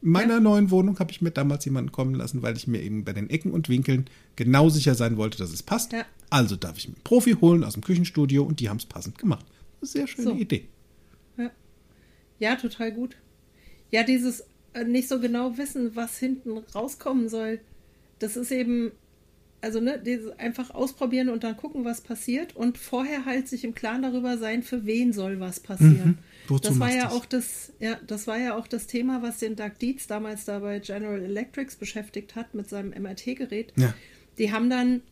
In 0.00 0.10
meiner 0.10 0.34
ja. 0.34 0.40
neuen 0.40 0.70
Wohnung 0.70 0.98
habe 0.98 1.10
ich 1.10 1.20
mir 1.20 1.30
damals 1.30 1.64
jemanden 1.64 1.90
kommen 1.90 2.14
lassen, 2.14 2.42
weil 2.42 2.56
ich 2.56 2.66
mir 2.66 2.80
eben 2.80 3.04
bei 3.04 3.12
den 3.12 3.30
Ecken 3.30 3.50
und 3.50 3.68
Winkeln 3.68 4.08
genau 4.36 4.68
sicher 4.68 4.94
sein 4.94 5.16
wollte, 5.16 5.38
dass 5.38 5.52
es 5.52 5.62
passt. 5.62 5.92
Ja. 5.92 6.04
Also 6.30 6.56
darf 6.56 6.78
ich 6.78 6.88
mir 6.88 6.94
einen 6.94 7.04
Profi 7.04 7.32
holen 7.32 7.64
aus 7.64 7.72
dem 7.74 7.82
Küchenstudio 7.82 8.44
und 8.44 8.60
die 8.60 8.68
haben 8.68 8.76
es 8.76 8.86
passend 8.86 9.18
gemacht. 9.18 9.44
Sehr 9.80 10.06
schöne 10.06 10.30
so. 10.30 10.34
Idee. 10.34 10.68
Ja. 11.36 11.50
ja, 12.38 12.56
total 12.56 12.92
gut. 12.92 13.16
Ja, 13.90 14.04
dieses 14.04 14.44
äh, 14.72 14.84
nicht 14.84 15.08
so 15.08 15.20
genau 15.20 15.56
wissen, 15.58 15.96
was 15.96 16.18
hinten 16.18 16.58
rauskommen 16.58 17.28
soll, 17.28 17.60
das 18.18 18.36
ist 18.36 18.52
eben 18.52 18.92
also 19.60 19.80
ne, 19.80 20.00
einfach 20.38 20.70
ausprobieren 20.70 21.28
und 21.28 21.42
dann 21.44 21.56
gucken, 21.56 21.84
was 21.84 22.00
passiert 22.00 22.54
und 22.54 22.78
vorher 22.78 23.24
halt 23.24 23.48
sich 23.48 23.64
im 23.64 23.74
Klaren 23.74 24.02
darüber 24.02 24.38
sein, 24.38 24.62
für 24.62 24.86
wen 24.86 25.12
soll 25.12 25.40
was 25.40 25.60
passieren. 25.60 26.18
Mhm. 26.48 26.60
das 26.60 26.78
war 26.78 26.94
ja 26.94 27.04
das? 27.04 27.12
auch 27.12 27.26
das, 27.26 27.72
ja, 27.80 27.98
das 28.06 28.26
war 28.26 28.38
ja 28.38 28.56
auch 28.56 28.68
das 28.68 28.86
Thema, 28.86 29.22
was 29.22 29.38
den 29.38 29.56
Doug 29.56 29.72
Dietz 29.80 30.06
damals 30.06 30.44
da 30.44 30.60
bei 30.60 30.78
General 30.78 31.20
Electrics 31.20 31.76
beschäftigt 31.76 32.36
hat 32.36 32.54
mit 32.54 32.68
seinem 32.68 32.90
MRT-Gerät. 32.90 33.72
Ja. 33.76 33.94
Die 34.38 34.52
haben 34.52 34.70
dann, 34.70 35.02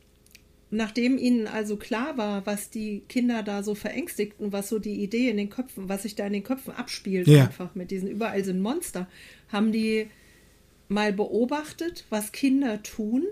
nachdem 0.71 1.19
ihnen 1.19 1.49
also 1.49 1.77
klar 1.77 2.17
war, 2.17 2.47
was 2.47 2.71
die 2.71 3.03
Kinder 3.09 3.43
da 3.43 3.65
so 3.65 3.75
verängstigten, 3.75 4.53
was 4.53 4.69
so 4.69 4.79
die 4.79 5.03
Idee 5.03 5.29
in 5.29 5.39
den 5.39 5.51
Köpfen, 5.51 5.89
was 5.89 6.05
sich 6.05 6.15
da 6.15 6.27
in 6.27 6.33
den 6.33 6.45
Köpfen 6.45 6.73
abspielt, 6.73 7.27
ja. 7.27 7.45
einfach 7.47 7.75
mit 7.75 7.91
diesen 7.91 8.09
überall 8.09 8.45
sind 8.45 8.61
Monster, 8.61 9.09
haben 9.49 9.73
die 9.73 10.07
mal 10.89 11.13
beobachtet, 11.13 12.05
was 12.11 12.31
Kinder 12.31 12.85
tun 12.85 13.25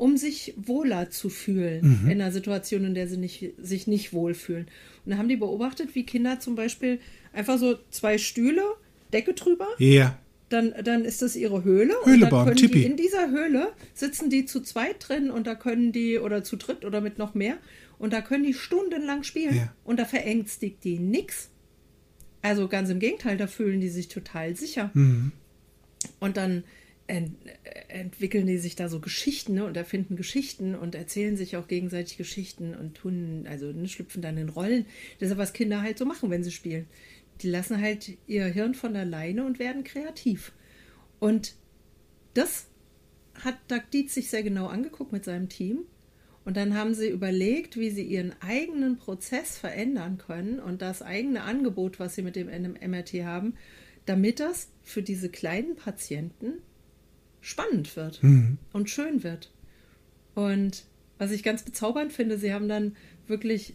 um 0.00 0.16
sich 0.16 0.54
wohler 0.56 1.10
zu 1.10 1.28
fühlen 1.28 2.00
mhm. 2.02 2.10
in 2.10 2.22
einer 2.22 2.32
Situation, 2.32 2.86
in 2.86 2.94
der 2.94 3.06
sie 3.06 3.18
nicht, 3.18 3.52
sich 3.58 3.86
nicht 3.86 4.14
wohlfühlen. 4.14 4.66
Und 5.04 5.12
da 5.12 5.18
haben 5.18 5.28
die 5.28 5.36
beobachtet, 5.36 5.94
wie 5.94 6.06
Kinder 6.06 6.40
zum 6.40 6.54
Beispiel 6.54 7.00
einfach 7.34 7.58
so 7.58 7.76
zwei 7.90 8.16
Stühle, 8.16 8.62
Decke 9.12 9.34
drüber. 9.34 9.68
Ja. 9.76 10.18
Dann, 10.48 10.72
dann 10.82 11.04
ist 11.04 11.20
das 11.20 11.36
ihre 11.36 11.64
Höhle. 11.64 11.92
Höhle 12.04 12.24
und 12.24 12.30
bauen, 12.30 12.54
die, 12.56 12.82
in 12.82 12.96
dieser 12.96 13.30
Höhle 13.30 13.72
sitzen 13.92 14.30
die 14.30 14.46
zu 14.46 14.62
zweit 14.62 15.06
drin 15.06 15.30
und 15.30 15.46
da 15.46 15.54
können 15.54 15.92
die, 15.92 16.18
oder 16.18 16.42
zu 16.42 16.56
dritt 16.56 16.86
oder 16.86 17.02
mit 17.02 17.18
noch 17.18 17.34
mehr, 17.34 17.58
und 17.98 18.14
da 18.14 18.22
können 18.22 18.44
die 18.44 18.54
stundenlang 18.54 19.22
spielen. 19.22 19.54
Ja. 19.54 19.74
Und 19.84 20.00
da 20.00 20.06
verängstigt 20.06 20.82
die 20.82 20.98
nichts. 20.98 21.50
Also 22.40 22.68
ganz 22.68 22.88
im 22.88 23.00
Gegenteil, 23.00 23.36
da 23.36 23.46
fühlen 23.46 23.82
die 23.82 23.90
sich 23.90 24.08
total 24.08 24.56
sicher. 24.56 24.90
Mhm. 24.94 25.32
Und 26.20 26.38
dann 26.38 26.64
ent 27.10 27.34
entwickeln 27.88 28.46
die 28.46 28.58
sich 28.58 28.76
da 28.76 28.88
so 28.88 29.00
Geschichten 29.00 29.54
ne, 29.54 29.64
und 29.64 29.76
erfinden 29.76 30.16
Geschichten 30.16 30.74
und 30.74 30.94
erzählen 30.94 31.36
sich 31.36 31.56
auch 31.56 31.66
gegenseitig 31.66 32.16
Geschichten 32.16 32.74
und 32.74 32.94
tun, 32.94 33.46
also 33.48 33.72
ne, 33.72 33.88
schlüpfen 33.88 34.22
dann 34.22 34.36
in 34.36 34.48
Rollen. 34.48 34.86
Das 35.18 35.28
ist 35.28 35.32
ja, 35.32 35.38
was 35.38 35.52
Kinder 35.52 35.82
halt 35.82 35.98
so 35.98 36.04
machen, 36.04 36.30
wenn 36.30 36.44
sie 36.44 36.52
spielen. 36.52 36.86
Die 37.42 37.50
lassen 37.50 37.80
halt 37.80 38.16
ihr 38.26 38.46
Hirn 38.46 38.74
von 38.74 38.94
alleine 38.94 39.44
und 39.44 39.58
werden 39.58 39.82
kreativ. 39.82 40.52
Und 41.18 41.54
das 42.34 42.66
hat 43.34 43.58
Doug 43.68 43.82
Dietz 43.92 44.14
sich 44.14 44.30
sehr 44.30 44.42
genau 44.42 44.66
angeguckt 44.66 45.12
mit 45.12 45.24
seinem 45.24 45.48
Team. 45.48 45.80
Und 46.44 46.56
dann 46.56 46.74
haben 46.74 46.94
sie 46.94 47.08
überlegt, 47.08 47.76
wie 47.76 47.90
sie 47.90 48.04
ihren 48.04 48.34
eigenen 48.40 48.96
Prozess 48.96 49.58
verändern 49.58 50.18
können 50.18 50.58
und 50.58 50.80
das 50.80 51.02
eigene 51.02 51.42
Angebot, 51.42 51.98
was 51.98 52.14
sie 52.14 52.22
mit 52.22 52.36
dem 52.36 52.46
MRT 52.46 53.24
haben, 53.24 53.54
damit 54.06 54.40
das 54.40 54.68
für 54.82 55.02
diese 55.02 55.28
kleinen 55.28 55.76
Patienten 55.76 56.54
spannend 57.40 57.96
wird 57.96 58.22
mhm. 58.22 58.58
und 58.72 58.90
schön 58.90 59.22
wird. 59.22 59.50
Und 60.34 60.84
was 61.18 61.30
ich 61.32 61.42
ganz 61.42 61.62
bezaubernd 61.62 62.12
finde, 62.12 62.38
sie 62.38 62.52
haben 62.52 62.68
dann 62.68 62.96
wirklich 63.26 63.74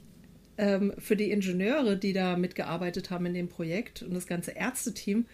ähm, 0.58 0.94
für 0.98 1.16
die 1.16 1.32
Ingenieure, 1.32 1.98
die 1.98 2.14
da 2.14 2.38
mitgearbeitet 2.38 3.10
haben 3.10 3.26
in 3.26 3.34
dem 3.34 3.48
Projekt 3.48 4.04
und 4.04 4.14
das 4.14 4.28
ganze 4.28 4.52
Ärzteteam, 4.52 5.26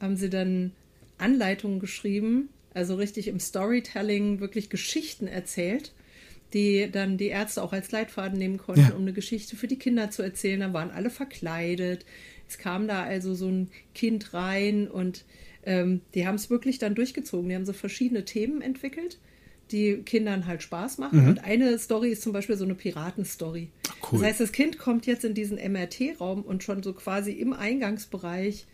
haben 0.00 0.16
sie 0.16 0.30
dann 0.30 0.72
Anleitungen 1.18 1.80
geschrieben, 1.80 2.48
also 2.72 2.94
richtig 2.94 3.28
im 3.28 3.40
Storytelling 3.40 4.40
wirklich 4.40 4.70
Geschichten 4.70 5.26
erzählt, 5.26 5.92
die 6.54 6.90
dann 6.90 7.18
die 7.18 7.28
Ärzte 7.28 7.62
auch 7.62 7.72
als 7.72 7.92
Leitfaden 7.92 8.38
nehmen 8.38 8.58
konnten, 8.58 8.80
ja. 8.80 8.94
um 8.94 9.02
eine 9.02 9.12
Geschichte 9.12 9.56
für 9.56 9.68
die 9.68 9.78
Kinder 9.78 10.10
zu 10.10 10.22
erzählen. 10.22 10.60
Da 10.60 10.72
waren 10.72 10.90
alle 10.90 11.10
verkleidet. 11.10 12.04
Es 12.48 12.58
kam 12.58 12.88
da 12.88 13.04
also 13.04 13.34
so 13.34 13.48
ein 13.48 13.70
Kind 13.94 14.34
rein 14.34 14.88
und 14.88 15.24
ähm, 15.64 16.00
die 16.14 16.26
haben 16.26 16.36
es 16.36 16.50
wirklich 16.50 16.78
dann 16.78 16.94
durchgezogen. 16.94 17.48
Die 17.48 17.54
haben 17.54 17.66
so 17.66 17.72
verschiedene 17.72 18.24
Themen 18.24 18.62
entwickelt, 18.62 19.18
die 19.70 19.98
Kindern 19.98 20.46
halt 20.46 20.62
Spaß 20.62 20.98
machen. 20.98 21.22
Mhm. 21.22 21.28
Und 21.28 21.44
eine 21.44 21.78
Story 21.78 22.10
ist 22.10 22.22
zum 22.22 22.32
Beispiel 22.32 22.56
so 22.56 22.64
eine 22.64 22.74
Piratenstory. 22.74 23.68
Cool. 24.02 24.18
Das 24.18 24.22
heißt, 24.28 24.40
das 24.40 24.52
Kind 24.52 24.78
kommt 24.78 25.06
jetzt 25.06 25.24
in 25.24 25.34
diesen 25.34 25.58
MRT-Raum 25.58 26.42
und 26.42 26.62
schon 26.62 26.82
so 26.82 26.92
quasi 26.92 27.32
im 27.32 27.52
Eingangsbereich 27.52 28.66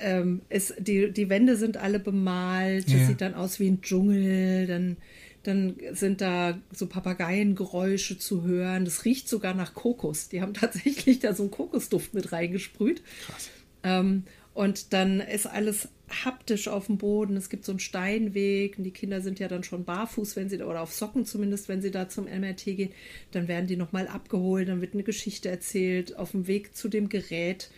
ähm, 0.00 0.42
ist, 0.48 0.74
die, 0.78 1.10
die 1.12 1.28
Wände 1.28 1.56
sind 1.56 1.76
alle 1.76 1.98
bemalt, 1.98 2.88
ja. 2.88 2.98
das 2.98 3.08
sieht 3.08 3.20
dann 3.20 3.34
aus 3.34 3.60
wie 3.60 3.68
ein 3.68 3.82
Dschungel, 3.82 4.66
dann, 4.66 4.96
dann 5.42 5.76
sind 5.92 6.20
da 6.20 6.58
so 6.72 6.86
Papageiengeräusche 6.86 8.18
zu 8.18 8.42
hören. 8.44 8.84
Das 8.84 9.04
riecht 9.04 9.28
sogar 9.28 9.54
nach 9.54 9.74
Kokos. 9.74 10.28
Die 10.28 10.40
haben 10.40 10.54
tatsächlich 10.54 11.18
da 11.18 11.34
so 11.34 11.44
einen 11.44 11.50
Kokosduft 11.52 12.14
mit 12.14 12.32
reingesprüht. 12.32 13.02
Krass. 13.26 13.50
Ähm, 13.82 14.24
und 14.56 14.94
dann 14.94 15.20
ist 15.20 15.46
alles 15.46 15.88
haptisch 16.24 16.66
auf 16.68 16.86
dem 16.86 16.96
Boden. 16.96 17.36
Es 17.36 17.50
gibt 17.50 17.66
so 17.66 17.72
einen 17.72 17.78
Steinweg 17.78 18.78
und 18.78 18.84
die 18.84 18.90
Kinder 18.90 19.20
sind 19.20 19.38
ja 19.38 19.48
dann 19.48 19.64
schon 19.64 19.84
barfuß, 19.84 20.34
wenn 20.34 20.48
sie 20.48 20.62
oder 20.62 20.80
auf 20.80 20.94
Socken 20.94 21.26
zumindest, 21.26 21.68
wenn 21.68 21.82
sie 21.82 21.90
da 21.90 22.08
zum 22.08 22.24
MRT 22.24 22.64
gehen. 22.64 22.92
Dann 23.32 23.48
werden 23.48 23.66
die 23.66 23.76
nochmal 23.76 24.08
abgeholt, 24.08 24.68
dann 24.68 24.80
wird 24.80 24.94
eine 24.94 25.02
Geschichte 25.02 25.50
erzählt. 25.50 26.16
Auf 26.16 26.30
dem 26.30 26.46
Weg 26.46 26.74
zu 26.74 26.88
dem 26.88 27.10
Gerät 27.10 27.70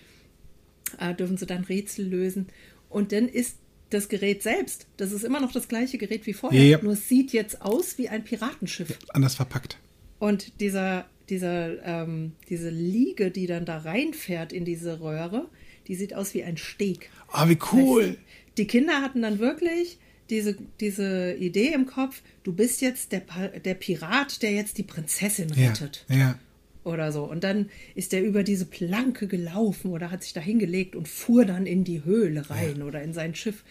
äh, 1.01 1.15
dürfen 1.15 1.37
sie 1.37 1.47
dann 1.47 1.65
Rätsel 1.65 2.07
lösen. 2.07 2.47
Und 2.89 3.11
dann 3.11 3.29
ist 3.29 3.57
das 3.91 4.09
Gerät 4.09 4.45
selbst, 4.45 4.87
das 4.99 5.11
ist 5.11 5.25
immer 5.25 5.41
noch 5.41 5.51
das 5.51 5.67
gleiche 5.67 5.99
Gerät 5.99 6.27
wie 6.27 6.33
vorher, 6.33 6.63
Ja. 6.63 6.79
nur 6.81 6.93
es 6.93 7.09
sieht 7.09 7.33
jetzt 7.33 7.61
aus 7.61 7.99
wie 7.99 8.09
ein 8.09 8.23
Piratenschiff. 8.23 8.97
Anders 9.09 9.35
verpackt. 9.35 9.79
Und 10.21 10.61
dieser, 10.61 11.07
dieser, 11.29 11.83
ähm, 11.85 12.33
diese 12.49 12.71
Liege, 12.71 13.33
die 13.33 13.47
dann 13.49 13.65
da 13.65 13.79
reinfährt 13.79 14.53
in 14.53 14.65
diese 14.65 15.01
Röhre, 15.01 15.49
die 15.89 15.95
sieht 15.95 16.15
aus 16.15 16.35
wie 16.35 16.45
ein 16.45 16.57
Steg. 16.57 17.11
Ah, 17.33 17.49
wie 17.49 17.59
cool. 17.73 18.17
Die 18.57 18.67
Kinder 18.67 19.01
hatten 19.03 19.23
dann 19.23 19.39
wirklich 19.39 19.99
diese, 20.31 20.57
diese 20.81 21.35
Idee 21.35 21.73
im 21.73 21.87
Kopf, 21.87 22.23
du 22.43 22.53
bist 22.53 22.81
jetzt 22.81 23.13
der, 23.13 23.23
der 23.65 23.75
Pirat, 23.75 24.43
der 24.43 24.53
jetzt 24.53 24.79
die 24.79 24.83
Prinzessin 24.83 25.49
Ja, 25.55 25.69
rettet. 25.71 26.05
ja. 26.09 26.39
Oder 26.85 27.13
so. 27.13 27.25
Und 27.25 27.45
dann 27.45 27.69
ist 27.95 28.15
er 28.15 28.23
über 28.23 28.43
diese 28.43 28.65
Planke 28.65 29.27
gelaufen 29.27 29.91
oder 29.91 30.11
hat 30.11 30.23
sich 30.23 30.33
da 30.33 30.41
hingelegt 30.41 30.97
und 30.97 31.07
fuhr 31.07 31.45
dann 31.45 31.67
in 31.67 31.85
die 31.85 32.05
Höhle 32.05 32.49
rein 32.49 32.83
oder 32.83 33.03
in 33.03 33.13
sein 33.13 33.35
Schiff. 33.35 33.63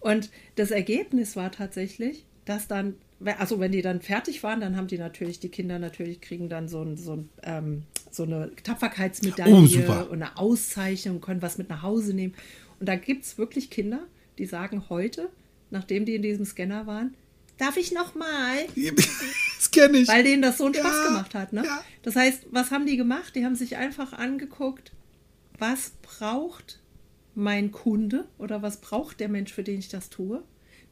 Und 0.00 0.30
das 0.56 0.70
Ergebnis 0.72 1.36
war 1.36 1.52
tatsächlich, 1.52 2.24
dass 2.44 2.66
dann, 2.66 2.94
also 3.38 3.60
wenn 3.60 3.70
die 3.72 3.82
dann 3.82 4.00
fertig 4.00 4.42
waren, 4.42 4.60
dann 4.60 4.76
haben 4.76 4.88
die 4.88 4.98
natürlich, 4.98 5.38
die 5.38 5.48
Kinder 5.48 5.78
natürlich 5.78 6.20
kriegen 6.20 6.48
dann 6.48 6.68
so, 6.68 6.82
ein, 6.82 6.96
so, 6.96 7.12
ein, 7.14 7.28
ähm, 7.44 7.82
so 8.16 8.24
eine 8.24 8.50
Tapferkeitsmedaille 8.62 9.54
Oh, 9.54 10.12
und 10.12 10.22
eine 10.22 10.36
Auszeichnung, 10.36 11.20
können 11.20 11.42
was 11.42 11.58
mit 11.58 11.68
nach 11.68 11.82
Hause 11.82 12.14
nehmen. 12.14 12.34
Und 12.80 12.88
da 12.88 12.96
gibt 12.96 13.24
es 13.24 13.38
wirklich 13.38 13.70
Kinder, 13.70 14.00
die 14.38 14.46
sagen 14.46 14.84
heute, 14.88 15.28
nachdem 15.70 16.04
die 16.04 16.14
in 16.14 16.22
diesem 16.22 16.44
Scanner 16.44 16.86
waren, 16.86 17.14
darf 17.58 17.76
ich 17.76 17.92
noch 17.92 18.14
mal? 18.14 18.56
Das 19.58 19.70
kenne 19.70 19.98
ich. 19.98 20.08
Weil 20.08 20.22
denen 20.22 20.42
das 20.42 20.58
so 20.58 20.66
einen 20.66 20.74
Ja, 20.74 20.80
Spaß 20.80 21.06
gemacht 21.06 21.34
hat. 21.34 21.52
Ne? 21.54 21.64
ja. 21.64 21.82
Das 22.02 22.14
heißt, 22.14 22.46
was 22.50 22.70
haben 22.70 22.86
die 22.86 22.98
gemacht? 22.98 23.34
Die 23.34 23.44
haben 23.44 23.56
sich 23.56 23.76
einfach 23.76 24.12
angeguckt, 24.12 24.92
was 25.58 25.92
braucht 26.02 26.80
mein 27.34 27.72
Kunde 27.72 28.26
oder 28.38 28.60
was 28.62 28.80
braucht 28.80 29.18
der 29.18 29.28
Mensch, 29.28 29.52
für 29.52 29.62
den 29.62 29.78
ich 29.78 29.88
das 29.88 30.10
tue, 30.10 30.42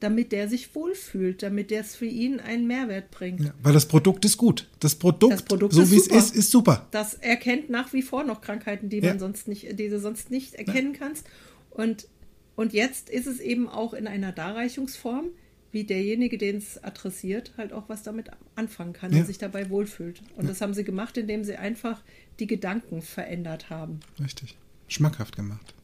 damit 0.01 0.33
der 0.33 0.49
sich 0.49 0.75
wohlfühlt, 0.75 1.43
damit 1.43 1.71
der 1.71 1.81
es 1.81 1.95
für 1.97 2.07
ihn 2.07 2.41
einen 2.41 2.67
Mehrwert 2.67 3.11
bringt. 3.11 3.41
Ja, 3.41 3.55
weil 3.63 3.73
das 3.73 3.87
Produkt 3.87 4.25
ist 4.25 4.37
gut. 4.37 4.69
Das 4.81 4.95
Produkt, 4.97 5.33
Das 5.33 5.43
Produkt 5.43 5.73
so 5.73 5.91
wie 5.91 5.97
es 5.97 6.07
ist, 6.09 6.35
ist 6.37 6.51
super. 6.51 6.87
Das 6.91 7.15
erkennt 7.15 7.71
nach 7.71 7.93
wie 7.93 8.03
vor 8.03 8.25
noch 8.25 8.41
Krankheiten, 8.41 8.89
die 8.89 8.99
Ja. 8.99 9.11
man 9.11 9.19
sonst 9.19 9.49
nicht, 9.49 9.79
die 9.79 9.89
du 9.89 9.99
sonst 10.01 10.31
nicht 10.31 10.55
erkennen 10.55 10.93
kannst. 10.93 11.27
Und, 11.71 12.09
und 12.57 12.73
jetzt 12.73 13.09
ist 13.09 13.27
es 13.27 13.41
eben 13.41 13.69
auch 13.69 13.95
in 13.95 14.07
einer 14.07 14.33
Darreichungsform, 14.33 15.27
wie 15.73 15.85
derjenige, 15.85 16.39
den 16.39 16.59
es 16.59 16.83
adressiert, 16.85 17.53
halt 17.57 17.73
auch 17.73 17.89
was 17.89 18.03
damit 18.03 18.31
anfangen 18.55 18.93
kann 18.93 19.13
Ja. 19.13 19.21
und 19.21 19.27
sich 19.27 19.39
dabei 19.39 19.71
wohlfühlt. 19.71 20.23
Und 20.37 20.49
das 20.49 20.61
haben 20.61 20.75
sie 20.75 20.85
gemacht, 20.85 21.17
indem 21.17 21.43
sie 21.45 21.57
einfach 21.57 22.03
die 22.39 22.47
Gedanken 22.47 23.01
verändert 23.03 23.71
haben. 23.71 24.01
Richtig. 24.23 24.57
Schmackhaft 24.87 25.35
gemacht. 25.35 25.75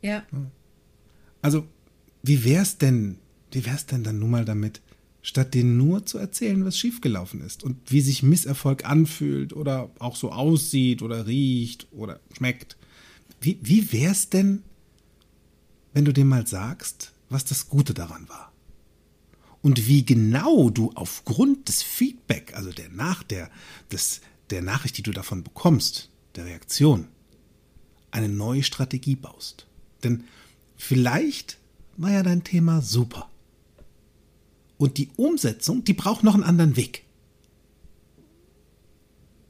Ja. 0.00 0.22
Also, 1.42 1.66
wie 2.22 2.44
wär's 2.44 2.78
denn, 2.78 3.18
wie 3.54 3.66
wär's 3.66 3.86
denn 3.86 4.04
dann 4.04 4.18
nun 4.18 4.30
mal 4.30 4.44
damit, 4.44 4.80
statt 5.22 5.54
denen 5.54 5.76
nur 5.76 6.04
zu 6.04 6.18
erzählen, 6.18 6.64
was 6.64 6.78
schiefgelaufen 6.78 7.40
ist 7.40 7.64
und 7.64 7.90
wie 7.90 8.00
sich 8.00 8.22
Misserfolg 8.22 8.84
anfühlt 8.84 9.54
oder 9.54 9.90
auch 9.98 10.16
so 10.16 10.32
aussieht 10.32 11.02
oder 11.02 11.26
riecht 11.26 11.88
oder 11.92 12.20
schmeckt? 12.36 12.76
Wie, 13.40 13.58
wie 13.62 13.92
wär's 13.92 14.28
denn, 14.28 14.62
wenn 15.92 16.04
du 16.04 16.12
dem 16.12 16.28
mal 16.28 16.46
sagst, 16.46 17.12
was 17.30 17.44
das 17.44 17.68
Gute 17.68 17.94
daran 17.94 18.28
war? 18.28 18.52
Und 19.62 19.86
wie 19.86 20.04
genau 20.04 20.68
du 20.68 20.92
aufgrund 20.94 21.68
des 21.68 21.82
Feedback, 21.82 22.54
also 22.54 22.70
der 22.70 22.90
nach 22.90 23.22
der, 23.22 23.50
des, 23.90 24.20
der 24.50 24.60
Nachricht, 24.60 24.98
die 24.98 25.02
du 25.02 25.12
davon 25.12 25.42
bekommst, 25.42 26.10
der 26.36 26.44
Reaktion, 26.44 27.08
eine 28.10 28.28
neue 28.28 28.62
Strategie 28.62 29.16
baust. 29.16 29.66
Denn 30.02 30.24
vielleicht 30.76 31.58
war 31.96 32.10
ja 32.10 32.22
dein 32.22 32.44
Thema 32.44 32.82
super. 32.82 33.30
Und 34.76 34.98
die 34.98 35.08
Umsetzung, 35.16 35.84
die 35.84 35.92
braucht 35.94 36.24
noch 36.24 36.34
einen 36.34 36.42
anderen 36.42 36.76
Weg. 36.76 37.04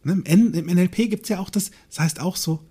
Ne, 0.04 0.22
Im, 0.26 0.50
NLP 0.66 1.08
gibt 1.08 1.22
es 1.24 1.28
ja 1.30 1.38
auch 1.40 1.48
das, 1.50 1.70
das 1.88 1.98
heißt 2.00 2.20
auch 2.20 2.36
so, 2.36 2.62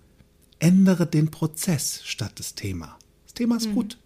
ändere 0.60 1.06
den 1.06 1.30
Prozess 1.30 2.00
statt 2.04 2.32
das 2.38 2.54
Thema. 2.54 2.96
Das 3.24 3.34
Thema 3.34 3.56
ist 3.56 3.72
gut. 3.72 3.98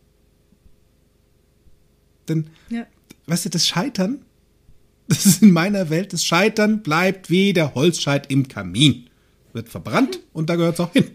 Denn, 2.29 2.49
Ja. 2.71 2.87
weißt 3.27 3.47
du, 3.47 3.51
das 3.51 3.67
Scheitern, 3.67 4.25
das 5.09 5.27
ist 5.27 5.43
in 5.43 5.51
meiner 5.53 5.91
Welt, 5.91 6.13
das 6.13 6.25
Scheitern 6.25 6.83
bleibt 6.83 7.29
wie 7.31 7.53
der 7.53 7.75
Holzscheit 7.75 8.31
im 8.31 8.49
Kamin. 8.49 9.09
Wird 9.53 9.69
verbrannt 9.69 10.21
und 10.33 10.49
da 10.51 10.57
gehört 10.57 10.75
es 10.75 10.81
auch 10.81 10.93
hin. 10.93 11.11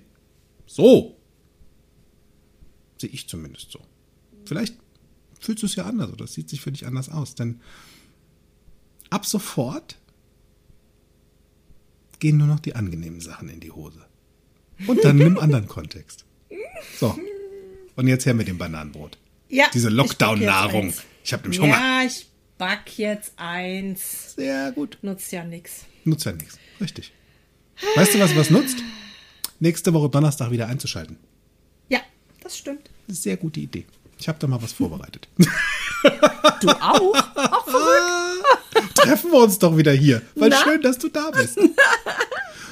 So. 0.66 1.18
Sehe 2.98 3.10
ich 3.10 3.28
zumindest 3.28 3.72
so. 3.72 3.80
Vielleicht 4.46 4.76
fühlst 5.44 5.62
du 5.64 5.68
es 5.68 5.76
ja 5.76 5.86
anders 5.86 6.12
oder 6.12 6.26
es 6.26 6.34
sieht 6.34 6.50
sich 6.50 6.62
für 6.62 6.72
dich 6.72 6.86
anders 6.86 7.10
aus. 7.10 7.36
Denn 7.36 7.60
ab 9.10 9.26
sofort 9.26 9.98
gehen 12.20 12.38
nur 12.38 12.48
noch 12.48 12.60
die 12.60 12.76
angenehmen 12.76 13.20
Sachen 13.22 13.50
in 13.50 13.60
die 13.60 13.72
Hose. 13.72 14.06
Und 14.88 15.04
dann 15.04 15.20
im 15.20 15.38
anderen 15.38 15.68
Kontext. 15.68 16.26
So. 17.00 17.18
Und 17.96 18.08
jetzt 18.08 18.26
her 18.26 18.34
mit 18.34 18.48
dem 18.48 18.58
Bananenbrot. 18.58 19.18
ja 19.50 19.66
Diese 19.74 19.90
ich 19.90 19.94
Lockdown-Nahrung. 19.94 20.86
eins. 20.86 21.04
Ich 21.24 21.34
habe 21.34 21.44
nämlich 21.44 21.60
Hunger. 21.60 21.74
Ja, 21.78 22.04
ich 22.06 22.28
back 22.58 22.98
jetzt 22.98 23.34
eins. 23.36 24.36
Sehr 24.36 24.72
gut. 24.72 24.98
Nutzt 25.02 25.32
ja 25.32 25.44
nichts. 25.44 25.86
Nutzt 26.06 26.26
ja 26.26 26.32
nichts. 26.32 26.58
Richtig. 26.82 27.12
Weißt 27.96 28.14
du, 28.16 28.20
was 28.20 28.36
was 28.36 28.50
nutzt? 28.50 28.78
Nächste 29.60 29.94
Woche 29.94 30.10
Donnerstag 30.10 30.52
wieder 30.52 30.68
einzuschalten. 30.68 31.18
Ja, 31.90 32.00
das 32.42 32.58
stimmt. 32.58 32.86
Das 32.86 32.92
ist 32.92 33.08
eine 33.08 33.16
sehr 33.16 33.38
gute 33.38 33.60
Idee. 33.60 33.86
Ich 34.24 34.30
habe 34.30 34.40
da 34.40 34.48
mal 34.48 34.62
was 34.62 34.72
vorbereitet. 34.72 35.28
Du 36.62 36.70
auch? 36.70 37.14
Auch 37.36 37.66
verrückt. 37.66 38.96
Treffen 38.96 39.32
wir 39.32 39.40
uns 39.40 39.60
doch 39.60 39.76
wieder 39.76 39.92
hier. 39.92 40.22
Weil 40.36 40.48
Na? 40.52 40.64
schön, 40.64 40.82
dass 40.82 40.98
du 40.98 41.10
da 41.10 41.30
bist. 41.32 41.60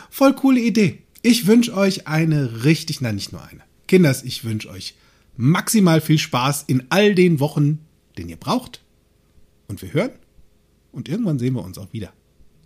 Voll 0.09 0.33
coole 0.33 0.61
Idee. 0.61 1.03
Ich 1.21 1.47
wünsche 1.47 1.75
euch 1.75 2.07
eine 2.07 2.63
richtig, 2.63 3.01
nein, 3.01 3.15
nicht 3.15 3.33
nur 3.33 3.43
eine. 3.43 3.63
Kinders, 3.87 4.23
ich 4.23 4.45
wünsche 4.45 4.69
euch 4.69 4.95
maximal 5.35 5.99
viel 5.99 6.19
Spaß 6.19 6.63
in 6.67 6.85
all 6.87 7.15
den 7.15 7.41
Wochen, 7.41 7.79
den 8.17 8.29
ihr 8.29 8.37
braucht. 8.37 8.81
Und 9.67 9.81
wir 9.81 9.91
hören. 9.91 10.11
Und 10.93 11.09
irgendwann 11.09 11.37
sehen 11.37 11.55
wir 11.55 11.65
uns 11.65 11.77
auch 11.77 11.91
wieder. 11.91 12.13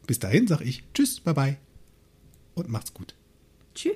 Bis 0.05 0.19
dahin 0.19 0.45
sage 0.45 0.63
ich 0.63 0.83
Tschüss, 0.93 1.21
bye 1.21 1.33
bye. 1.33 1.57
Und 2.53 2.69
macht's 2.69 2.93
gut. 2.93 3.15
Tschüss. 3.73 3.95